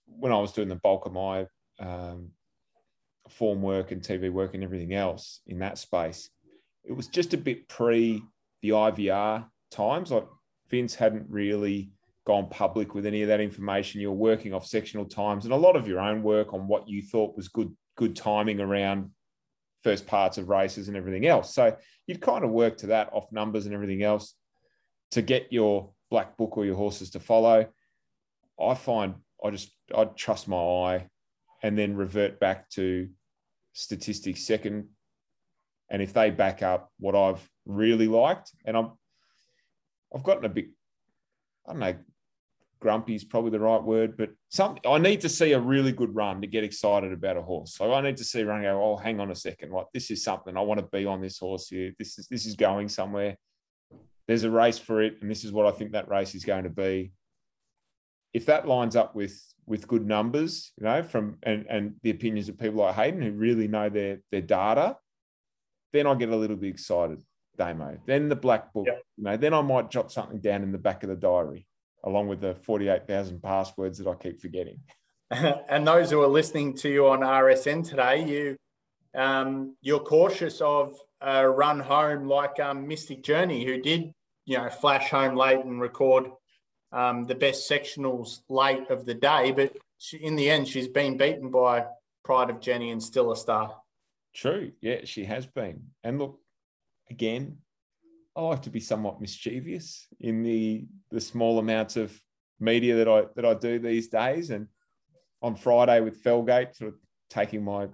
when 0.06 0.32
I 0.32 0.38
was 0.38 0.52
doing 0.52 0.68
the 0.68 0.76
bulk 0.76 1.06
of 1.06 1.12
my 1.12 1.46
um, 1.78 2.30
form 3.28 3.62
work 3.62 3.90
and 3.90 4.02
TV 4.02 4.30
work 4.30 4.54
and 4.54 4.62
everything 4.62 4.94
else 4.94 5.40
in 5.46 5.58
that 5.60 5.78
space, 5.78 6.30
it 6.84 6.92
was 6.92 7.08
just 7.08 7.34
a 7.34 7.38
bit 7.38 7.68
pre 7.68 8.22
the 8.62 8.70
IVR 8.70 9.46
times. 9.70 10.10
Like 10.10 10.26
Vince 10.68 10.94
hadn't 10.94 11.26
really 11.28 11.92
gone 12.26 12.48
public 12.48 12.94
with 12.94 13.06
any 13.06 13.22
of 13.22 13.28
that 13.28 13.40
information. 13.40 14.00
You're 14.00 14.12
working 14.12 14.52
off 14.54 14.66
sectional 14.66 15.04
times 15.04 15.44
and 15.44 15.54
a 15.54 15.56
lot 15.56 15.76
of 15.76 15.88
your 15.88 16.00
own 16.00 16.22
work 16.22 16.52
on 16.52 16.68
what 16.68 16.88
you 16.88 17.02
thought 17.02 17.36
was 17.36 17.48
good 17.48 17.74
good 17.96 18.16
timing 18.16 18.60
around 18.60 19.10
first 19.82 20.06
parts 20.06 20.38
of 20.38 20.48
races 20.48 20.88
and 20.88 20.96
everything 20.96 21.26
else. 21.26 21.54
So 21.54 21.76
you'd 22.06 22.20
kind 22.20 22.44
of 22.44 22.50
work 22.50 22.78
to 22.78 22.88
that 22.88 23.10
off 23.12 23.32
numbers 23.32 23.66
and 23.66 23.74
everything 23.74 24.02
else 24.02 24.34
to 25.12 25.22
get 25.22 25.52
your 25.52 25.90
black 26.10 26.36
book 26.36 26.56
or 26.56 26.64
your 26.64 26.76
horses 26.76 27.10
to 27.10 27.20
follow. 27.20 27.66
I 28.60 28.74
find 28.74 29.14
I 29.42 29.50
just 29.50 29.70
I 29.94 30.04
trust 30.04 30.48
my 30.48 30.56
eye 30.56 31.06
and 31.62 31.78
then 31.78 31.96
revert 31.96 32.40
back 32.40 32.68
to 32.70 33.08
statistics 33.72 34.46
second. 34.46 34.88
And 35.90 36.02
if 36.02 36.12
they 36.12 36.30
back 36.30 36.62
up 36.62 36.90
what 36.98 37.16
I've 37.16 37.48
really 37.66 38.06
liked, 38.06 38.52
and 38.64 38.76
I'm 38.76 38.92
I've 40.14 40.22
gotten 40.22 40.44
a 40.44 40.48
bit, 40.48 40.66
I 41.66 41.72
don't 41.72 41.80
know, 41.80 41.94
grumpy 42.80 43.14
is 43.14 43.24
probably 43.24 43.50
the 43.50 43.60
right 43.60 43.82
word, 43.82 44.16
but 44.16 44.30
some 44.48 44.78
I 44.86 44.98
need 44.98 45.20
to 45.22 45.28
see 45.28 45.52
a 45.52 45.60
really 45.60 45.92
good 45.92 46.14
run 46.14 46.40
to 46.40 46.46
get 46.46 46.64
excited 46.64 47.12
about 47.12 47.36
a 47.36 47.42
horse. 47.42 47.74
So 47.74 47.92
I 47.92 48.00
need 48.00 48.16
to 48.16 48.24
see 48.24 48.42
run 48.42 48.62
go, 48.62 48.82
oh, 48.82 48.96
hang 48.96 49.20
on 49.20 49.30
a 49.30 49.34
second, 49.34 49.70
Like 49.70 49.86
this 49.92 50.10
is 50.10 50.24
something 50.24 50.56
I 50.56 50.60
want 50.60 50.80
to 50.80 50.86
be 50.86 51.06
on 51.06 51.20
this 51.20 51.38
horse 51.38 51.68
here. 51.68 51.92
This 51.98 52.18
is 52.18 52.26
this 52.28 52.46
is 52.46 52.56
going 52.56 52.88
somewhere. 52.88 53.36
There's 54.30 54.44
a 54.44 54.50
race 54.50 54.78
for 54.78 55.02
it, 55.02 55.16
and 55.20 55.28
this 55.28 55.42
is 55.42 55.50
what 55.50 55.66
I 55.66 55.72
think 55.72 55.90
that 55.90 56.08
race 56.08 56.36
is 56.36 56.44
going 56.44 56.62
to 56.62 56.70
be. 56.70 57.10
If 58.32 58.46
that 58.46 58.68
lines 58.68 58.94
up 58.94 59.16
with 59.16 59.36
with 59.66 59.88
good 59.88 60.06
numbers, 60.06 60.70
you 60.78 60.84
know, 60.84 61.02
from 61.02 61.38
and 61.42 61.66
and 61.68 61.96
the 62.04 62.10
opinions 62.10 62.48
of 62.48 62.56
people 62.56 62.80
like 62.80 62.94
Hayden 62.94 63.22
who 63.22 63.32
really 63.32 63.66
know 63.66 63.88
their 63.88 64.20
their 64.30 64.40
data, 64.40 64.96
then 65.92 66.06
I 66.06 66.14
get 66.14 66.28
a 66.28 66.36
little 66.36 66.54
bit 66.54 66.68
excited. 66.68 67.20
Damo. 67.58 67.98
Then 68.06 68.28
the 68.28 68.36
black 68.36 68.72
book, 68.72 68.86
you 68.86 69.24
know, 69.24 69.36
then 69.36 69.52
I 69.52 69.62
might 69.62 69.90
jot 69.90 70.12
something 70.12 70.38
down 70.38 70.62
in 70.62 70.70
the 70.70 70.78
back 70.78 71.02
of 71.02 71.08
the 71.08 71.16
diary 71.16 71.66
along 72.04 72.28
with 72.28 72.40
the 72.40 72.54
48,000 72.54 73.42
passwords 73.42 73.98
that 73.98 74.08
I 74.08 74.14
keep 74.14 74.40
forgetting. 74.40 74.78
and 75.32 75.84
those 75.84 76.08
who 76.08 76.22
are 76.22 76.28
listening 76.28 76.76
to 76.76 76.88
you 76.88 77.08
on 77.08 77.18
RSN 77.18 77.84
today, 77.84 78.24
you 78.24 78.56
um, 79.12 79.74
you're 79.82 79.98
cautious 79.98 80.60
of 80.60 80.96
a 81.20 81.48
run 81.48 81.80
home 81.80 82.28
like 82.28 82.60
um, 82.60 82.86
Mystic 82.86 83.24
Journey, 83.24 83.64
who 83.64 83.82
did 83.82 84.14
you 84.44 84.58
know 84.58 84.68
flash 84.70 85.10
home 85.10 85.36
late 85.36 85.64
and 85.64 85.80
record 85.80 86.30
um, 86.92 87.24
the 87.24 87.34
best 87.34 87.70
sectionals 87.70 88.40
late 88.48 88.90
of 88.90 89.06
the 89.06 89.14
day, 89.14 89.52
but 89.52 89.76
she, 89.98 90.16
in 90.16 90.36
the 90.36 90.50
end, 90.50 90.66
she's 90.66 90.88
been 90.88 91.16
beaten 91.16 91.50
by 91.50 91.86
Pride 92.24 92.50
of 92.50 92.60
Jenny 92.60 92.90
and 92.90 93.02
still 93.02 93.32
a 93.32 93.36
star. 93.36 93.76
True. 94.34 94.72
Yeah, 94.80 95.00
she 95.04 95.24
has 95.24 95.46
been. 95.46 95.82
And 96.04 96.18
look, 96.18 96.38
again, 97.10 97.58
I 98.36 98.42
like 98.42 98.62
to 98.62 98.70
be 98.70 98.80
somewhat 98.80 99.20
mischievous 99.20 100.06
in 100.20 100.42
the 100.42 100.86
the 101.10 101.20
small 101.20 101.58
amounts 101.58 101.96
of 101.96 102.18
media 102.60 102.96
that 102.96 103.08
I 103.08 103.24
that 103.36 103.44
I 103.44 103.54
do 103.54 103.78
these 103.78 104.08
days. 104.08 104.50
And 104.50 104.68
on 105.42 105.56
Friday 105.56 106.00
with 106.00 106.22
Felgate, 106.22 106.76
sort 106.76 106.94
of 106.94 106.98
taking 107.28 107.64
my 107.64 107.88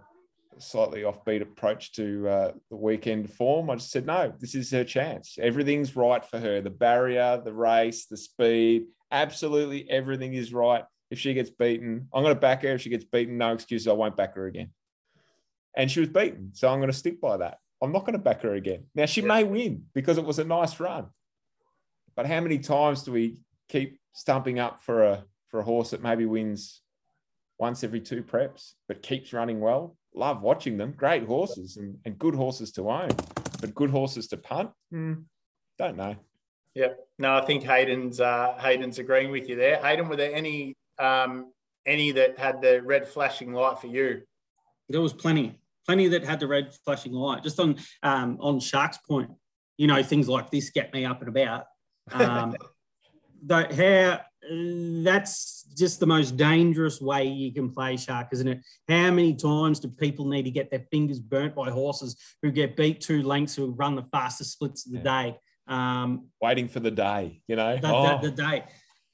slightly 0.59 1.02
offbeat 1.02 1.42
approach 1.42 1.92
to 1.92 2.28
uh, 2.28 2.52
the 2.70 2.76
weekend 2.76 3.32
form, 3.32 3.70
I 3.70 3.76
just 3.76 3.90
said, 3.90 4.07
no, 4.07 4.32
this 4.38 4.54
is 4.54 4.70
her 4.70 4.84
chance. 4.84 5.38
Everything's 5.40 5.96
right 5.96 6.24
for 6.24 6.38
her. 6.38 6.61
The 6.61 6.70
barrier, 6.70 7.40
the 7.44 7.52
race, 7.52 8.07
the 8.07 8.16
speed, 8.16 8.86
absolutely 9.11 9.88
everything 9.90 10.34
is 10.34 10.52
right. 10.52 10.84
If 11.11 11.18
she 11.18 11.34
gets 11.34 11.50
beaten, 11.50 12.09
I'm 12.12 12.22
going 12.22 12.34
to 12.34 12.40
back 12.40 12.62
her. 12.62 12.74
If 12.74 12.82
she 12.82 12.90
gets 12.90 13.04
beaten, 13.04 13.38
no 13.38 13.52
excuses. 13.52 13.86
I 13.86 13.92
won't 13.92 14.16
back 14.16 14.34
her 14.34 14.46
again. 14.46 14.70
And 15.76 15.90
she 15.90 16.00
was 16.00 16.09
beaten. 16.09 16.50
So 16.54 16.68
I'm 16.68 16.78
going 16.78 16.90
to 16.90 16.96
stick 16.96 17.20
by 17.20 17.36
that. 17.36 17.59
I'm 17.82 17.92
not 17.92 18.00
going 18.00 18.14
to 18.14 18.18
back 18.18 18.42
her 18.42 18.54
again. 18.54 18.84
Now, 18.94 19.07
she 19.07 19.20
Yeah. 19.20 19.28
may 19.28 19.44
win 19.44 19.84
because 19.94 20.18
it 20.18 20.24
was 20.24 20.38
a 20.38 20.44
nice 20.44 20.80
run. 20.80 21.07
But 22.16 22.26
how 22.26 22.40
many 22.40 22.59
times 22.59 23.02
do 23.02 23.12
we 23.12 23.38
keep 23.68 24.00
stumping 24.14 24.59
up 24.59 24.82
for 24.82 25.04
a 25.04 25.24
for 25.48 25.61
a 25.61 25.62
horse 25.62 25.90
that 25.90 26.02
maybe 26.02 26.24
wins 26.24 26.80
once 27.59 27.84
every 27.84 28.00
two 28.00 28.22
preps, 28.22 28.72
but 28.88 29.02
keeps 29.02 29.32
running 29.32 29.61
well? 29.61 29.96
Love 30.17 30.41
watching 30.41 30.79
them. 30.79 30.95
Great 30.97 31.25
horses 31.25 31.77
and, 31.77 31.99
and 32.07 32.19
good 32.19 32.35
horses 32.35 32.73
to 32.73 32.91
own, 32.91 33.11
but 33.61 33.75
good 33.75 33.91
horses 33.91 34.27
to 34.29 34.39
punt? 34.39 34.71
Hmm, 34.91 35.12
don't 35.79 35.97
know. 35.97 36.17
Yeah, 36.75 36.95
no, 37.19 37.37
I 37.37 37.45
think 37.45 37.62
Hayden's 37.62 38.19
uh, 38.19 38.57
Hayden's 38.59 38.99
agreeing 38.99 39.31
with 39.31 39.47
you 39.49 39.57
there. 39.57 39.77
Hayden, 39.83 40.09
were 40.09 40.17
there 40.17 40.35
any 40.35 40.75
um, 40.99 41.53
any 41.85 42.12
that 42.12 42.39
had 42.39 42.62
the 42.62 42.81
red 42.83 43.07
flashing 43.07 43.53
light 43.53 43.79
for 43.79 43.89
you? 43.89 44.23
There 44.89 45.03
was 45.03 45.12
plenty, 45.12 45.59
plenty 45.85 46.09
that 46.09 46.25
had 46.25 46.41
the 46.41 46.47
red 46.47 46.75
flashing 46.85 47.12
light. 47.12 47.43
Just 47.43 47.61
on 47.61 47.77
um, 48.03 48.39
on 48.41 48.59
Shark's 48.59 48.99
point, 48.99 49.31
you 49.77 49.87
know, 49.87 50.03
things 50.03 50.31
like 50.31 50.51
this 50.51 50.71
get 50.71 50.95
me 50.95 51.05
up 51.05 51.21
and 51.21 51.29
about. 51.29 51.64
Um, 52.12 52.57
the, 53.45 53.57
how 53.75 54.21
that's 54.51 55.64
just 55.76 56.01
the 56.01 56.07
most 56.07 56.36
dangerous 56.36 57.01
way 57.01 57.24
you 57.26 57.53
can 57.53 57.70
play 57.70 57.97
Shark, 57.97 58.28
isn't 58.32 58.49
it? 58.49 58.61
How 58.88 59.11
many 59.11 59.34
times 59.34 59.80
do 59.80 59.88
people 59.88 60.26
need 60.26 60.44
to 60.44 60.51
get 60.51 60.70
their 60.70 60.84
fingers 60.90 61.18
burnt 61.18 61.55
by 61.55 61.70
horses 61.70 62.16
who 62.42 62.51
get 62.51 62.76
beat 62.76 63.01
two 63.01 63.22
lengths 63.22 63.55
who 63.57 63.70
run 63.72 63.97
the 63.97 64.05
fastest 64.12 64.53
splits 64.53 64.86
of 64.86 64.92
the 64.92 64.99
day? 64.99 65.36
Um, 65.68 66.28
Waiting 66.40 66.68
for 66.68 66.80
the 66.80 66.90
day, 66.90 67.42
you 67.49 67.57
know. 67.57 67.76
the, 67.76 67.94
Oh, 67.94 68.18
the, 68.20 68.30
the 68.30 68.36
day. 68.36 68.64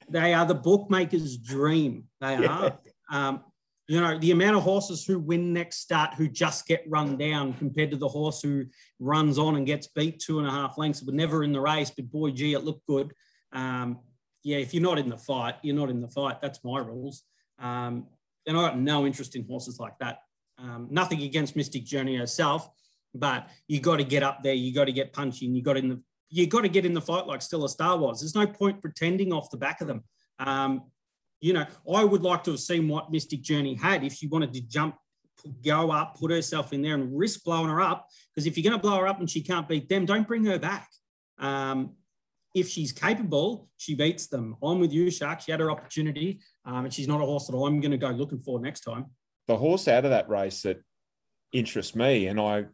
They 0.09 0.33
are 0.33 0.45
the 0.45 0.55
bookmaker's 0.55 1.37
dream. 1.37 2.05
They 2.21 2.33
Yeah. 2.33 2.47
are. 2.47 2.79
Um, 3.11 3.43
you 3.89 3.99
know, 3.99 4.17
the 4.17 4.31
amount 4.31 4.55
of 4.55 4.63
horses 4.63 5.05
who 5.05 5.19
win 5.19 5.51
next 5.51 5.79
start 5.79 6.13
who 6.13 6.29
just 6.29 6.67
get 6.67 6.83
run 6.87 7.17
down 7.17 7.53
compared 7.55 7.91
to 7.91 7.97
the 7.97 8.07
horse 8.07 8.41
who 8.41 8.65
runs 8.99 9.37
on 9.37 9.57
and 9.57 9.65
gets 9.67 9.87
beat 9.87 10.19
two 10.19 10.39
and 10.39 10.47
a 10.47 10.51
half 10.51 10.77
lengths, 10.77 11.01
but 11.01 11.13
never 11.13 11.43
in 11.43 11.51
the 11.51 11.59
race, 11.59 11.91
but 11.91 12.09
boy, 12.09 12.31
gee, 12.31 12.53
it 12.53 12.63
looked 12.63 12.85
good. 12.87 13.11
Um, 13.51 13.99
yeah, 14.43 14.57
if 14.57 14.73
you're 14.73 14.83
not 14.83 14.99
in 14.99 15.09
the 15.09 15.17
fight, 15.17 15.55
you're 15.61 15.75
not 15.75 15.89
in 15.89 16.01
the 16.01 16.09
fight. 16.09 16.41
That's 16.41 16.63
my 16.63 16.79
rules. 16.79 17.23
Um, 17.59 18.07
and 18.45 18.57
I 18.57 18.61
got 18.61 18.77
no 18.77 19.05
interest 19.05 19.35
in 19.35 19.45
horses 19.47 19.79
like 19.79 19.97
that. 19.99 20.19
Um, 20.57 20.87
nothing 20.91 21.21
against 21.23 21.55
Mystic 21.55 21.85
Journey 21.85 22.15
herself, 22.15 22.69
but 23.15 23.47
you 23.67 23.79
got 23.79 23.97
to 23.97 24.03
get 24.03 24.21
up 24.21 24.43
there. 24.43 24.53
You 24.53 24.73
got 24.73 24.85
to 24.85 24.91
get 24.91 25.13
punchy, 25.13 25.45
and 25.45 25.55
you 25.55 25.63
got 25.63 25.77
in 25.77 25.89
the 25.89 26.01
you 26.29 26.47
got 26.47 26.61
to 26.61 26.69
get 26.69 26.85
in 26.85 26.93
the 26.93 27.01
fight 27.01 27.27
like 27.27 27.41
Stella 27.41 27.69
Star 27.69 27.97
was. 27.97 28.19
There's 28.19 28.35
no 28.35 28.47
point 28.47 28.81
pretending 28.81 29.31
off 29.31 29.51
the 29.51 29.57
back 29.57 29.81
of 29.81 29.87
them. 29.87 30.03
Um, 30.39 30.81
you 31.41 31.53
know, 31.53 31.65
I 31.93 32.03
would 32.03 32.23
like 32.23 32.43
to 32.45 32.51
have 32.51 32.59
seen 32.59 32.87
what 32.87 33.11
Mystic 33.11 33.41
Journey 33.41 33.75
had 33.75 34.03
if 34.03 34.13
she 34.13 34.27
wanted 34.27 34.51
to 34.53 34.61
jump, 34.61 34.95
go 35.63 35.91
up, 35.91 36.17
put 36.19 36.31
herself 36.31 36.73
in 36.73 36.81
there 36.81 36.95
and 36.95 37.15
risk 37.15 37.43
blowing 37.43 37.69
her 37.69 37.81
up. 37.81 38.07
Because 38.33 38.47
if 38.47 38.57
you're 38.57 38.67
going 38.67 38.79
to 38.79 38.81
blow 38.81 38.97
her 38.97 39.07
up 39.07 39.19
and 39.19 39.29
she 39.29 39.41
can't 39.41 39.67
beat 39.67 39.89
them, 39.89 40.05
don't 40.05 40.27
bring 40.27 40.43
her 40.45 40.57
back. 40.57 40.89
Um, 41.37 41.91
if 42.53 42.69
she's 42.69 42.91
capable, 42.91 43.67
she 43.77 43.95
beats 43.95 44.27
them. 44.27 44.55
I'm 44.61 44.79
with 44.79 44.93
you, 44.93 45.09
Shark. 45.09 45.41
She 45.41 45.51
had 45.51 45.59
her 45.59 45.71
opportunity, 45.71 46.39
um, 46.65 46.85
and 46.85 46.93
she's 46.93 47.07
not 47.07 47.21
a 47.21 47.25
horse 47.25 47.47
that 47.47 47.57
I'm 47.57 47.79
going 47.79 47.91
to 47.91 47.97
go 47.97 48.09
looking 48.09 48.39
for 48.39 48.59
next 48.59 48.81
time. 48.81 49.05
the 49.47 49.57
horse 49.57 49.87
out 49.87 50.05
of 50.05 50.11
that 50.11 50.29
race 50.29 50.61
that 50.61 50.81
interests 51.51 51.95
me, 51.95 52.27
and 52.27 52.39
I, 52.39 52.65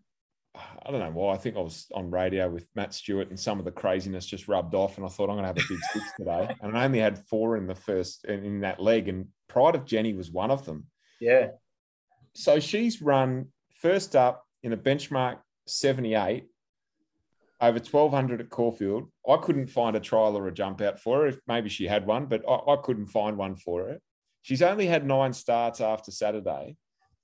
I 0.56 0.92
don't 0.92 1.00
know 1.00 1.12
why. 1.12 1.34
I 1.34 1.38
think 1.38 1.56
I 1.56 1.62
was 1.62 1.88
on 1.94 2.12
radio 2.12 2.50
with 2.50 2.68
Matt 2.76 2.94
Stewart, 2.94 3.30
and 3.30 3.40
some 3.40 3.60
of 3.60 3.66
the 3.66 3.72
craziness 3.72 4.26
just 4.26 4.48
rubbed 4.48 4.76
off, 4.76 4.98
and 4.98 5.06
I 5.06 5.10
thought 5.10 5.30
I'm 5.30 5.38
going 5.38 5.44
to 5.44 5.48
have 5.48 5.58
a 5.58 5.68
big 5.68 5.80
six 5.94 6.06
today, 6.18 6.50
and 6.62 6.78
I 6.78 6.86
only 6.86 7.00
had 7.00 7.26
four 7.28 7.56
in 7.58 7.66
the 7.66 7.76
first 7.76 8.26
in, 8.26 8.44
in 8.44 8.60
that 8.62 8.82
leg, 8.82 9.08
and 9.08 9.28
Pride 9.48 9.76
of 9.76 9.86
Jenny 9.86 10.14
was 10.14 10.30
one 10.30 10.52
of 10.52 10.66
them. 10.66 10.86
Yeah, 11.20 11.48
So 12.34 12.60
she's 12.60 13.02
run 13.02 13.48
first 13.76 14.16
up 14.16 14.46
in 14.64 14.74
a 14.74 14.78
benchmark 14.78 15.38
78 15.68 16.46
over 17.62 17.80
1200 17.80 18.42
at 18.42 18.50
Caulfield. 18.50 19.10
I 19.28 19.38
couldn't 19.38 19.68
find 19.68 19.96
a 19.96 20.00
trial 20.00 20.38
or 20.38 20.48
a 20.48 20.54
jump 20.54 20.82
out 20.82 21.00
for 21.00 21.20
her. 21.20 21.28
If 21.28 21.40
maybe 21.48 21.70
she 21.70 21.88
had 21.88 22.06
one, 22.06 22.26
but 22.26 22.44
I, 22.48 22.74
I 22.74 22.78
couldn't 22.82 23.08
find 23.08 23.38
one 23.38 23.56
for 23.56 23.84
her. 23.84 24.00
She's 24.42 24.62
only 24.62 24.88
had 24.88 25.06
nine 25.06 25.34
starts 25.34 25.82
after 25.82 26.12
Saturday. 26.12 26.78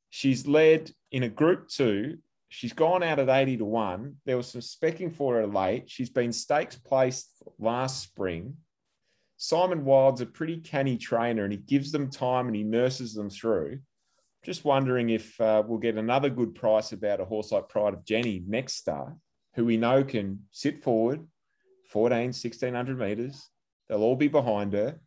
She's 0.10 0.48
led 0.48 0.92
in 1.12 1.24
a 1.24 1.30
group 1.30 1.70
two. 1.70 2.18
She's 2.50 2.74
gone 2.74 3.04
out 3.04 3.20
at 3.20 3.30
80 3.30 3.58
to 3.58 3.66
1. 3.66 4.16
There 4.26 4.38
was 4.38 4.48
some 4.48 4.62
specking 4.62 5.14
for 5.14 5.36
her 5.36 5.48
late. 5.48 5.90
She's 5.90 6.10
been 6.10 6.32
stakes 6.32 6.76
placed 6.76 7.30
last 7.60 8.02
spring. 8.04 8.58
Simon 9.38 9.84
Wild's 9.84 10.22
a 10.22 10.26
pretty 10.26 10.58
canny 10.58 10.98
trainer 10.98 11.44
and 11.44 11.52
he 11.52 11.58
gives 11.60 11.92
them 11.92 12.10
time 12.10 12.48
and 12.48 12.56
he 12.56 12.64
nurses 12.64 13.14
them 13.14 13.30
through. 13.30 13.80
Just 14.44 14.64
wondering 14.64 15.10
if 15.10 15.40
uh, 15.42 15.64
we'll 15.66 15.80
get 15.80 15.98
another 15.98 16.30
good 16.30 16.56
price 16.56 16.92
about 16.92 17.20
a 17.20 17.26
horse 17.26 17.52
like 17.52 17.68
Pride 17.68 17.94
of 17.94 18.06
Jenny 18.06 18.44
next 18.48 18.76
start, 18.76 19.14
who 19.56 19.66
we 19.66 19.78
know 19.78 20.04
can 20.04 20.40
sit 20.52 20.82
forward 20.82 21.26
14, 21.90 22.18
1600 22.28 23.00
metres. 23.00 23.50
They'll 23.88 24.04
all 24.04 24.16
be 24.16 24.28
behind 24.28 24.74
her. 24.74 25.00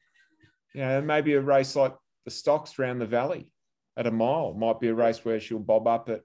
You 0.74 0.82
know, 0.82 1.00
maybe 1.00 1.34
a 1.34 1.40
race 1.40 1.76
like 1.76 1.94
the 2.24 2.30
stocks 2.30 2.78
around 2.78 2.98
the 2.98 3.06
valley 3.06 3.50
at 3.96 4.06
a 4.06 4.10
mile 4.10 4.54
might 4.54 4.80
be 4.80 4.88
a 4.88 4.94
race 4.94 5.24
where 5.24 5.40
she'll 5.40 5.58
bob 5.58 5.86
up 5.86 6.08
at 6.08 6.22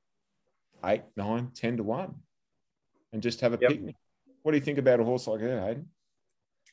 eight, 0.86 1.04
nine, 1.16 1.52
10 1.56 1.78
to 1.78 1.84
one 1.84 2.16
and 3.12 3.22
just 3.22 3.42
have 3.42 3.54
a 3.54 3.58
yep. 3.60 3.72
picnic. 3.72 3.96
What 4.44 4.52
do 4.52 4.58
you 4.58 4.64
think 4.64 4.78
about 4.78 5.00
a 5.00 5.04
horse 5.04 5.28
like 5.28 5.42
her, 5.42 5.62
Hayden? 5.62 5.90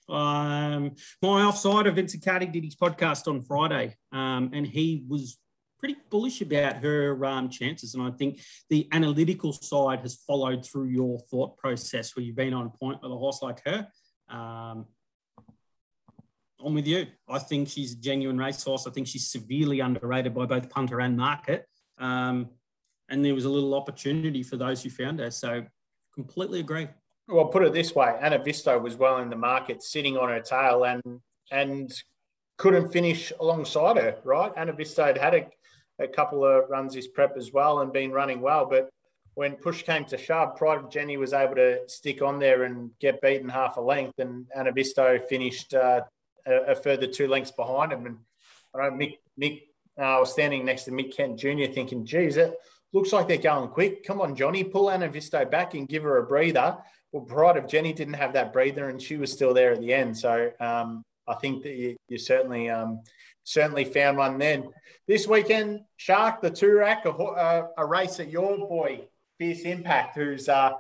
Um, 0.08 0.96
my 1.22 1.44
offside 1.44 1.86
of 1.86 1.94
Vincent 1.94 2.24
Carty 2.24 2.46
did 2.46 2.64
his 2.64 2.74
podcast 2.74 3.28
on 3.28 3.42
Friday, 3.42 3.96
um, 4.10 4.50
and 4.52 4.66
he 4.66 5.04
was 5.08 5.38
pretty 5.80 5.96
bullish 6.10 6.40
about 6.40 6.76
her 6.76 7.24
um, 7.24 7.48
chances. 7.48 7.94
And 7.94 8.02
I 8.02 8.10
think 8.10 8.40
the 8.68 8.88
analytical 8.92 9.52
side 9.52 10.00
has 10.00 10.22
followed 10.26 10.64
through 10.64 10.88
your 10.88 11.18
thought 11.30 11.56
process 11.56 12.14
where 12.14 12.24
you've 12.24 12.36
been 12.36 12.54
on 12.54 12.70
point 12.70 13.02
with 13.02 13.10
a 13.10 13.16
horse 13.16 13.40
like 13.42 13.62
her. 13.64 13.88
Um, 14.28 14.86
I'm 16.64 16.74
with 16.74 16.86
you. 16.86 17.06
I 17.28 17.38
think 17.38 17.68
she's 17.68 17.94
a 17.94 17.96
genuine 17.96 18.38
racehorse. 18.38 18.86
I 18.86 18.90
think 18.90 19.06
she's 19.06 19.28
severely 19.28 19.80
underrated 19.80 20.34
by 20.34 20.46
both 20.46 20.68
punter 20.68 21.00
and 21.00 21.16
market. 21.16 21.66
Um, 21.98 22.50
and 23.08 23.24
there 23.24 23.34
was 23.34 23.46
a 23.46 23.48
little 23.48 23.74
opportunity 23.74 24.42
for 24.42 24.56
those 24.56 24.82
who 24.82 24.90
found 24.90 25.18
her. 25.20 25.30
So 25.30 25.64
completely 26.14 26.60
agree. 26.60 26.88
Well, 27.28 27.46
put 27.46 27.62
it 27.62 27.72
this 27.72 27.94
way: 27.94 28.16
Ana 28.20 28.42
Visto 28.42 28.78
was 28.78 28.96
well 28.96 29.18
in 29.18 29.30
the 29.30 29.36
market, 29.36 29.82
sitting 29.82 30.16
on 30.16 30.28
her 30.28 30.40
tail, 30.40 30.84
and 30.84 31.02
and 31.50 31.92
couldn't 32.56 32.92
finish 32.92 33.32
alongside 33.40 33.96
her. 33.96 34.18
Right, 34.24 34.52
Ana 34.56 34.72
Visto 34.72 35.04
had 35.04 35.16
had 35.16 35.34
a, 35.34 35.46
a 36.00 36.08
couple 36.08 36.44
of 36.44 36.68
runs 36.68 36.94
this 36.94 37.08
prep 37.08 37.36
as 37.36 37.52
well, 37.52 37.80
and 37.80 37.92
been 37.92 38.12
running 38.12 38.40
well. 38.40 38.66
But 38.66 38.90
when 39.34 39.54
push 39.56 39.82
came 39.82 40.04
to 40.06 40.18
shove, 40.18 40.56
Pride 40.56 40.78
of 40.78 40.90
Jenny 40.90 41.16
was 41.16 41.32
able 41.32 41.54
to 41.56 41.80
stick 41.88 42.22
on 42.22 42.38
there 42.38 42.64
and 42.64 42.90
get 43.00 43.22
beaten 43.22 43.48
half 43.48 43.76
a 43.76 43.80
length, 43.80 44.18
and 44.18 44.46
Ana 44.56 44.72
Visto 44.72 45.18
finished 45.28 45.74
uh, 45.74 46.02
a, 46.46 46.72
a, 46.72 46.74
further 46.74 47.06
two 47.06 47.28
lengths 47.28 47.52
behind 47.52 47.92
him. 47.92 48.06
And 48.06 48.18
I 48.74 48.88
know 48.88 48.96
Mick, 48.96 49.18
Mick 49.40 49.62
uh, 49.98 50.18
was 50.20 50.32
standing 50.32 50.64
next 50.64 50.84
to 50.84 50.90
Mick 50.90 51.14
Kent 51.14 51.38
Jr. 51.38 51.72
thinking, 51.72 52.04
geez, 52.04 52.36
it 52.36 52.54
looks 52.92 53.12
like 53.12 53.28
they're 53.28 53.38
going 53.38 53.68
quick. 53.68 54.04
Come 54.04 54.20
on, 54.20 54.34
Johnny, 54.34 54.64
pull 54.64 54.90
Ana 54.90 55.08
Visto 55.08 55.44
back 55.44 55.74
and 55.74 55.88
give 55.88 56.02
her 56.02 56.18
a 56.18 56.26
breather. 56.26 56.78
Well, 57.12 57.24
Pride 57.24 57.56
of 57.56 57.68
Jenny 57.68 57.92
didn't 57.92 58.14
have 58.14 58.32
that 58.34 58.52
breather 58.52 58.88
and 58.88 59.00
she 59.00 59.16
was 59.16 59.32
still 59.32 59.52
there 59.52 59.72
at 59.72 59.80
the 59.80 59.92
end. 59.92 60.16
So 60.16 60.50
um, 60.60 61.02
I 61.26 61.34
think 61.34 61.62
that 61.64 61.74
you, 61.74 61.96
you 62.08 62.18
certainly 62.18 62.68
um, 62.68 63.00
certainly 63.50 63.84
found 63.84 64.18
one 64.18 64.38
then. 64.38 64.70
This 65.06 65.26
weekend, 65.26 65.80
Shark, 65.96 66.40
the 66.40 66.50
Toorak, 66.50 67.04
a, 67.04 67.10
a, 67.10 67.68
a 67.78 67.86
race 67.86 68.20
at 68.20 68.30
your 68.30 68.56
boy, 68.56 69.08
Fierce 69.38 69.62
Impact, 69.62 70.16
who's 70.16 70.48
uh, 70.48 70.72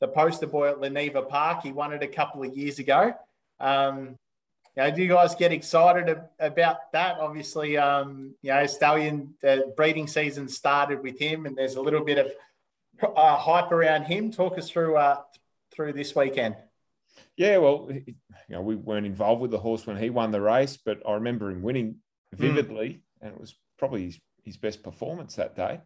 the 0.00 0.08
poster 0.08 0.46
boy 0.46 0.70
at 0.70 0.76
Leneva 0.76 1.26
Park. 1.26 1.62
He 1.62 1.72
won 1.72 1.92
it 1.92 2.02
a 2.02 2.08
couple 2.08 2.42
of 2.42 2.56
years 2.56 2.78
ago. 2.78 3.14
Um, 3.60 4.16
you 4.76 4.84
know, 4.84 4.90
do 4.90 5.02
you 5.02 5.08
guys 5.08 5.34
get 5.34 5.52
excited 5.52 6.20
about 6.38 6.92
that? 6.92 7.16
Obviously, 7.18 7.76
um, 7.76 8.34
you 8.42 8.50
know, 8.50 8.66
Stallion, 8.66 9.34
the 9.40 9.72
breeding 9.76 10.06
season 10.06 10.48
started 10.48 11.02
with 11.02 11.18
him, 11.18 11.46
and 11.46 11.56
there's 11.56 11.74
a 11.74 11.80
little 11.80 12.04
bit 12.04 12.18
of 12.18 12.32
uh, 13.16 13.36
hype 13.36 13.72
around 13.72 14.04
him. 14.04 14.30
Talk 14.30 14.58
us 14.58 14.70
through 14.70 14.96
uh, 14.96 15.20
through 15.72 15.94
this 15.94 16.14
weekend. 16.14 16.56
Yeah, 17.36 17.56
well, 17.58 17.88
you 17.90 18.14
know, 18.48 18.60
we 18.60 18.76
weren't 18.76 19.06
involved 19.06 19.40
with 19.40 19.50
the 19.50 19.58
horse 19.58 19.86
when 19.86 19.96
he 19.96 20.10
won 20.10 20.30
the 20.30 20.40
race, 20.40 20.76
but 20.76 21.00
I 21.06 21.14
remember 21.14 21.50
him 21.50 21.62
winning 21.62 21.96
vividly, 22.34 22.88
mm. 22.88 23.00
and 23.22 23.34
it 23.34 23.40
was 23.40 23.56
probably 23.78 24.04
his, 24.06 24.20
his 24.44 24.56
best 24.56 24.82
performance 24.82 25.36
that 25.36 25.56
day. 25.56 25.80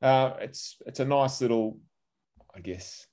Uh, 0.00 0.34
it's 0.40 0.76
it's 0.86 1.00
a 1.00 1.04
nice 1.04 1.40
little, 1.40 1.80
I 2.54 2.60
guess, 2.60 3.06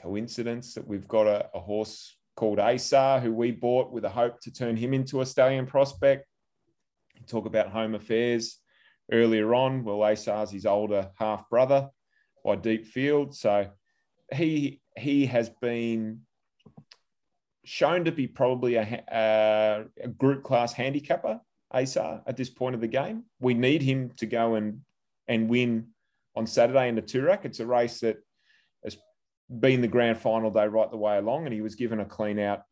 coincidence 0.00 0.74
that 0.74 0.86
we've 0.86 1.08
got 1.08 1.26
a, 1.26 1.48
a 1.54 1.60
horse 1.60 2.16
called 2.36 2.58
Asar, 2.58 3.20
who 3.20 3.32
we 3.32 3.50
bought 3.50 3.92
with 3.92 4.04
a 4.04 4.08
hope 4.08 4.40
to 4.40 4.52
turn 4.52 4.76
him 4.76 4.94
into 4.94 5.20
a 5.20 5.26
stallion 5.26 5.66
prospect. 5.66 6.26
Talk 7.28 7.46
about 7.46 7.68
home 7.68 7.94
affairs 7.94 8.58
earlier 9.10 9.54
on. 9.54 9.84
Well, 9.84 10.04
Asar's 10.04 10.50
his 10.50 10.66
older 10.66 11.10
half 11.16 11.48
brother 11.48 11.90
by 12.44 12.56
Deep 12.56 12.86
Field. 12.86 13.34
So 13.34 13.68
he 14.32 14.80
he 14.96 15.26
has 15.26 15.48
been 15.48 16.20
shown 17.64 18.04
to 18.04 18.12
be 18.12 18.26
probably 18.26 18.74
a, 18.76 19.04
a, 19.12 19.84
a 20.02 20.08
group 20.08 20.42
class 20.42 20.72
handicapper, 20.72 21.40
Asar, 21.72 22.22
at 22.26 22.36
this 22.36 22.50
point 22.50 22.74
of 22.74 22.80
the 22.80 22.88
game. 22.88 23.24
We 23.40 23.54
need 23.54 23.82
him 23.82 24.12
to 24.18 24.26
go 24.26 24.54
and 24.54 24.80
and 25.28 25.48
win 25.48 25.88
on 26.34 26.46
Saturday 26.46 26.88
in 26.88 26.94
the 26.94 27.02
Toorak. 27.02 27.44
It's 27.44 27.60
a 27.60 27.66
race 27.66 28.00
that 28.00 28.16
has 28.84 28.96
been 29.48 29.80
the 29.80 29.88
grand 29.88 30.18
final 30.18 30.50
day 30.50 30.66
right 30.66 30.90
the 30.90 30.96
way 30.96 31.18
along, 31.18 31.44
and 31.44 31.54
he 31.54 31.60
was 31.60 31.74
given 31.74 32.00
a 32.00 32.04
clean 32.04 32.38
out 32.38 32.62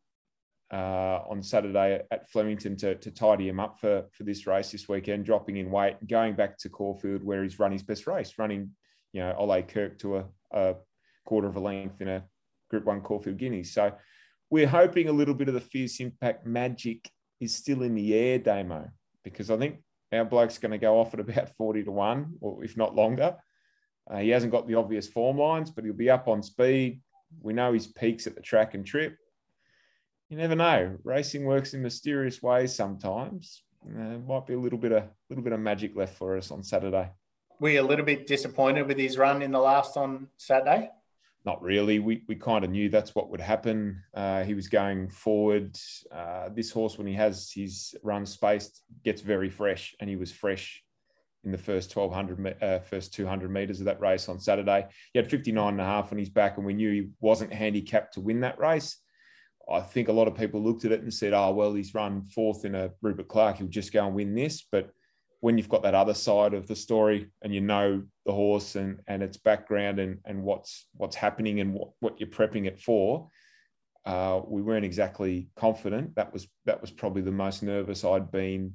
uh, 0.71 1.19
on 1.29 1.43
Saturday 1.43 2.01
at 2.11 2.29
Flemington 2.29 2.75
to, 2.77 2.95
to 2.95 3.11
tidy 3.11 3.47
him 3.47 3.59
up 3.59 3.79
for, 3.79 4.05
for 4.13 4.23
this 4.23 4.47
race 4.47 4.71
this 4.71 4.87
weekend, 4.87 5.25
dropping 5.25 5.57
in 5.57 5.69
weight, 5.69 5.95
going 6.07 6.33
back 6.33 6.57
to 6.59 6.69
Caulfield 6.69 7.23
where 7.23 7.43
he's 7.43 7.59
run 7.59 7.71
his 7.71 7.83
best 7.83 8.07
race, 8.07 8.33
running, 8.37 8.71
you 9.13 9.21
know, 9.21 9.35
Ole 9.37 9.61
Kirk 9.63 9.99
to 9.99 10.17
a, 10.17 10.25
a 10.51 10.75
quarter 11.25 11.47
of 11.47 11.57
a 11.57 11.59
length 11.59 12.01
in 12.01 12.07
a 12.07 12.23
Group 12.69 12.85
One 12.85 13.01
Caulfield 13.01 13.37
Guineas. 13.37 13.73
So 13.73 13.91
we're 14.49 14.67
hoping 14.67 15.09
a 15.09 15.13
little 15.13 15.33
bit 15.33 15.49
of 15.49 15.53
the 15.53 15.61
fierce 15.61 15.99
impact 15.99 16.45
magic 16.45 17.09
is 17.41 17.55
still 17.55 17.81
in 17.81 17.95
the 17.95 18.13
air, 18.13 18.39
Damo, 18.39 18.89
because 19.23 19.49
I 19.49 19.57
think 19.57 19.79
our 20.13 20.23
bloke's 20.23 20.59
going 20.59 20.71
to 20.71 20.77
go 20.77 20.99
off 20.99 21.13
at 21.13 21.19
about 21.19 21.49
40 21.57 21.83
to 21.83 21.91
1, 21.91 22.35
or 22.39 22.63
if 22.63 22.77
not 22.77 22.95
longer. 22.95 23.35
Uh, 24.09 24.17
he 24.17 24.29
hasn't 24.29 24.51
got 24.51 24.67
the 24.67 24.75
obvious 24.75 25.07
form 25.07 25.37
lines, 25.37 25.71
but 25.71 25.83
he'll 25.83 25.93
be 25.93 26.09
up 26.09 26.27
on 26.27 26.43
speed. 26.43 27.01
We 27.41 27.53
know 27.53 27.73
his 27.73 27.87
peaks 27.87 28.27
at 28.27 28.35
the 28.35 28.41
track 28.41 28.73
and 28.73 28.85
trip. 28.85 29.17
You 30.29 30.37
never 30.37 30.55
know. 30.55 30.97
Racing 31.03 31.45
works 31.45 31.73
in 31.73 31.81
mysterious 31.81 32.41
ways 32.41 32.73
sometimes. 32.73 33.63
Uh, 33.85 34.17
might 34.27 34.45
be 34.45 34.53
a 34.53 34.59
little 34.59 34.77
bit 34.77 34.91
of 34.91 35.03
little 35.29 35.43
bit 35.43 35.53
of 35.53 35.59
magic 35.59 35.95
left 35.95 36.17
for 36.17 36.37
us 36.37 36.51
on 36.51 36.61
Saturday. 36.61 37.09
Were 37.59 37.69
you 37.69 37.81
a 37.81 37.83
little 37.83 38.05
bit 38.05 38.27
disappointed 38.27 38.87
with 38.87 38.97
his 38.97 39.17
run 39.17 39.41
in 39.41 39.51
the 39.51 39.59
last 39.59 39.97
on 39.97 40.27
Saturday? 40.37 40.89
Not 41.43 41.61
really. 41.61 41.99
We, 41.99 42.23
we 42.27 42.35
kind 42.35 42.63
of 42.63 42.69
knew 42.69 42.89
that's 42.89 43.15
what 43.15 43.31
would 43.31 43.41
happen. 43.41 44.03
Uh, 44.13 44.43
he 44.43 44.53
was 44.53 44.67
going 44.67 45.09
forward. 45.09 45.75
Uh, 46.11 46.49
this 46.53 46.69
horse, 46.69 46.97
when 46.97 47.07
he 47.07 47.15
has 47.15 47.51
his 47.51 47.95
run 48.03 48.25
spaced, 48.25 48.83
gets 49.03 49.21
very 49.21 49.49
fresh, 49.49 49.95
and 49.99 50.09
he 50.09 50.15
was 50.15 50.31
fresh 50.31 50.83
in 51.43 51.51
the 51.51 51.57
first 51.57 51.95
1200 51.95 52.61
uh, 52.61 52.79
first 52.79 53.13
200 53.13 53.49
meters 53.49 53.79
of 53.79 53.85
that 53.85 53.99
race 53.99 54.29
on 54.29 54.39
saturday 54.39 54.85
he 55.11 55.17
had 55.17 55.27
59 55.27 55.69
and 55.69 55.81
a 55.81 55.83
half 55.83 56.11
on 56.11 56.19
his 56.19 56.29
back 56.29 56.57
and 56.57 56.65
we 56.65 56.73
knew 56.73 56.91
he 56.91 57.09
wasn't 57.19 57.51
handicapped 57.51 58.13
to 58.13 58.21
win 58.21 58.41
that 58.41 58.59
race 58.59 58.97
i 59.71 59.79
think 59.79 60.07
a 60.07 60.13
lot 60.13 60.27
of 60.27 60.35
people 60.35 60.61
looked 60.61 60.85
at 60.85 60.91
it 60.91 61.01
and 61.01 61.11
said 61.11 61.33
oh 61.33 61.51
well 61.51 61.73
he's 61.73 61.95
run 61.95 62.27
fourth 62.27 62.63
in 62.63 62.75
a 62.75 62.91
Rupert 63.01 63.27
Clarke. 63.27 63.57
he'll 63.57 63.67
just 63.67 63.91
go 63.91 64.05
and 64.05 64.15
win 64.15 64.35
this 64.35 64.67
but 64.71 64.91
when 65.41 65.57
you've 65.57 65.69
got 65.69 65.83
that 65.83 65.95
other 65.95 66.13
side 66.13 66.53
of 66.53 66.67
the 66.67 66.75
story 66.75 67.29
and 67.41 67.53
you 67.53 67.61
know 67.61 68.03
the 68.25 68.31
horse 68.31 68.75
and 68.75 69.01
and 69.07 69.21
its 69.21 69.37
background 69.37 69.99
and 69.99 70.19
and 70.25 70.41
what's 70.41 70.87
what's 70.95 71.15
happening 71.15 71.59
and 71.59 71.73
what, 71.73 71.89
what 71.99 72.19
you're 72.19 72.29
prepping 72.29 72.65
it 72.65 72.79
for 72.79 73.27
uh, 74.05 74.41
we 74.47 74.61
weren't 74.61 74.85
exactly 74.85 75.49
confident 75.55 76.15
that 76.15 76.31
was 76.33 76.47
that 76.65 76.81
was 76.81 76.89
probably 76.89 77.21
the 77.21 77.31
most 77.31 77.61
nervous 77.61 78.03
i'd 78.03 78.31
been 78.31 78.73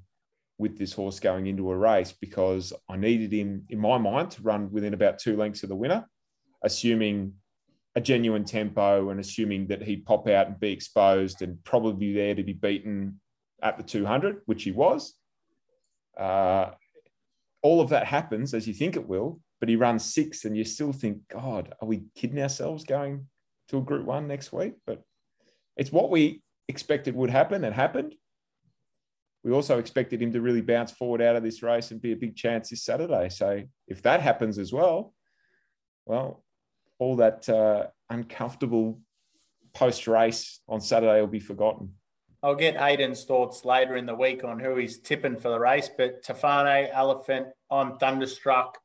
with 0.59 0.79
this 0.79 0.93
horse 0.93 1.21
going 1.21 1.47
into 1.47 1.71
a 1.71 1.77
race 1.77 2.13
because 2.13 2.73
I 2.89 2.97
needed 2.97 3.33
him, 3.33 3.65
in 3.69 3.79
my 3.79 3.99
mind, 3.99 4.31
to 4.33 4.43
run 4.43 4.71
within 4.73 4.95
about 4.95 5.19
two 5.19 5.37
lengths 5.37 5.63
of 5.63 5.69
the 5.69 5.77
winner, 5.77 6.07
assuming 6.63 7.35
a 7.95 8.01
genuine 8.01 8.45
tempo 8.45 9.11
and 9.11 9.21
assuming 9.21 9.67
that 9.69 9.83
he'd 9.83 10.07
pop 10.07 10.29
out 10.29 10.47
and 10.47 10.61
be 10.61 10.73
exposed 10.73 11.43
and 11.43 11.63
probably 11.65 12.13
there 12.13 12.35
to 12.35 12.43
be 12.43 12.53
beaten 12.53 13.21
at 13.63 13.77
the 13.77 13.83
200, 13.83 14.43
which 14.47 14.65
he 14.65 14.71
was. 14.71 15.15
Uh, 16.17 16.71
all 17.63 17.81
of 17.81 17.91
that 17.91 18.07
happens 18.07 18.55
as 18.55 18.67
you 18.67 18.75
think 18.75 18.97
it 18.97 19.09
will, 19.09 19.41
but 19.61 19.69
he 19.69 19.77
runs 19.77 20.15
six, 20.15 20.45
and 20.45 20.57
you 20.57 20.65
still 20.65 20.93
think, 20.93 21.19
God, 21.29 21.75
are 21.81 21.89
we 21.89 22.05
kidding 22.15 22.41
ourselves 22.41 22.85
going 22.85 23.27
to 23.69 23.79
a 23.79 23.83
Group 23.83 24.07
One 24.07 24.29
next 24.29 24.53
week? 24.53 24.75
But 24.87 25.03
it's 25.77 25.93
what 25.93 26.11
we 26.11 26.43
expected 26.69 27.15
would 27.15 27.31
happen. 27.31 27.65
It 27.65 27.73
happened 27.73 28.15
we 29.47 29.53
also 29.53 29.79
expected 29.79 30.21
him 30.21 30.33
to 30.33 30.41
really 30.41 30.61
bounce 30.61 30.91
forward 30.91 31.23
out 31.23 31.37
of 31.37 31.45
this 31.45 31.63
race 31.63 31.93
and 31.93 32.03
be 32.03 32.11
a 32.11 32.17
big 32.17 32.35
chance 32.35 32.71
this 32.71 32.83
Saturday. 32.83 33.29
So 33.29 33.63
if 33.87 34.03
that 34.03 34.21
happens 34.21 34.59
as 34.59 34.73
well, 34.73 35.15
well, 36.05 36.43
all 36.99 37.15
that 37.17 37.49
uh, 37.49 37.87
uncomfortable 38.11 38.99
post 39.73 40.09
race 40.09 40.61
on 40.69 40.81
Saturday 40.81 41.21
will 41.21 41.29
be 41.29 41.39
forgotten. 41.39 41.93
I'll 42.43 42.55
get 42.55 42.77
Hayden's 42.77 43.25
thoughts 43.25 43.65
later 43.65 43.97
in 43.97 44.07
the 44.07 44.15
week 44.15 44.45
on 44.45 44.59
who 44.59 44.77
he's 44.77 44.99
tipping 44.99 45.37
for 45.37 45.49
the 45.49 45.59
race, 45.59 45.91
but 45.97 46.23
Tofane, 46.23 46.89
Elephant, 46.93 47.49
I'm 47.71 47.99
Thunderstruck. 47.99 48.79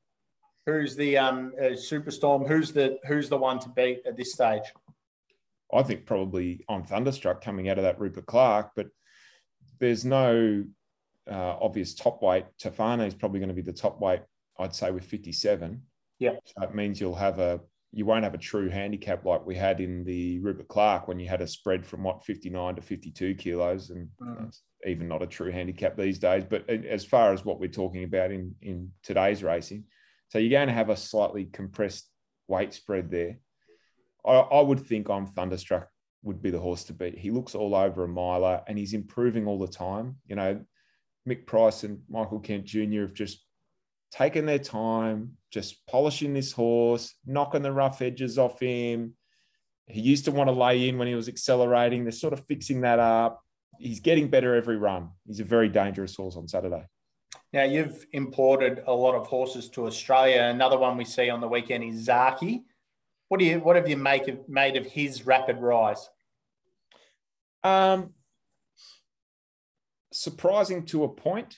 Who's 0.66 0.96
the 0.96 1.18
um, 1.18 1.54
uh, 1.60 1.72
Superstorm? 1.72 2.48
Who's 2.48 2.72
the 2.72 2.98
who's 3.08 3.30
the 3.30 3.38
one 3.38 3.60
to 3.60 3.70
beat 3.70 4.02
at 4.06 4.16
this 4.16 4.34
stage? 4.34 4.64
I 5.74 5.84
think 5.84 6.06
probably 6.06 6.64
on 6.68 6.84
Thunderstruck 6.84 7.44
coming 7.44 7.70
out 7.70 7.78
of 7.78 7.84
that 7.84 8.00
Rupert 8.00 8.26
Clarke, 8.26 8.72
but 8.76 8.88
there's 9.80 10.06
no 10.06 10.64
uh, 11.30 11.56
obvious 11.62 11.94
top 11.94 12.22
weight. 12.22 12.46
Tofane 12.62 13.06
is 13.06 13.16
probably 13.16 13.40
going 13.40 13.50
to 13.50 13.56
be 13.56 13.62
the 13.62 13.74
top 13.74 14.00
weight, 14.00 14.22
I'd 14.60 14.76
say, 14.76 14.92
with 14.92 15.06
57. 15.06 15.82
Yeah. 16.20 16.34
So 16.46 16.54
that 16.60 16.76
means 16.76 17.00
you'll 17.02 17.16
have 17.16 17.40
a 17.40 17.62
you 17.94 18.06
won't 18.06 18.24
have 18.24 18.34
a 18.34 18.40
true 18.40 18.70
handicap 18.70 19.26
like 19.26 19.46
we 19.46 19.56
had 19.56 19.82
in 19.82 20.04
the 20.06 20.40
Rupert 20.40 20.70
Clarke 20.70 21.08
when 21.08 21.20
you 21.20 21.28
had 21.28 21.42
a 21.42 21.48
spread 21.48 21.86
from 21.86 22.04
what 22.04 22.24
59 22.24 22.76
to 22.76 22.82
52 22.82 23.36
kilos, 23.36 23.90
and 23.90 24.08
mm. 24.22 24.58
even 24.86 25.08
not 25.08 25.22
a 25.22 25.28
true 25.28 25.52
handicap 25.52 25.98
these 25.98 26.18
days. 26.18 26.44
But 26.50 26.70
as 26.70 27.04
far 27.04 27.34
as 27.34 27.44
what 27.44 27.60
we're 27.60 27.70
talking 27.70 28.04
about 28.04 28.32
in 28.32 28.56
in 28.62 28.92
today's 29.04 29.44
racing, 29.44 29.84
so 30.30 30.40
you're 30.40 30.58
going 30.58 30.70
to 30.70 30.74
have 30.74 30.90
a 30.90 30.96
slightly 30.96 31.46
compressed 31.46 32.10
weight 32.48 32.74
spread 32.74 33.12
there. 33.12 33.38
I, 34.26 34.36
I 34.36 34.62
would 34.62 34.80
think 34.80 35.10
I'm 35.10 35.28
Thunderstruck 35.28 35.88
would 36.24 36.42
be 36.42 36.52
the 36.52 36.60
horse 36.60 36.84
to 36.86 36.94
beat. 36.94 37.18
He 37.18 37.32
looks 37.32 37.56
all 37.56 37.76
over 37.76 38.04
a 38.04 38.08
miler 38.08 38.62
and 38.68 38.78
he's 38.78 38.94
improving 38.94 39.48
all 39.48 39.60
the 39.60 39.68
time. 39.68 40.18
You 40.28 40.36
know, 40.36 40.62
Mick 41.28 41.46
Price 41.46 41.84
and 41.84 42.00
Michael 42.10 42.40
Kent 42.40 42.66
Jr. 42.66 43.02
have 43.02 43.14
just 43.14 43.44
taken 44.12 44.46
their 44.46 44.60
time, 44.60 45.38
just 45.52 45.86
polishing 45.88 46.34
this 46.34 46.52
horse, 46.52 47.16
knocking 47.26 47.62
the 47.62 47.72
rough 47.72 48.02
edges 48.02 48.38
off 48.38 48.60
him. 48.60 49.14
He 49.88 50.02
used 50.02 50.26
to 50.26 50.32
want 50.32 50.48
to 50.48 50.54
lay 50.54 50.88
in 50.88 50.98
when 50.98 51.08
he 51.08 51.16
was 51.16 51.28
accelerating. 51.28 52.04
They're 52.04 52.12
sort 52.12 52.34
of 52.34 52.46
fixing 52.46 52.82
that 52.82 53.00
up. 53.00 53.42
He's 53.80 54.00
getting 54.00 54.30
better 54.30 54.56
every 54.56 54.78
run. 54.78 55.10
He's 55.26 55.40
a 55.40 55.46
very 55.46 55.70
dangerous 55.70 56.16
horse 56.16 56.36
on 56.36 56.48
Saturday. 56.48 56.86
Now, 57.54 57.64
you've 57.64 58.06
imported 58.14 58.84
a 58.86 58.94
lot 58.94 59.16
of 59.16 59.28
horses 59.28 59.70
to 59.70 59.88
Australia. 59.88 60.44
Another 60.44 60.78
one 60.78 60.98
we 60.98 61.06
see 61.06 61.30
on 61.30 61.42
the 61.42 61.48
weekend 61.48 61.84
is 61.84 62.08
Zaaki. 62.08 62.64
What 63.28 63.40
do 63.40 63.46
you 63.46 63.60
what 63.60 63.76
have 63.78 63.88
you 63.88 63.98
make 63.98 64.28
of, 64.28 64.48
made 64.50 64.76
of 64.76 64.86
his 64.86 65.26
rapid 65.26 65.58
rise? 65.58 66.10
Um, 67.64 68.14
surprising 70.12 70.86
to 70.88 71.06
a 71.06 71.10
point 71.10 71.58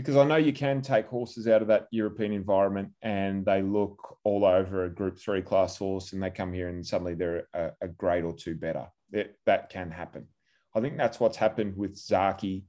because 0.00 0.16
I 0.16 0.24
know 0.24 0.36
you 0.36 0.54
can 0.54 0.80
take 0.80 1.06
horses 1.08 1.46
out 1.46 1.60
of 1.60 1.68
that 1.68 1.86
European 1.90 2.32
environment 2.32 2.90
and 3.02 3.44
they 3.44 3.60
look 3.60 4.16
all 4.24 4.46
over 4.46 4.84
a 4.84 4.90
Group 4.90 5.18
Three 5.18 5.42
class 5.42 5.76
horse, 5.76 6.14
and 6.14 6.22
they 6.22 6.30
come 6.30 6.54
here 6.54 6.68
and 6.68 6.86
suddenly 6.86 7.14
they're 7.14 7.46
a, 7.52 7.72
a 7.82 7.88
grade 7.88 8.24
or 8.24 8.32
two 8.32 8.54
better. 8.54 8.86
That 9.10 9.34
that 9.44 9.68
can 9.68 9.90
happen. 9.90 10.26
I 10.74 10.80
think 10.80 10.96
that's 10.96 11.20
what's 11.20 11.36
happened 11.36 11.76
with 11.76 11.96
Zaaki. 11.96 12.64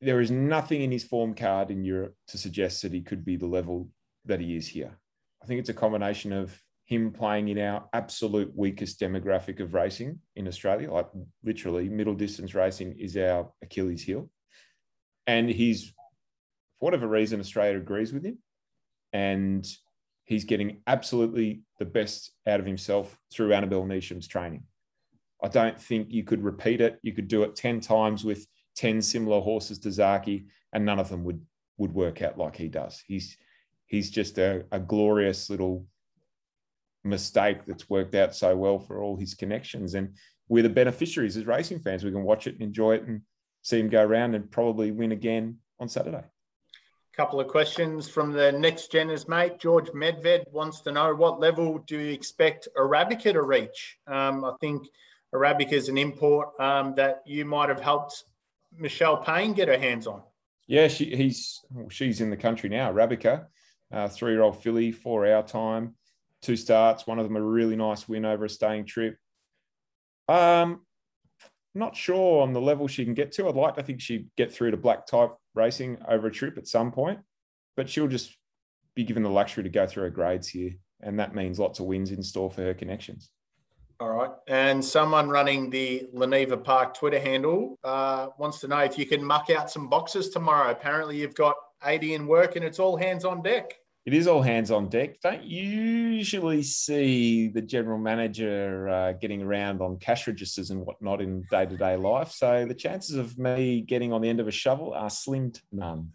There 0.00 0.20
is 0.20 0.32
nothing 0.32 0.82
in 0.82 0.90
his 0.90 1.04
form 1.04 1.34
card 1.34 1.70
in 1.70 1.84
Europe 1.84 2.16
to 2.28 2.38
suggest 2.38 2.82
that 2.82 2.92
he 2.92 3.02
could 3.02 3.24
be 3.24 3.36
the 3.36 3.46
level 3.46 3.88
that 4.24 4.40
he 4.40 4.56
is 4.56 4.66
here. 4.66 4.98
I 5.40 5.46
think 5.46 5.60
it's 5.60 5.68
a 5.68 5.74
combination 5.74 6.32
of 6.32 6.60
him 6.86 7.12
playing 7.12 7.48
in 7.48 7.58
our 7.58 7.88
absolute 7.92 8.50
weakest 8.56 8.98
demographic 8.98 9.60
of 9.60 9.74
racing 9.74 10.18
in 10.34 10.48
Australia, 10.48 10.92
like 10.92 11.08
literally 11.44 11.88
middle 11.88 12.14
distance 12.14 12.52
racing 12.52 12.96
is 12.98 13.16
our 13.16 13.52
Achilles 13.62 14.02
heel 14.02 14.28
and 15.28 15.48
he's 15.48 15.92
for 16.78 16.86
whatever 16.86 17.06
reason 17.06 17.38
Australia 17.38 17.76
agrees 17.76 18.12
with 18.12 18.24
him, 18.24 18.38
and 19.12 19.64
he's 20.24 20.44
getting 20.44 20.80
absolutely 20.86 21.62
the 21.78 21.84
best 21.84 22.32
out 22.48 22.58
of 22.58 22.66
himself 22.66 23.16
through 23.32 23.52
Annabel 23.52 23.84
Neasham's 23.84 24.26
training. 24.26 24.64
I 25.42 25.48
don't 25.48 25.80
think 25.80 26.08
you 26.10 26.24
could 26.24 26.42
repeat 26.42 26.80
it. 26.80 26.98
You 27.02 27.12
could 27.12 27.28
do 27.28 27.44
it 27.44 27.54
ten 27.54 27.78
times 27.78 28.24
with 28.24 28.44
ten 28.74 29.00
similar 29.02 29.40
horses 29.40 29.78
to 29.80 29.90
Zaaki, 29.90 30.46
and 30.72 30.84
none 30.84 30.98
of 30.98 31.10
them 31.10 31.22
would 31.24 31.40
would 31.76 31.92
work 31.92 32.22
out 32.22 32.38
like 32.38 32.56
he 32.56 32.68
does. 32.68 33.00
He's 33.06 33.36
he's 33.86 34.10
just 34.10 34.38
a, 34.38 34.64
a 34.72 34.80
glorious 34.80 35.50
little 35.50 35.86
mistake 37.04 37.64
that's 37.66 37.88
worked 37.88 38.14
out 38.14 38.34
so 38.34 38.56
well 38.56 38.78
for 38.78 39.02
all 39.02 39.16
his 39.16 39.34
connections. 39.34 39.94
And 39.94 40.14
we're 40.48 40.62
the 40.62 40.68
beneficiaries 40.68 41.36
as 41.36 41.46
racing 41.46 41.80
fans. 41.80 42.04
We 42.04 42.10
can 42.10 42.24
watch 42.24 42.46
it 42.46 42.54
and 42.54 42.62
enjoy 42.62 42.96
it 42.96 43.06
and 43.06 43.22
see 43.68 43.80
him 43.80 43.88
go 43.88 44.02
around 44.02 44.34
and 44.34 44.50
probably 44.50 44.90
win 44.90 45.12
again 45.12 45.58
on 45.78 45.88
Saturday. 45.88 46.24
A 46.24 47.16
Couple 47.16 47.40
of 47.40 47.48
questions 47.48 48.08
from 48.08 48.32
the 48.32 48.52
next 48.52 48.92
geners, 48.92 49.28
mate. 49.28 49.58
George 49.58 49.88
Medved 49.88 50.50
wants 50.52 50.80
to 50.82 50.92
know 50.92 51.14
what 51.14 51.40
level 51.40 51.78
do 51.86 51.98
you 51.98 52.12
expect 52.12 52.68
Arabica 52.76 53.32
to 53.32 53.42
reach? 53.42 53.98
Um, 54.06 54.44
I 54.44 54.52
think 54.60 54.86
Arabica 55.34 55.72
is 55.72 55.88
an 55.88 55.98
import 55.98 56.48
um, 56.60 56.94
that 56.94 57.22
you 57.26 57.44
might 57.44 57.68
have 57.68 57.80
helped 57.80 58.24
Michelle 58.76 59.18
Payne 59.18 59.52
get 59.52 59.68
her 59.68 59.78
hands 59.78 60.06
on. 60.06 60.22
Yeah, 60.66 60.88
she, 60.88 61.16
he's 61.16 61.60
she's 61.90 62.20
in 62.20 62.30
the 62.30 62.36
country 62.36 62.68
now. 62.68 62.92
Arabica, 62.92 63.46
uh, 63.92 64.08
three-year-old 64.08 64.62
filly, 64.62 64.92
four-hour 64.92 65.42
time, 65.42 65.94
two 66.42 66.56
starts. 66.56 67.06
One 67.06 67.18
of 67.18 67.26
them 67.26 67.36
a 67.36 67.42
really 67.42 67.76
nice 67.76 68.08
win 68.08 68.24
over 68.24 68.44
a 68.44 68.50
staying 68.50 68.84
trip. 68.84 69.16
Um, 70.28 70.82
not 71.74 71.96
sure 71.96 72.42
on 72.42 72.52
the 72.52 72.60
level 72.60 72.88
she 72.88 73.04
can 73.04 73.14
get 73.14 73.32
to. 73.32 73.48
I'd 73.48 73.54
like 73.54 73.74
to 73.76 73.82
think 73.82 74.00
she'd 74.00 74.28
get 74.36 74.52
through 74.52 74.72
to 74.72 74.76
black 74.76 75.06
type 75.06 75.34
racing 75.54 75.98
over 76.08 76.28
a 76.28 76.32
trip 76.32 76.58
at 76.58 76.66
some 76.66 76.90
point, 76.92 77.20
but 77.76 77.88
she'll 77.88 78.08
just 78.08 78.36
be 78.94 79.04
given 79.04 79.22
the 79.22 79.30
luxury 79.30 79.62
to 79.62 79.70
go 79.70 79.86
through 79.86 80.04
her 80.04 80.10
grades 80.10 80.48
here. 80.48 80.72
And 81.00 81.18
that 81.20 81.34
means 81.34 81.58
lots 81.58 81.78
of 81.78 81.86
wins 81.86 82.10
in 82.10 82.22
store 82.22 82.50
for 82.50 82.62
her 82.62 82.74
connections. 82.74 83.30
All 84.00 84.10
right. 84.10 84.30
And 84.46 84.84
someone 84.84 85.28
running 85.28 85.70
the 85.70 86.08
Leneva 86.14 86.62
Park 86.62 86.94
Twitter 86.94 87.18
handle 87.18 87.76
uh, 87.82 88.28
wants 88.38 88.60
to 88.60 88.68
know 88.68 88.78
if 88.78 88.96
you 88.96 89.06
can 89.06 89.22
muck 89.22 89.50
out 89.50 89.70
some 89.70 89.88
boxes 89.88 90.30
tomorrow. 90.30 90.70
Apparently, 90.70 91.16
you've 91.16 91.34
got 91.34 91.56
80 91.84 92.14
in 92.14 92.26
work 92.26 92.56
and 92.56 92.64
it's 92.64 92.78
all 92.78 92.96
hands 92.96 93.24
on 93.24 93.42
deck 93.42 93.74
it 94.08 94.14
is 94.14 94.26
all 94.26 94.40
hands 94.40 94.70
on 94.70 94.88
deck. 94.88 95.20
Don't 95.20 95.44
usually 95.44 96.62
see 96.62 97.48
the 97.48 97.60
general 97.60 97.98
manager 97.98 98.88
uh, 98.88 99.12
getting 99.12 99.42
around 99.42 99.82
on 99.82 99.98
cash 99.98 100.26
registers 100.26 100.70
and 100.70 100.80
whatnot 100.80 101.20
in 101.20 101.44
day 101.50 101.66
to 101.66 101.76
day 101.76 101.94
life. 101.94 102.30
So 102.30 102.64
the 102.64 102.72
chances 102.72 103.16
of 103.16 103.36
me 103.36 103.82
getting 103.82 104.14
on 104.14 104.22
the 104.22 104.30
end 104.30 104.40
of 104.40 104.48
a 104.48 104.50
shovel 104.50 104.94
are 104.94 105.10
slim 105.10 105.52
to 105.52 105.60
none. 105.72 106.12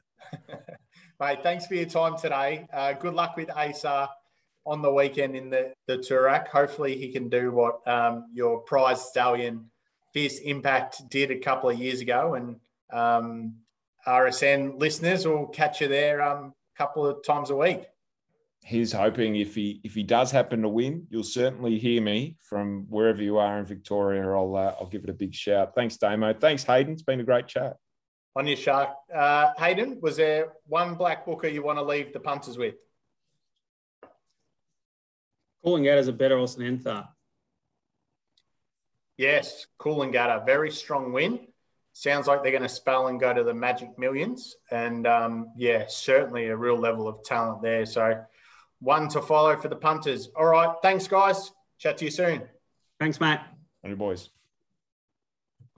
Mate, 1.20 1.44
thanks 1.44 1.68
for 1.68 1.76
your 1.76 1.86
time 1.86 2.18
today. 2.18 2.66
Uh, 2.74 2.94
good 2.94 3.14
luck 3.14 3.38
with 3.38 3.52
Asa 3.56 4.10
on 4.66 4.82
the 4.82 4.92
weekend 4.92 5.36
in 5.36 5.52
the, 5.52 5.72
the 5.86 6.00
Toorak. 6.00 6.48
Hopefully, 6.48 6.98
he 6.98 7.12
can 7.12 7.30
do 7.30 7.52
what 7.52 7.88
um, 7.88 8.26
your 8.34 8.62
prize 8.62 9.06
stallion 9.06 9.70
Fierce 10.16 10.40
Impact 10.40 11.08
did 11.12 11.30
a 11.30 11.38
couple 11.38 11.70
of 11.70 11.78
years 11.78 12.02
ago. 12.02 12.34
And 12.34 12.56
um, 12.92 13.58
RSN 14.08 14.80
listeners 14.80 15.28
will 15.28 15.46
catch 15.46 15.80
you 15.80 15.88
there 15.88 16.24
um, 16.24 16.56
couple 16.78 17.06
of 17.06 17.24
times 17.24 17.50
a 17.50 17.56
week. 17.56 17.86
He's 18.66 18.94
hoping 18.94 19.36
if 19.36 19.56
he 19.56 19.82
if 19.84 19.94
he 19.94 20.04
does 20.04 20.32
happen 20.32 20.62
to 20.62 20.70
win, 20.70 21.06
you'll 21.10 21.24
certainly 21.24 21.78
hear 21.78 22.02
me 22.02 22.38
from 22.42 22.86
wherever 22.90 23.22
you 23.22 23.38
are 23.38 23.60
in 23.60 23.66
Victoria. 23.66 24.24
I'll 24.24 24.56
uh, 24.56 24.76
I'll 24.80 24.88
give 24.88 25.04
it 25.04 25.10
a 25.10 25.14
big 25.14 25.34
shout. 25.34 25.76
Thanks, 25.76 25.98
Damo. 25.98 26.34
Thanks, 26.34 26.64
Hayden. 26.64 26.94
It's 26.94 27.02
been 27.02 27.20
a 27.20 27.24
great 27.26 27.48
chat. 27.48 27.76
On 28.36 28.48
your 28.48 28.58
shark, 28.58 28.90
uh, 29.14 29.52
Hayden. 29.58 30.00
Was 30.02 30.16
there 30.18 30.54
one 30.66 30.96
black 30.96 31.26
booker 31.26 31.48
you 31.48 31.62
want 31.62 31.78
to 31.78 31.84
leave 31.84 32.14
the 32.14 32.20
punters 32.20 32.58
with? 32.58 32.76
Coolangatta 35.66 36.00
is 36.00 36.08
a 36.08 36.14
better 36.14 36.38
horse 36.38 36.56
than 36.56 36.78
Entha. 36.78 37.08
Yes, 39.18 39.68
Coolangatta, 39.80 40.46
very 40.46 40.72
strong 40.72 41.14
win 41.14 41.40
sounds 41.94 42.28
like 42.28 42.44
they're 42.44 42.52
going 42.52 42.64
to 42.64 42.70
spell 42.70 43.08
and 43.08 43.20
go 43.20 43.34
to 43.34 43.44
the 43.44 43.54
Magic 43.54 43.98
Millions. 43.98 44.58
And 44.72 45.08
um, 45.08 45.52
yeah, 45.56 45.86
certainly 45.88 46.48
a 46.48 46.58
real 46.58 46.78
level 46.78 47.08
of 47.08 47.24
talent 47.24 47.62
there. 47.62 47.86
So 47.86 48.22
one 48.80 49.08
to 49.10 49.22
follow 49.22 49.56
for 49.56 49.70
the 49.70 49.76
punters. 49.76 50.30
All 50.36 50.46
right. 50.46 50.76
Thanks, 50.82 51.08
guys. 51.08 51.52
Chat 51.78 51.98
to 52.00 52.06
you 52.06 52.12
soon. 52.12 52.44
Thanks, 53.00 53.20
Matt. 53.20 53.48
And 53.84 53.92
your 53.92 53.98
boys. 53.98 54.30